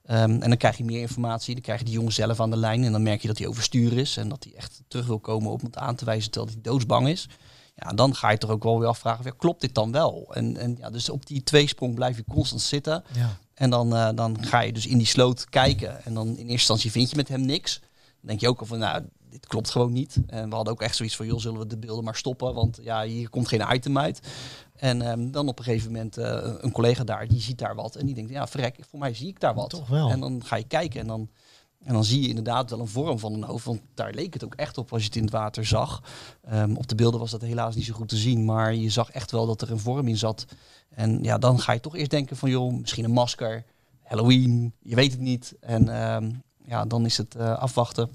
Ehm, 0.08 0.32
en 0.32 0.40
dan 0.40 0.58
krijg 0.58 0.78
je 0.78 0.84
meer 0.84 1.00
informatie. 1.00 1.54
Dan 1.54 1.64
krijg 1.64 1.80
je 1.80 1.86
die 1.86 1.94
jongen 1.94 2.14
zelf 2.14 2.40
aan 2.40 2.50
de 2.50 2.58
lijn. 2.58 2.84
En 2.84 2.92
dan 2.92 3.04
merk 3.04 3.22
je 3.22 3.28
dat 3.28 3.38
hij 3.38 3.48
overstuur 3.48 3.98
is. 3.98 4.18
En 4.18 4.30
dat 4.30 4.44
hij 4.44 4.54
echt 4.56 4.82
terug 4.88 5.06
wil 5.06 5.20
komen 5.20 5.52
op 5.52 5.62
het 5.62 5.78
aan 5.78 5.96
te 5.96 6.06
wijzen 6.06 6.32
terwijl 6.32 6.54
hij 6.54 6.62
doodsbang 6.62 7.08
is. 7.08 7.28
Ja, 7.76 7.94
dan 7.94 8.16
ga 8.16 8.30
je 8.30 8.38
toch 8.38 8.50
ook 8.50 8.64
wel 8.64 8.80
weer 8.80 8.88
afvragen, 8.88 9.26
ja, 9.26 9.32
klopt 9.38 9.62
dit 9.62 9.76
dan 9.76 9.92
wel? 9.92 10.28
En, 10.34 10.58
en 10.58 10.76
ja, 10.80 10.90
dus 10.90 11.10
op 11.10 11.26
die 11.26 11.44
tweesprong 11.44 11.96
blijf 11.96 12.18
je 12.18 12.24
constant 12.28 12.62
zitten. 12.62 13.04
Ja. 13.14 13.38
En 13.54 13.70
dan, 13.70 13.96
eh, 13.96 14.10
dan 14.16 14.46
ga 14.46 14.60
je 14.60 14.74
dus 14.74 14.88
in 14.88 14.98
die 14.98 15.08
sloot 15.08 15.50
kijken. 15.50 16.06
En 16.06 16.14
dan 16.14 16.28
in 16.28 16.36
eerste 16.36 16.52
instantie 16.52 16.92
vind 16.92 17.10
je 17.10 17.16
met 17.16 17.28
hem 17.28 17.42
niks. 17.42 17.80
Dan 17.80 18.28
denk 18.28 18.40
je 18.40 18.48
ook 18.48 18.60
al 18.60 18.66
van, 18.66 18.80
nou, 18.80 19.04
dit 19.30 19.48
klopt 19.48 19.70
gewoon 19.70 19.94
niet. 19.94 20.18
En 20.28 20.50
we 20.50 20.56
hadden 20.56 20.74
ook 20.74 20.82
echt 20.82 20.96
zoiets 20.96 21.16
van, 21.16 21.26
joh, 21.26 21.40
zullen 21.40 21.60
we 21.60 21.68
de 21.68 21.78
beelden 21.78 22.04
maar 22.04 22.16
stoppen? 22.16 22.54
Want 22.54 22.80
ja, 22.82 23.04
hier 23.04 23.30
komt 23.30 23.48
geen 23.48 23.74
item 23.74 23.98
uit. 23.98 24.20
En 24.78 25.02
ehm, 25.02 25.32
dan 25.32 25.48
op 25.48 25.58
een 25.60 25.66
gegeven 25.66 25.92
moment 25.92 26.18
eh, 26.18 26.54
een 26.58 26.72
collega 26.72 27.04
daar, 27.04 27.28
die 27.28 27.42
ziet 27.42 27.58
daar 27.58 27.76
wat. 27.76 27.96
En 27.96 28.06
die 28.06 28.16
denkt, 28.16 28.32
ja, 28.32 28.48
verrek, 28.48 28.78
voor 28.90 29.00
mij 29.00 29.14
zie 29.14 29.28
ik 29.28 29.40
daar 29.40 29.54
wat. 29.54 29.70
Toch 29.70 29.88
wel. 29.88 30.10
En 30.10 30.20
dan 30.20 30.44
ga 30.46 30.56
je 30.56 30.64
kijken 30.64 31.00
en 31.00 31.08
dan, 31.08 31.30
en 31.84 31.94
dan 31.94 32.04
zie 32.04 32.22
je 32.22 32.28
inderdaad 32.28 32.70
wel 32.70 32.80
een 32.80 32.88
vorm 32.88 33.20
van 33.20 33.34
een 33.34 33.44
hoofd. 33.44 33.66
Want 33.66 33.82
daar 33.94 34.14
leek 34.14 34.34
het 34.34 34.44
ook 34.44 34.56
echt 34.56 34.78
op 34.78 34.94
als 34.94 35.02
je 35.02 35.08
het 35.08 35.18
in 35.18 35.24
het 35.24 35.32
water 35.32 35.66
zag. 35.66 36.04
Ehm, 36.42 36.76
op 36.76 36.88
de 36.88 36.96
beelden 36.96 37.20
was 37.20 37.32
dat 37.32 37.42
helaas 37.42 37.76
niet 37.76 37.86
zo 37.86 37.94
goed 37.94 38.10
te 38.10 38.18
zien. 38.18 38.46
Maar 38.46 38.76
je 38.76 38.90
zag 38.90 39.12
echt 39.12 39.32
wel 39.32 39.46
dat 39.46 39.62
er 39.62 39.72
een 39.72 39.80
vorm 39.80 40.08
in 40.08 40.18
zat. 40.18 40.46
En 40.90 41.24
ja, 41.24 41.38
dan 41.38 41.60
ga 41.60 41.72
je 41.72 41.80
toch 41.80 41.96
eerst 41.96 42.12
denken 42.12 42.38
van, 42.38 42.50
joh, 42.50 42.74
misschien 42.74 43.04
een 43.04 43.12
masker. 43.12 43.64
Halloween, 44.04 44.74
je 44.82 44.96
weet 44.96 45.12
het 45.12 45.22
niet. 45.22 45.56
En 45.60 45.90
ehm, 45.90 46.32
ja, 46.66 46.86
dan 46.86 47.06
is 47.06 47.18
het 47.18 47.36
eh, 47.36 47.58
afwachten 47.58 48.10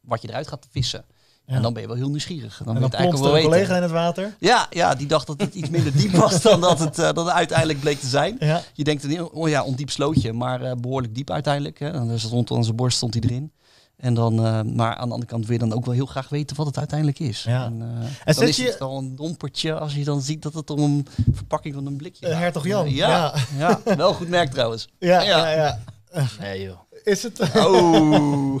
wat 0.00 0.22
je 0.22 0.28
eruit 0.28 0.48
gaat 0.48 0.66
vissen. 0.70 1.04
Ja. 1.46 1.54
En 1.54 1.62
dan 1.62 1.72
ben 1.72 1.82
je 1.82 1.88
wel 1.88 1.96
heel 1.96 2.08
nieuwsgierig. 2.08 2.56
Dan 2.64 2.66
En 2.74 2.74
plonst 2.74 2.94
er 2.94 2.98
eigenlijk 3.00 3.14
een 3.16 3.22
wel 3.22 3.32
weten. 3.32 3.50
collega 3.50 3.76
in 3.76 3.82
het 3.82 3.90
water. 3.90 4.36
Ja, 4.38 4.66
ja, 4.70 4.94
die 4.94 5.06
dacht 5.06 5.26
dat 5.26 5.40
het 5.40 5.54
iets 5.54 5.68
minder 5.68 5.96
diep 5.96 6.10
was 6.12 6.42
dan 6.48 6.60
dat 6.60 6.78
het, 6.78 6.98
eh, 6.98 7.12
dan 7.12 7.24
het 7.26 7.34
uiteindelijk 7.34 7.80
bleek 7.80 7.98
te 8.00 8.06
zijn. 8.06 8.36
Ja. 8.38 8.62
Je 8.72 8.84
denkt, 8.84 9.04
een 9.04 9.30
oh 9.32 9.48
ja, 9.48 9.64
ondiep 9.64 9.90
slootje, 9.90 10.32
maar 10.32 10.62
eh, 10.62 10.72
behoorlijk 10.80 11.14
diep 11.14 11.30
uiteindelijk. 11.30 11.78
Hè. 11.78 11.90
En 11.90 12.08
er 12.10 12.20
stond 12.20 12.50
aan 12.50 12.64
zijn 12.64 12.76
borst 12.76 12.96
stond 12.96 13.14
hij 13.14 13.22
erin. 13.22 13.52
En 13.96 14.14
dan, 14.14 14.32
eh, 14.46 14.60
maar 14.62 14.94
aan 14.96 15.06
de 15.08 15.12
andere 15.12 15.30
kant 15.30 15.46
wil 15.46 15.52
je 15.52 15.58
dan 15.68 15.72
ook 15.72 15.84
wel 15.84 15.94
heel 15.94 16.06
graag 16.06 16.28
weten 16.28 16.56
wat 16.56 16.66
het 16.66 16.78
uiteindelijk 16.78 17.18
is. 17.18 17.42
Ja. 17.42 17.64
En, 17.64 17.82
zet 18.24 18.36
dan 18.36 18.44
is 18.48 18.56
je- 18.56 18.64
het 18.66 18.78
wel 18.78 18.96
een 18.98 19.16
dompertje 19.16 19.74
als 19.78 19.94
je 19.94 20.04
dan 20.04 20.20
ziet 20.22 20.42
dat 20.42 20.54
het 20.54 20.70
om 20.70 20.80
een 20.82 21.06
verpakking 21.32 21.74
van 21.74 21.86
een 21.86 21.96
blikje 21.96 22.26
gaat. 22.26 22.38
Hertog 22.38 22.66
Jan. 22.66 22.90
Ja, 22.94 23.34
Ja. 23.58 23.80
ja. 23.84 23.96
wel 23.96 24.12
goed 24.14 24.28
merk 24.28 24.50
trouwens. 24.50 24.88
Ja, 24.98 25.20
Ja. 25.22 25.48
ja, 25.48 25.50
ja. 25.50 25.78
Nee 26.40 26.62
joh. 26.62 26.78
Is 27.06 27.22
het... 27.22 27.40
Oh. 27.56 28.60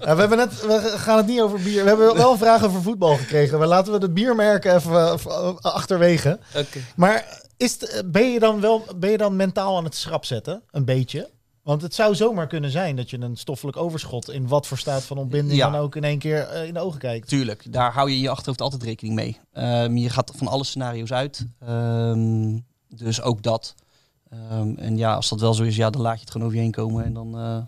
Ja, 0.00 0.14
we, 0.14 0.20
hebben 0.20 0.38
net, 0.38 0.60
we 0.66 0.92
gaan 0.96 1.16
het 1.16 1.26
niet 1.26 1.40
over 1.40 1.62
bier. 1.62 1.82
We 1.82 1.88
hebben 1.88 2.14
wel 2.16 2.36
vraag 2.36 2.64
over 2.64 2.82
voetbal 2.82 3.16
gekregen. 3.16 3.58
Maar 3.58 3.66
laten 3.66 3.92
we 3.92 3.98
de 3.98 4.10
biermerken 4.10 4.74
even 4.74 4.92
eh, 5.12 5.54
achterwege. 5.60 6.38
Oké. 6.56 6.78
Maar 6.96 7.40
is 7.56 7.80
het, 7.80 8.02
ben, 8.12 8.32
je 8.32 8.38
dan 8.38 8.60
wel, 8.60 8.84
ben 8.96 9.10
je 9.10 9.16
dan 9.16 9.36
mentaal 9.36 9.76
aan 9.76 9.84
het 9.84 9.94
schrap 9.94 10.24
zetten? 10.24 10.62
Een 10.70 10.84
beetje? 10.84 11.30
Want 11.62 11.82
het 11.82 11.94
zou 11.94 12.14
zomaar 12.14 12.46
kunnen 12.46 12.70
zijn 12.70 12.96
dat 12.96 13.10
je 13.10 13.20
een 13.20 13.36
stoffelijk 13.36 13.76
overschot... 13.76 14.30
in 14.30 14.48
wat 14.48 14.66
voor 14.66 14.78
staat 14.78 15.02
van 15.02 15.18
ontbinding 15.18 15.58
Ja. 15.58 15.70
dan 15.70 15.80
ook 15.80 15.96
in 15.96 16.04
één 16.04 16.18
keer 16.18 16.48
eh, 16.48 16.66
in 16.66 16.74
de 16.74 16.80
ogen 16.80 16.98
kijkt. 16.98 17.28
Tuurlijk, 17.28 17.72
daar 17.72 17.92
hou 17.92 18.10
je 18.10 18.16
in 18.16 18.22
je 18.22 18.30
achterhoofd 18.30 18.60
altijd 18.60 18.82
rekening 18.82 19.14
mee. 19.14 19.38
Ehm, 19.52 19.96
je 19.96 20.10
gaat 20.10 20.32
van 20.36 20.48
alle 20.48 20.64
scenario's 20.64 21.12
uit. 21.12 21.46
Ehm, 21.60 22.58
dus 22.88 23.22
ook 23.22 23.42
dat. 23.42 23.74
Ehm, 24.30 24.74
en 24.76 24.96
ja, 24.96 25.14
als 25.14 25.28
dat 25.28 25.40
wel 25.40 25.54
zo 25.54 25.62
is, 25.62 25.76
ja, 25.76 25.90
dan 25.90 26.02
laat 26.02 26.14
je 26.14 26.20
het 26.20 26.30
gewoon 26.30 26.46
over 26.46 26.58
je 26.58 26.64
heen 26.64 26.72
komen. 26.72 27.04
En 27.04 27.12
dan, 27.14 27.38
eh, 27.38 27.58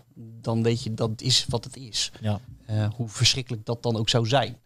dan 0.41 0.63
weet 0.63 0.83
je 0.83 0.93
dat 0.93 1.09
het 1.09 1.21
is 1.21 1.45
wat 1.49 1.63
het 1.63 1.77
is. 1.77 2.11
Ja. 2.21 2.39
Eh, 2.65 2.87
hoe 2.95 3.07
verschrikkelijk 3.09 3.65
dat 3.65 3.83
dan 3.83 3.97
ook 3.97 4.09
zou 4.09 4.27
zijn. 4.27 4.57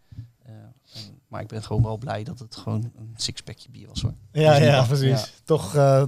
Eh, 0.45 0.51
en- 0.93 1.19
maar 1.27 1.41
ik 1.41 1.47
ben 1.47 1.63
gewoon 1.63 1.83
wel 1.83 1.97
blij 1.97 2.23
dat 2.23 2.39
het 2.39 2.55
gewoon 2.55 2.91
een 2.97 3.13
sixpackje 3.15 3.69
bier 3.69 3.87
was 3.87 4.01
hoor. 4.01 4.13
Ja, 4.31 4.53
Dus 4.57 4.63
ja, 4.67 4.75
dat- 4.77 4.87
precies. 4.87 5.07
ja. 5.09 5.25
Toch 5.43 5.73
Ja. 5.73 6.05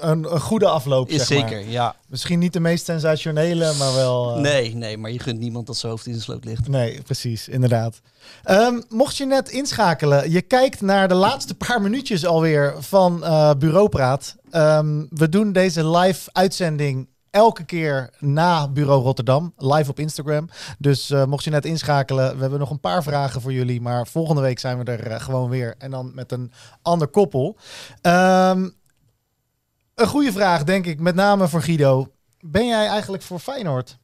een, 0.00 0.32
een 0.34 0.40
goede 0.40 0.68
afloop, 0.68 1.08
Is 1.08 1.26
zeg 1.26 1.38
maar. 1.40 1.48
zeker, 1.48 1.68
ja. 1.70 1.96
Misschien 2.08 2.38
niet 2.38 2.52
de 2.52 2.60
meest 2.60 2.84
sensationele, 2.84 3.74
maar 3.78 3.94
wel... 3.94 4.38
Nee, 4.38 4.74
nee, 4.74 4.96
maar 4.98 5.10
je 5.10 5.18
gunt 5.18 5.38
niemand 5.38 5.66
dat 5.66 5.76
zijn 5.76 5.92
hoofd 5.92 6.06
in 6.06 6.12
de 6.12 6.20
sloot 6.20 6.44
ligt. 6.44 6.68
Nee, 6.68 7.02
precies, 7.02 7.48
inderdaad. 7.48 8.00
Ehm, 8.42 8.80
mocht 8.88 9.16
je 9.16 9.26
net 9.26 9.48
inschakelen, 9.48 10.30
je 10.30 10.42
kijkt 10.42 10.80
naar 10.80 11.08
de 11.08 11.14
laatste 11.14 11.54
paar 11.54 11.82
minuutjes 11.82 12.26
alweer 12.26 12.74
van 12.78 13.18
Bureaupraat. 13.58 14.36
Ehm, 14.50 15.04
we 15.10 15.28
doen 15.28 15.52
deze 15.52 15.88
live 15.88 16.28
uitzending 16.32 17.08
elke 17.30 17.64
keer 17.64 18.10
na 18.18 18.68
Bureau 18.68 19.02
Rotterdam, 19.02 19.52
live 19.56 19.90
op 19.90 19.98
Instagram. 19.98 20.48
Dus 20.78 21.10
eh, 21.10 21.24
mocht 21.24 21.44
je 21.44 21.50
net 21.50 21.64
inschakelen, 21.64 22.34
we 22.34 22.40
hebben 22.40 22.58
nog 22.58 22.70
een 22.70 22.80
paar 22.80 23.02
vragen 23.02 23.40
voor 23.40 23.52
jullie. 23.52 23.80
Maar 23.80 24.06
volgende 24.06 24.40
week 24.40 24.58
zijn 24.58 24.78
we 24.78 24.84
er 24.84 25.06
eh, 25.06 25.20
gewoon 25.20 25.50
weer 25.50 25.74
en 25.78 25.90
dan 25.90 26.14
met 26.14 26.32
een 26.32 26.52
ander 26.82 27.08
koppel. 27.08 27.56
Ehm, 28.00 28.68
een 29.94 30.06
goede 30.06 30.32
vraag, 30.32 30.64
denk 30.64 30.86
ik, 30.86 31.00
met 31.00 31.14
name 31.14 31.48
voor 31.48 31.62
Guido. 31.62 32.12
Ben 32.40 32.66
jij 32.66 32.86
eigenlijk 32.86 33.22
voor 33.22 33.38
Feyenoord? 33.38 33.98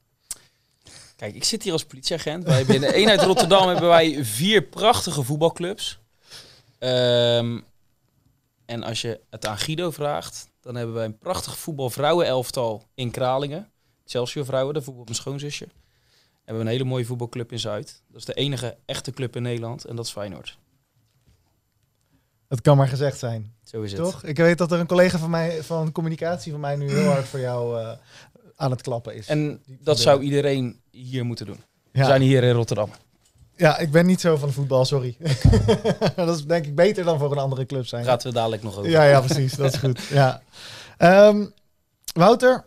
Kijk, 1.17 1.35
ik 1.35 1.45
zit 1.45 1.63
hier 1.63 1.73
als 1.73 1.85
politieagent. 1.85 2.45
Wij 2.45 2.65
de 2.65 2.95
eenheid 2.95 3.23
Rotterdam 3.23 3.69
hebben 3.73 3.89
wij 3.89 4.25
vier 4.25 4.63
prachtige 4.63 5.23
voetbalclubs. 5.23 5.99
Ehm, 6.79 7.61
en 8.66 8.83
als 8.83 9.00
je 9.00 9.20
het 9.31 9.46
aan 9.46 9.59
Guido 9.59 9.90
vraagt, 9.90 10.48
dan 10.61 10.74
hebben 10.74 10.94
wij 10.94 11.05
een 11.05 11.18
prachtig 11.18 11.59
voetbalvrouwenelftal 11.59 12.88
in 12.94 13.11
Kralingen. 13.11 13.72
Excelsior 14.03 14.44
Vrouwen, 14.44 14.74
dat 14.74 14.85
voetbal 14.85 15.05
mijn 15.05 15.16
schoonzusje. 15.16 15.64
We 15.64 16.50
hebben 16.50 16.66
een 16.66 16.72
hele 16.72 16.85
mooie 16.85 17.05
voetbalclub 17.05 17.53
in 17.53 17.59
Zuid. 17.59 18.03
Dat 18.09 18.18
is 18.18 18.24
de 18.24 18.35
enige 18.35 18.77
echte 18.85 19.11
club 19.11 19.37
in 19.37 19.42
Nederland 19.42 19.85
en 19.85 19.96
dat 19.96 20.05
is 20.05 20.11
Feyenoord. 20.12 20.59
Het 22.48 22.61
kan 22.61 22.77
maar 22.77 22.88
gezegd 22.88 23.18
zijn. 23.18 23.55
Zo 23.64 23.83
is 23.83 23.92
het. 23.92 24.00
Toch? 24.00 24.24
Ik 24.24 24.37
weet 24.37 24.59
dat 24.59 24.72
er 24.72 24.81
een 24.81 24.87
collega 24.87 25.18
van 25.18 25.31
mij 25.31 25.62
van 25.62 25.92
communicatie 25.92 26.53
van 26.53 26.61
mij 26.61 26.77
nu 26.77 26.90
heel 26.90 27.11
hard 27.11 27.27
voor 27.27 27.40
jou 27.40 27.81
eh, 27.81 27.92
aan 28.57 28.70
het 28.70 28.83
klappen 28.83 29.14
is. 29.14 29.27
En 29.27 29.62
dat 29.66 29.98
zou 29.98 30.22
iedereen 30.22 30.81
hier 30.90 31.24
moeten 31.24 31.46
doen. 31.46 31.62
We 31.92 32.05
zijn 32.05 32.22
hier 32.22 32.42
in 32.42 32.55
Rotterdam. 32.55 32.90
Ja, 33.57 33.79
ik 33.79 33.90
ben 33.90 34.07
niet 34.07 34.21
zo 34.21 34.37
van 34.37 34.53
voetbal, 34.53 34.85
sorry. 34.85 35.17
dat 36.17 36.37
is 36.37 36.45
denk 36.45 36.67
ik 36.67 36.75
beter 36.75 37.05
dan 37.05 37.19
voor 37.19 37.33
een 37.33 37.38
andere 37.38 37.67
club 37.67 37.87
zijn. 37.87 38.05
Praten 38.05 38.29
we 38.29 38.35
dadelijk 38.35 38.62
nog 38.62 38.79
over. 38.79 38.90
Ja, 38.90 39.05
ja, 39.05 39.21
precies. 39.21 39.55
Dat 39.55 39.73
is 39.73 39.79
goed. 39.79 40.01
Ja. 40.11 40.43
Ehm, 40.97 41.47
Wouter, 42.12 42.64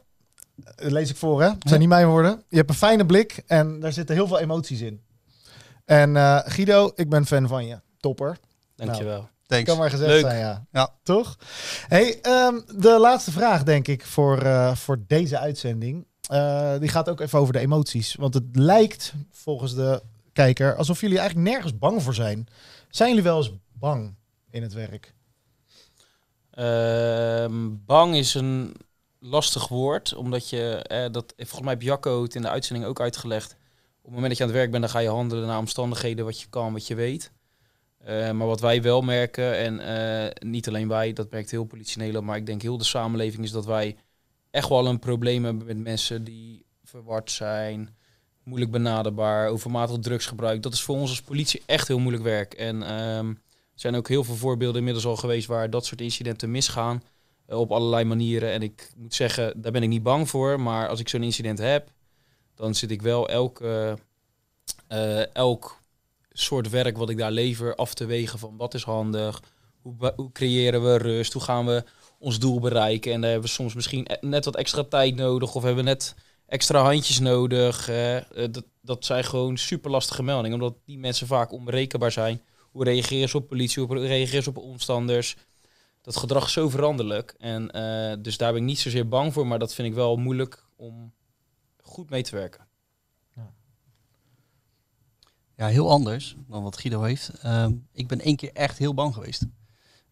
dat 0.56 0.92
lees 0.92 1.10
ik 1.10 1.16
voor, 1.16 1.42
hè? 1.42 1.48
Het 1.50 1.68
zijn 1.68 1.80
niet 1.80 1.90
mijn 1.90 2.08
woorden. 2.08 2.44
Je 2.50 2.58
hebt 2.58 2.70
een 2.70 2.76
fijne 2.76 3.06
blik 3.06 3.44
en 3.48 3.80
daar 3.80 3.94
zitten 3.94 4.16
heel 4.16 4.28
veel 4.28 4.40
emoties 4.40 4.82
in. 4.82 5.02
En 5.86 6.18
eh, 6.18 6.40
Guido, 6.46 6.92
ik 6.96 7.10
ben 7.10 7.26
fan 7.26 7.48
van 7.48 7.66
je. 7.66 7.80
Topper. 8.00 8.38
Dankjewel. 8.76 9.30
Thanks. 9.48 9.66
Kan 9.66 9.78
maar 9.78 9.90
gezegd 9.90 10.10
Leuk. 10.10 10.22
zijn, 10.22 10.40
ja. 10.40 10.66
Ja. 10.72 10.90
Toch? 11.04 11.38
Hey, 11.88 12.22
ehm, 12.22 12.60
de 12.76 12.98
laatste 13.00 13.32
vraag, 13.32 13.64
denk 13.64 13.88
ik, 13.88 14.06
voor, 14.06 14.42
eh, 14.42 14.76
voor 14.76 15.00
deze 15.08 15.40
uitzending. 15.40 16.06
Eh, 16.30 16.80
die 16.80 16.90
gaat 16.90 17.10
ook 17.10 17.20
even 17.20 17.40
over 17.40 17.54
de 17.54 17.60
emoties. 17.60 18.16
Want 18.16 18.34
het 18.34 18.44
lijkt, 18.52 19.14
volgens 19.32 19.76
de 19.76 20.02
kijker, 20.38 20.76
alsof 20.76 21.02
jullie 21.02 21.18
eigenlijk 21.18 21.50
nergens 21.50 21.78
bang 21.78 22.04
voor 22.04 22.14
zijn. 22.14 22.48
Zijn 22.90 23.10
jullie 23.10 23.24
wel 23.24 23.38
eens 23.38 23.52
bang 23.74 24.16
in 24.50 24.62
het 24.62 24.74
werk? 24.74 25.14
Ehm, 26.52 27.70
bang 27.86 28.16
is 28.16 28.34
een 28.34 28.76
lastig 29.20 29.68
woord, 29.68 30.16
omdat 30.16 30.50
je, 30.50 30.84
eh, 30.84 31.12
dat, 31.12 31.34
volgens 31.38 31.62
mij 31.62 31.74
heb 31.74 31.82
Jacco 31.82 32.24
het 32.24 32.36
in 32.36 32.42
de 32.42 32.50
uitzending 32.50 32.88
ook 32.88 33.02
uitgelegd. 33.02 33.52
Op 33.52 34.04
het 34.04 34.12
moment 34.12 34.28
dat 34.28 34.38
je 34.38 34.44
aan 34.44 34.50
het 34.50 34.58
werk 34.58 34.72
bent, 34.72 34.84
dan 34.84 34.92
ga 34.92 35.00
je 35.00 35.10
handelen 35.10 35.48
naar 35.48 35.58
omstandigheden 35.58 36.26
wat 36.26 36.42
je 36.42 36.48
kan, 36.50 36.74
wat 36.74 36.88
je 36.88 36.96
weet. 36.96 37.32
Eh, 37.98 38.32
maar 38.32 38.48
wat 38.48 38.62
wij 38.62 38.82
wel 38.82 39.02
merken, 39.02 39.58
en 39.58 39.80
eh, 39.80 40.50
niet 40.50 40.68
alleen 40.68 40.88
wij, 40.88 41.14
dat 41.14 41.32
merkt 41.32 41.52
heel 41.52 41.66
politie 41.66 42.22
maar 42.22 42.38
ik 42.38 42.46
denk 42.46 42.62
heel 42.62 42.78
de 42.78 42.84
samenleving, 42.84 43.44
is 43.44 43.52
dat 43.52 43.66
wij 43.66 43.96
echt 44.52 44.70
wel 44.70 44.88
een 44.88 45.00
probleem 45.00 45.44
hebben 45.44 45.66
met 45.66 45.78
mensen 45.78 46.24
die 46.24 46.66
verward 46.84 47.32
zijn, 47.32 47.97
moeilijk 48.48 48.72
benaderbaar, 48.72 49.50
overmatig 49.50 49.98
drugsgebruik. 50.00 50.62
Dat 50.64 50.74
is 50.74 50.82
voor 50.82 50.96
ons 50.96 51.10
als 51.10 51.22
politie 51.22 51.62
echt 51.66 51.88
heel 51.88 52.00
moeilijk 52.00 52.24
werk. 52.24 52.54
En 52.54 52.84
ehm, 52.84 53.28
er 53.30 53.84
zijn 53.84 53.96
ook 53.96 54.08
heel 54.08 54.24
veel 54.24 54.36
voorbeelden 54.36 54.78
inmiddels 54.78 55.06
al 55.06 55.16
geweest 55.16 55.48
waar 55.48 55.70
dat 55.70 55.86
soort 55.86 56.02
incidenten 56.02 56.52
misgaan. 56.52 57.04
eh, 57.46 57.60
op 57.60 57.72
allerlei 57.72 58.04
manieren. 58.04 58.52
En 58.52 58.62
ik 58.62 58.92
moet 58.98 59.14
zeggen, 59.14 59.62
daar 59.62 59.72
ben 59.72 59.84
ik 59.84 59.90
niet 59.90 60.04
bang 60.04 60.30
voor. 60.30 60.60
Maar 60.62 60.88
als 60.88 61.00
ik 61.00 61.10
zo'n 61.10 61.24
incident 61.24 61.58
heb, 61.60 61.92
dan 62.56 62.76
zit 62.76 62.92
ik 62.92 63.02
wel 63.02 63.30
elke, 63.30 63.98
eh, 64.88 65.36
elk 65.36 65.82
soort 66.32 66.70
werk 66.70 66.98
wat 66.98 67.10
ik 67.10 67.18
daar 67.18 67.32
lever 67.32 67.76
af 67.76 67.94
te 67.94 68.06
wegen 68.06 68.40
van 68.40 68.58
wat 68.58 68.74
is 68.74 68.84
handig. 68.84 69.42
Hoe, 69.82 70.14
hoe 70.16 70.32
creëren 70.32 70.84
we 70.84 70.98
rust? 70.98 71.34
Hoe 71.34 71.42
gaan 71.42 71.66
we 71.66 71.84
ons 72.20 72.40
doel 72.40 72.60
bereiken? 72.60 73.14
En 73.14 73.22
daar 73.22 73.30
hebben 73.30 73.48
we 73.50 73.56
soms 73.56 73.74
misschien 73.74 74.06
e- 74.10 74.28
net 74.28 74.46
wat 74.46 74.56
extra 74.56 74.84
tijd 74.84 75.16
nodig. 75.16 75.56
Of 75.56 75.64
hebben 75.64 75.84
we 75.84 75.90
net 75.90 76.16
extra 76.48 76.84
handjes 76.84 77.20
nodig. 77.20 77.90
eh, 77.90 78.22
dat, 78.52 78.66
dat 78.82 79.06
zijn 79.06 79.24
gewoon 79.24 79.58
super 79.58 79.92
lastige 79.92 80.24
meldingen. 80.24 80.62
Omdat 80.62 80.78
die 80.86 81.00
mensen 81.00 81.28
vaak 81.28 81.52
onberekenbaar 81.52 82.12
zijn. 82.12 82.42
Hoe 82.72 82.84
reageren 82.84 83.30
ze 83.30 83.38
op 83.38 83.48
politie? 83.48 83.84
Hoe 83.84 84.08
reageren 84.08 84.44
ze 84.44 84.50
op 84.50 84.58
omstanders? 84.58 85.36
Dat 86.02 86.16
gedrag 86.18 86.46
is 86.46 86.54
zo 86.54 86.70
veranderlijk. 86.70 87.36
En 87.38 87.72
eh, 87.72 88.18
dus 88.20 88.38
daar 88.38 88.52
ben 88.52 88.62
ik 88.62 88.68
niet 88.68 88.80
zozeer 88.80 89.08
bang 89.08 89.34
voor. 89.34 89.48
Maar 89.48 89.60
dat 89.60 89.74
vind 89.74 89.88
ik 89.88 89.94
wel 89.94 90.18
moeilijk 90.18 90.66
om 90.76 91.14
goed 91.82 92.10
mee 92.10 92.24
te 92.24 92.36
werken. 92.36 92.66
Ja, 95.58 95.68
heel 95.68 95.90
anders 95.90 96.36
dan 96.48 96.64
wat 96.64 96.78
Guido 96.78 97.02
heeft. 97.02 97.32
Ehm, 97.42 97.74
ik 97.92 98.08
ben 98.08 98.22
één 98.22 98.36
keer 98.36 98.52
echt 98.54 98.78
heel 98.78 98.94
bang 98.94 99.14
geweest. 99.14 99.46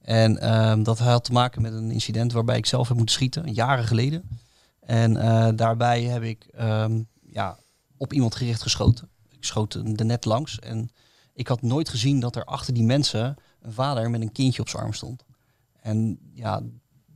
En 0.02 0.38
ehm, 0.38 0.84
dat 0.84 1.00
had 1.00 1.24
te 1.24 1.32
maken 1.32 1.62
met 1.62 1.74
een 1.74 1.92
incident 1.92 2.32
waarbij 2.32 2.58
ik 2.58 2.66
zelf 2.66 2.88
heb 2.88 2.98
moeten 2.98 3.16
schieten, 3.16 3.54
jaren 3.54 3.86
geleden. 3.86 4.40
En 4.86 5.18
eh, 5.18 5.50
daarbij 5.56 6.04
heb 6.04 6.24
ik 6.24 6.44
ehm, 6.44 7.02
ja, 7.22 7.58
op 7.98 8.14
iemand 8.14 8.36
gericht 8.36 8.62
geschoten. 8.62 9.10
Ik 9.30 9.44
schoot 9.44 9.74
er 9.74 10.06
net 10.06 10.26
langs. 10.26 10.60
En 10.60 10.90
ik 11.34 11.48
had 11.48 11.62
nooit 11.62 11.90
gezien 11.90 12.20
dat 12.20 12.36
er 12.36 12.46
achter 12.46 12.74
die 12.74 12.84
mensen 12.84 13.36
een 13.62 13.74
vader 13.74 14.10
met 14.10 14.22
een 14.22 14.32
kindje 14.32 14.62
op 14.62 14.70
zijn 14.70 14.84
arm 14.84 14.94
stond. 14.94 15.24
En 15.82 16.20
ja, 16.34 16.62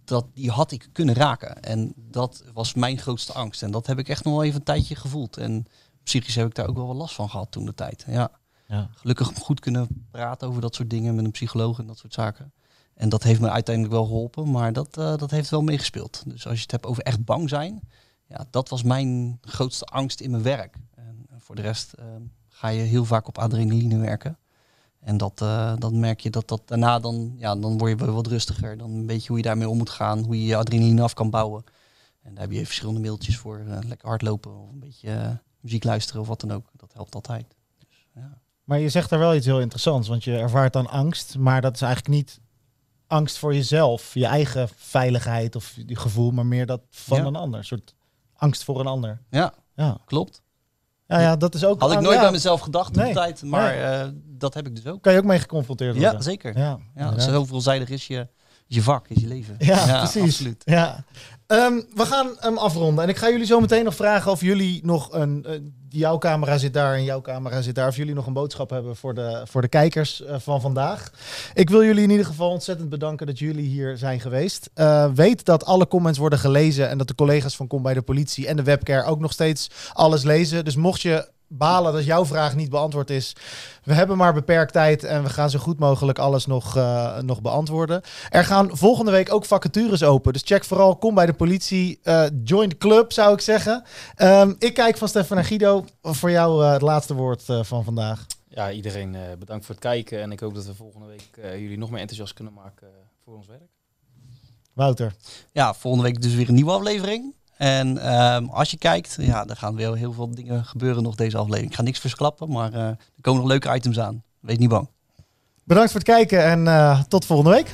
dat, 0.04 0.26
die 0.34 0.52
had 0.52 0.72
ik 0.72 0.90
kunnen 0.92 1.16
raken. 1.16 1.62
En 1.62 1.94
dat 1.96 2.44
was 2.54 2.74
mijn 2.74 2.98
grootste 2.98 3.34
angst. 3.34 3.64
En 3.64 3.72
dat 3.72 3.88
heb 3.88 4.00
ik 4.00 4.10
echt 4.10 4.24
nog 4.24 4.34
wel 4.34 4.44
even 4.44 4.60
een 4.60 4.66
tijdje 4.66 4.96
gevoeld. 4.96 5.38
En 5.38 5.66
psychisch 6.04 6.36
heb 6.36 6.48
ik 6.48 6.56
daar 6.56 6.68
ook 6.68 6.76
wel 6.76 6.88
wat 6.88 6.96
last 6.96 7.16
van 7.16 7.30
gehad 7.30 7.52
toen 7.52 7.66
de 7.66 7.74
tijd. 7.74 8.04
Ja. 8.08 8.32
Ja. 8.68 8.90
Gelukkig 8.96 9.32
goed 9.36 9.60
kunnen 9.60 10.08
praten 10.12 10.48
over 10.48 10.62
dat 10.62 10.76
soort 10.76 10.90
dingen 10.90 11.16
met 11.16 11.26
een 11.26 11.32
psycholoog 11.32 11.80
en 11.80 11.88
dat 11.88 11.98
soort 11.98 12.14
zaken. 12.14 12.54
En 13.00 13.10
dat 13.10 13.24
heeft 13.24 13.40
me 13.40 13.50
uiteindelijk 13.50 13.96
wel 13.96 14.06
geholpen, 14.06 14.52
maar 14.52 14.74
dat, 14.74 14.98
eh, 14.98 15.18
dat 15.18 15.32
heeft 15.32 15.50
wel 15.50 15.62
meegespeeld. 15.62 16.24
Dus 16.26 16.48
als 16.48 16.56
je 16.56 16.62
het 16.62 16.72
hebt 16.72 16.86
over 16.86 17.04
echt 17.04 17.26
bang 17.26 17.50
zijn, 17.50 17.82
ja, 18.28 18.46
dat 18.50 18.70
was 18.70 18.84
mijn 18.84 19.38
grootste 19.42 19.86
angst 19.86 20.20
in 20.20 20.32
mijn 20.32 20.44
werk. 20.44 20.76
En 20.96 21.28
voor 21.38 21.56
de 21.56 21.62
rest 21.62 21.94
eh, 21.94 22.06
ga 22.48 22.68
je 22.68 22.82
heel 22.82 23.06
vaak 23.06 23.28
op 23.28 23.38
adrenaline 23.38 23.98
werken. 23.98 24.38
En 25.00 25.18
dat, 25.18 25.42
eh, 25.42 25.74
dan 25.78 26.00
merk 26.00 26.20
je 26.20 26.30
dat 26.30 26.48
dat 26.48 26.62
daarna 26.66 27.00
dan, 27.00 27.36
ja, 27.38 27.56
dan 27.56 27.78
word 27.78 28.00
je 28.00 28.12
wat 28.12 28.28
rustiger. 28.28 28.78
Dan 28.78 29.08
weet 29.08 29.22
je 29.22 29.28
hoe 29.28 29.38
je 29.38 29.44
daarmee 29.44 29.70
om 29.70 29.78
moet 29.78 29.90
gaan, 29.90 30.24
hoe 30.24 30.40
je 30.40 30.46
je 30.46 30.56
adrenaline 30.56 31.02
af 31.02 31.14
kan 31.14 31.30
bouwen. 31.30 31.64
En 32.22 32.34
daar 32.34 32.44
heb 32.44 32.52
je 32.52 32.66
verschillende 32.66 33.00
mailtjes 33.00 33.38
voor. 33.38 33.64
lekker 33.88 34.08
hardlopen 34.08 34.58
of 34.62 34.70
een 34.70 34.80
beetje 34.80 35.40
muziek 35.60 35.84
luisteren 35.84 36.22
of 36.22 36.28
wat 36.28 36.42
dan 36.42 36.52
ook. 36.52 36.66
Dat 36.76 36.94
helpt 36.94 37.16
altijd. 37.16 37.56
Dus, 37.78 38.08
ja. 38.16 38.38
Maar 38.64 38.80
je 38.80 38.90
zegt 38.90 39.10
daar 39.10 39.20
wel 39.20 39.36
iets 39.36 39.46
heel 39.46 39.62
interessants, 39.62 40.08
want 40.08 40.24
je 40.24 40.38
ervaart 40.38 40.74
dan 40.74 40.88
angst, 40.88 41.38
maar 41.38 41.62
dat 41.62 41.76
is 41.76 41.82
eigenlijk 41.82 42.16
niet 42.16 42.40
angst 43.10 43.38
voor 43.38 43.54
jezelf, 43.56 44.14
je 44.14 44.26
eigen 44.26 44.70
veiligheid 44.76 45.56
of 45.56 45.74
je 45.88 45.96
gevoel, 45.96 46.32
maar 46.32 46.46
meer 46.46 46.66
dat 46.66 46.82
van 46.90 47.18
Ja. 47.18 47.26
een 47.26 47.36
ander, 47.36 47.60
een 47.60 47.66
soort 47.66 47.96
angst 48.36 48.64
voor 48.64 48.80
een 48.80 48.88
ander. 48.88 49.22
Ja, 49.30 49.54
Ja, 49.76 49.98
klopt. 50.06 50.42
ja, 51.08 51.20
ja 51.20 51.36
dat 51.36 51.56
is 51.56 51.66
ook. 51.66 51.80
Had 51.82 51.90
ik 51.90 51.96
ang- 51.96 52.06
nooit 52.06 52.16
ja, 52.18 52.22
bij 52.24 52.32
mezelf 52.32 52.62
gedacht 52.62 52.96
Nee. 52.96 53.08
de 53.08 53.14
tijd, 53.14 53.44
maar 53.44 53.76
Nee. 53.76 53.82
eh, 53.84 54.08
dat 54.26 54.54
heb 54.54 54.68
ik 54.68 54.76
dus 54.76 54.86
ook. 54.86 55.02
Kan 55.02 55.14
je 55.14 55.20
ook 55.20 55.26
mee 55.26 55.40
geconfronteerd 55.40 55.94
worden? 55.96 56.12
Ja, 56.14 56.22
zeker. 56.22 56.58
Ja, 56.58 56.80
Ja, 56.96 57.20
zo 57.20 57.46
veelzijdig 57.46 57.90
is 57.90 58.08
je, 58.08 58.28
je 58.68 58.82
vak, 58.82 59.08
is 59.08 59.22
je 59.22 59.28
leven. 59.28 59.56
Ja, 59.58 59.98
precies. 59.98 60.22
absoluut. 60.24 60.62
Ja. 60.66 61.04
Ehm, 61.50 61.82
we 61.96 62.06
gaan 62.06 62.36
hem 62.40 62.58
afronden. 62.58 63.04
En 63.04 63.10
ik 63.10 63.18
ga 63.18 63.30
jullie 63.30 63.46
zo 63.46 63.60
meteen 63.60 63.84
nog 63.84 63.96
vragen 63.96 64.32
of 64.32 64.42
jullie 64.42 64.80
nog 64.84 65.14
een. 65.14 65.46
jouw 65.90 66.18
camera 66.18 66.58
zit 66.58 66.74
daar 66.74 66.94
en 66.94 67.04
jouw 67.04 67.22
camera 67.22 67.62
zit 67.62 67.76
daar. 67.76 67.88
Of 67.88 67.96
jullie 67.96 68.14
nog 68.14 68.28
een 68.28 68.34
boodschap 68.34 68.70
hebben 68.70 68.96
voor 68.96 69.14
de, 69.14 69.42
voor 69.46 69.62
de 69.62 69.68
kijkers 69.68 70.24
eh, 70.24 70.36
van 70.40 70.62
vandaag. 70.62 71.12
Ik 71.54 71.70
wil 71.70 71.84
jullie 71.84 72.04
in 72.04 72.10
ieder 72.10 72.26
geval 72.26 72.50
ontzettend 72.50 72.90
bedanken 72.90 73.28
dat 73.28 73.40
jullie 73.40 73.68
hier 73.68 73.98
zijn 73.98 74.20
geweest. 74.20 74.70
Eh, 74.74 75.12
weet 75.14 75.46
dat 75.46 75.66
alle 75.66 75.88
comments 75.88 76.20
worden 76.20 76.40
gelezen. 76.40 76.90
En 76.90 76.98
dat 76.98 77.08
de 77.08 77.16
collega's 77.16 77.56
van 77.56 77.68
Kom 77.68 77.82
bij 77.82 77.94
de 77.94 78.02
Politie 78.02 78.48
en 78.48 78.56
de 78.56 78.64
webcare 78.64 79.08
ook 79.08 79.20
nog 79.20 79.32
steeds 79.32 79.70
alles 79.94 80.24
lezen. 80.24 80.66
Dus 80.66 80.76
mocht 80.76 81.02
je 81.02 81.28
balen 81.50 81.94
dat 81.94 82.06
jouw 82.06 82.26
vraag 82.26 82.56
niet 82.56 82.70
beantwoord 82.70 83.10
is. 83.10 83.36
We 83.84 83.94
hebben 83.94 84.18
maar 84.18 84.34
beperkt 84.34 84.74
tijd 84.74 85.04
en 85.04 85.24
we 85.24 85.30
gaan 85.30 85.50
zo 85.50 85.60
goed 85.60 85.80
mogelijk 85.80 86.20
alles 86.20 86.46
nog, 86.46 86.76
eh, 86.78 87.18
nog 87.20 87.42
beantwoorden. 87.42 88.02
Er 88.30 88.46
gaan 88.46 88.70
volgende 88.78 89.12
week 89.12 89.34
ook 89.34 89.46
vacatures 89.46 90.04
open. 90.04 90.34
Dus 90.34 90.42
check 90.46 90.64
vooral, 90.66 90.96
kom 90.96 91.16
bij 91.16 91.26
de 91.26 91.34
politie. 91.34 92.00
eh, 92.04 92.24
join 92.44 92.70
the 92.70 92.78
club, 92.78 93.12
zou 93.14 93.34
ik 93.34 93.42
zeggen. 93.42 93.84
Ehm, 94.16 94.54
ik 94.60 94.74
kijk 94.74 94.98
van 94.98 95.08
Stefan 95.08 95.38
en 95.38 95.46
Guido. 95.46 95.86
Voor 96.02 96.32
jou 96.32 96.64
eh, 96.64 96.72
het 96.72 96.82
laatste 96.82 97.14
woord 97.14 97.50
eh, 97.50 97.64
van 97.64 97.84
vandaag. 97.84 98.26
Ja, 98.48 98.72
iedereen 98.72 99.16
eh, 99.16 99.22
bedankt 99.40 99.66
voor 99.66 99.76
het 99.76 99.84
kijken. 99.84 100.22
En 100.22 100.32
ik 100.32 100.40
hoop 100.40 100.54
dat 100.56 100.66
we 100.66 100.74
volgende 100.76 101.08
week 101.08 101.38
eh, 101.42 101.60
jullie 101.60 101.78
nog 101.78 101.90
meer 101.90 102.00
enthousiast 102.00 102.34
kunnen 102.34 102.54
maken 102.54 102.88
voor 103.24 103.36
ons 103.36 103.48
werk. 103.48 103.70
Wouter. 104.74 105.16
Ja, 105.52 105.74
volgende 105.74 106.06
week 106.08 106.22
dus 106.22 106.34
weer 106.36 106.48
een 106.48 106.54
nieuwe 106.54 106.72
aflevering. 106.72 107.36
En 107.60 107.98
ehm, 107.98 108.46
als 108.46 108.72
je 108.72 108.78
kijkt, 108.78 109.18
ja, 109.20 109.46
er 109.48 109.56
gaan 109.56 109.76
weer 109.76 109.96
heel 109.96 110.14
veel 110.14 110.36
dingen 110.36 110.66
gebeuren 110.66 111.04
nog 111.04 111.16
deze 111.16 111.38
aflevering. 111.38 111.70
Ik 111.70 111.76
ga 111.76 111.84
niks 111.84 112.00
versklappen, 112.00 112.52
maar 112.52 112.74
eh, 112.74 112.82
er 112.88 112.98
komen 113.22 113.42
nog 113.42 113.50
leuke 113.50 113.74
items 113.76 114.00
aan. 114.00 114.24
Wees 114.40 114.58
niet 114.58 114.70
bang. 114.70 114.90
Bedankt 115.64 115.92
voor 115.92 116.00
het 116.00 116.10
kijken 116.10 116.44
en 116.44 116.68
eh, 116.68 117.02
tot 117.02 117.26
volgende 117.26 117.52
week. 117.52 117.74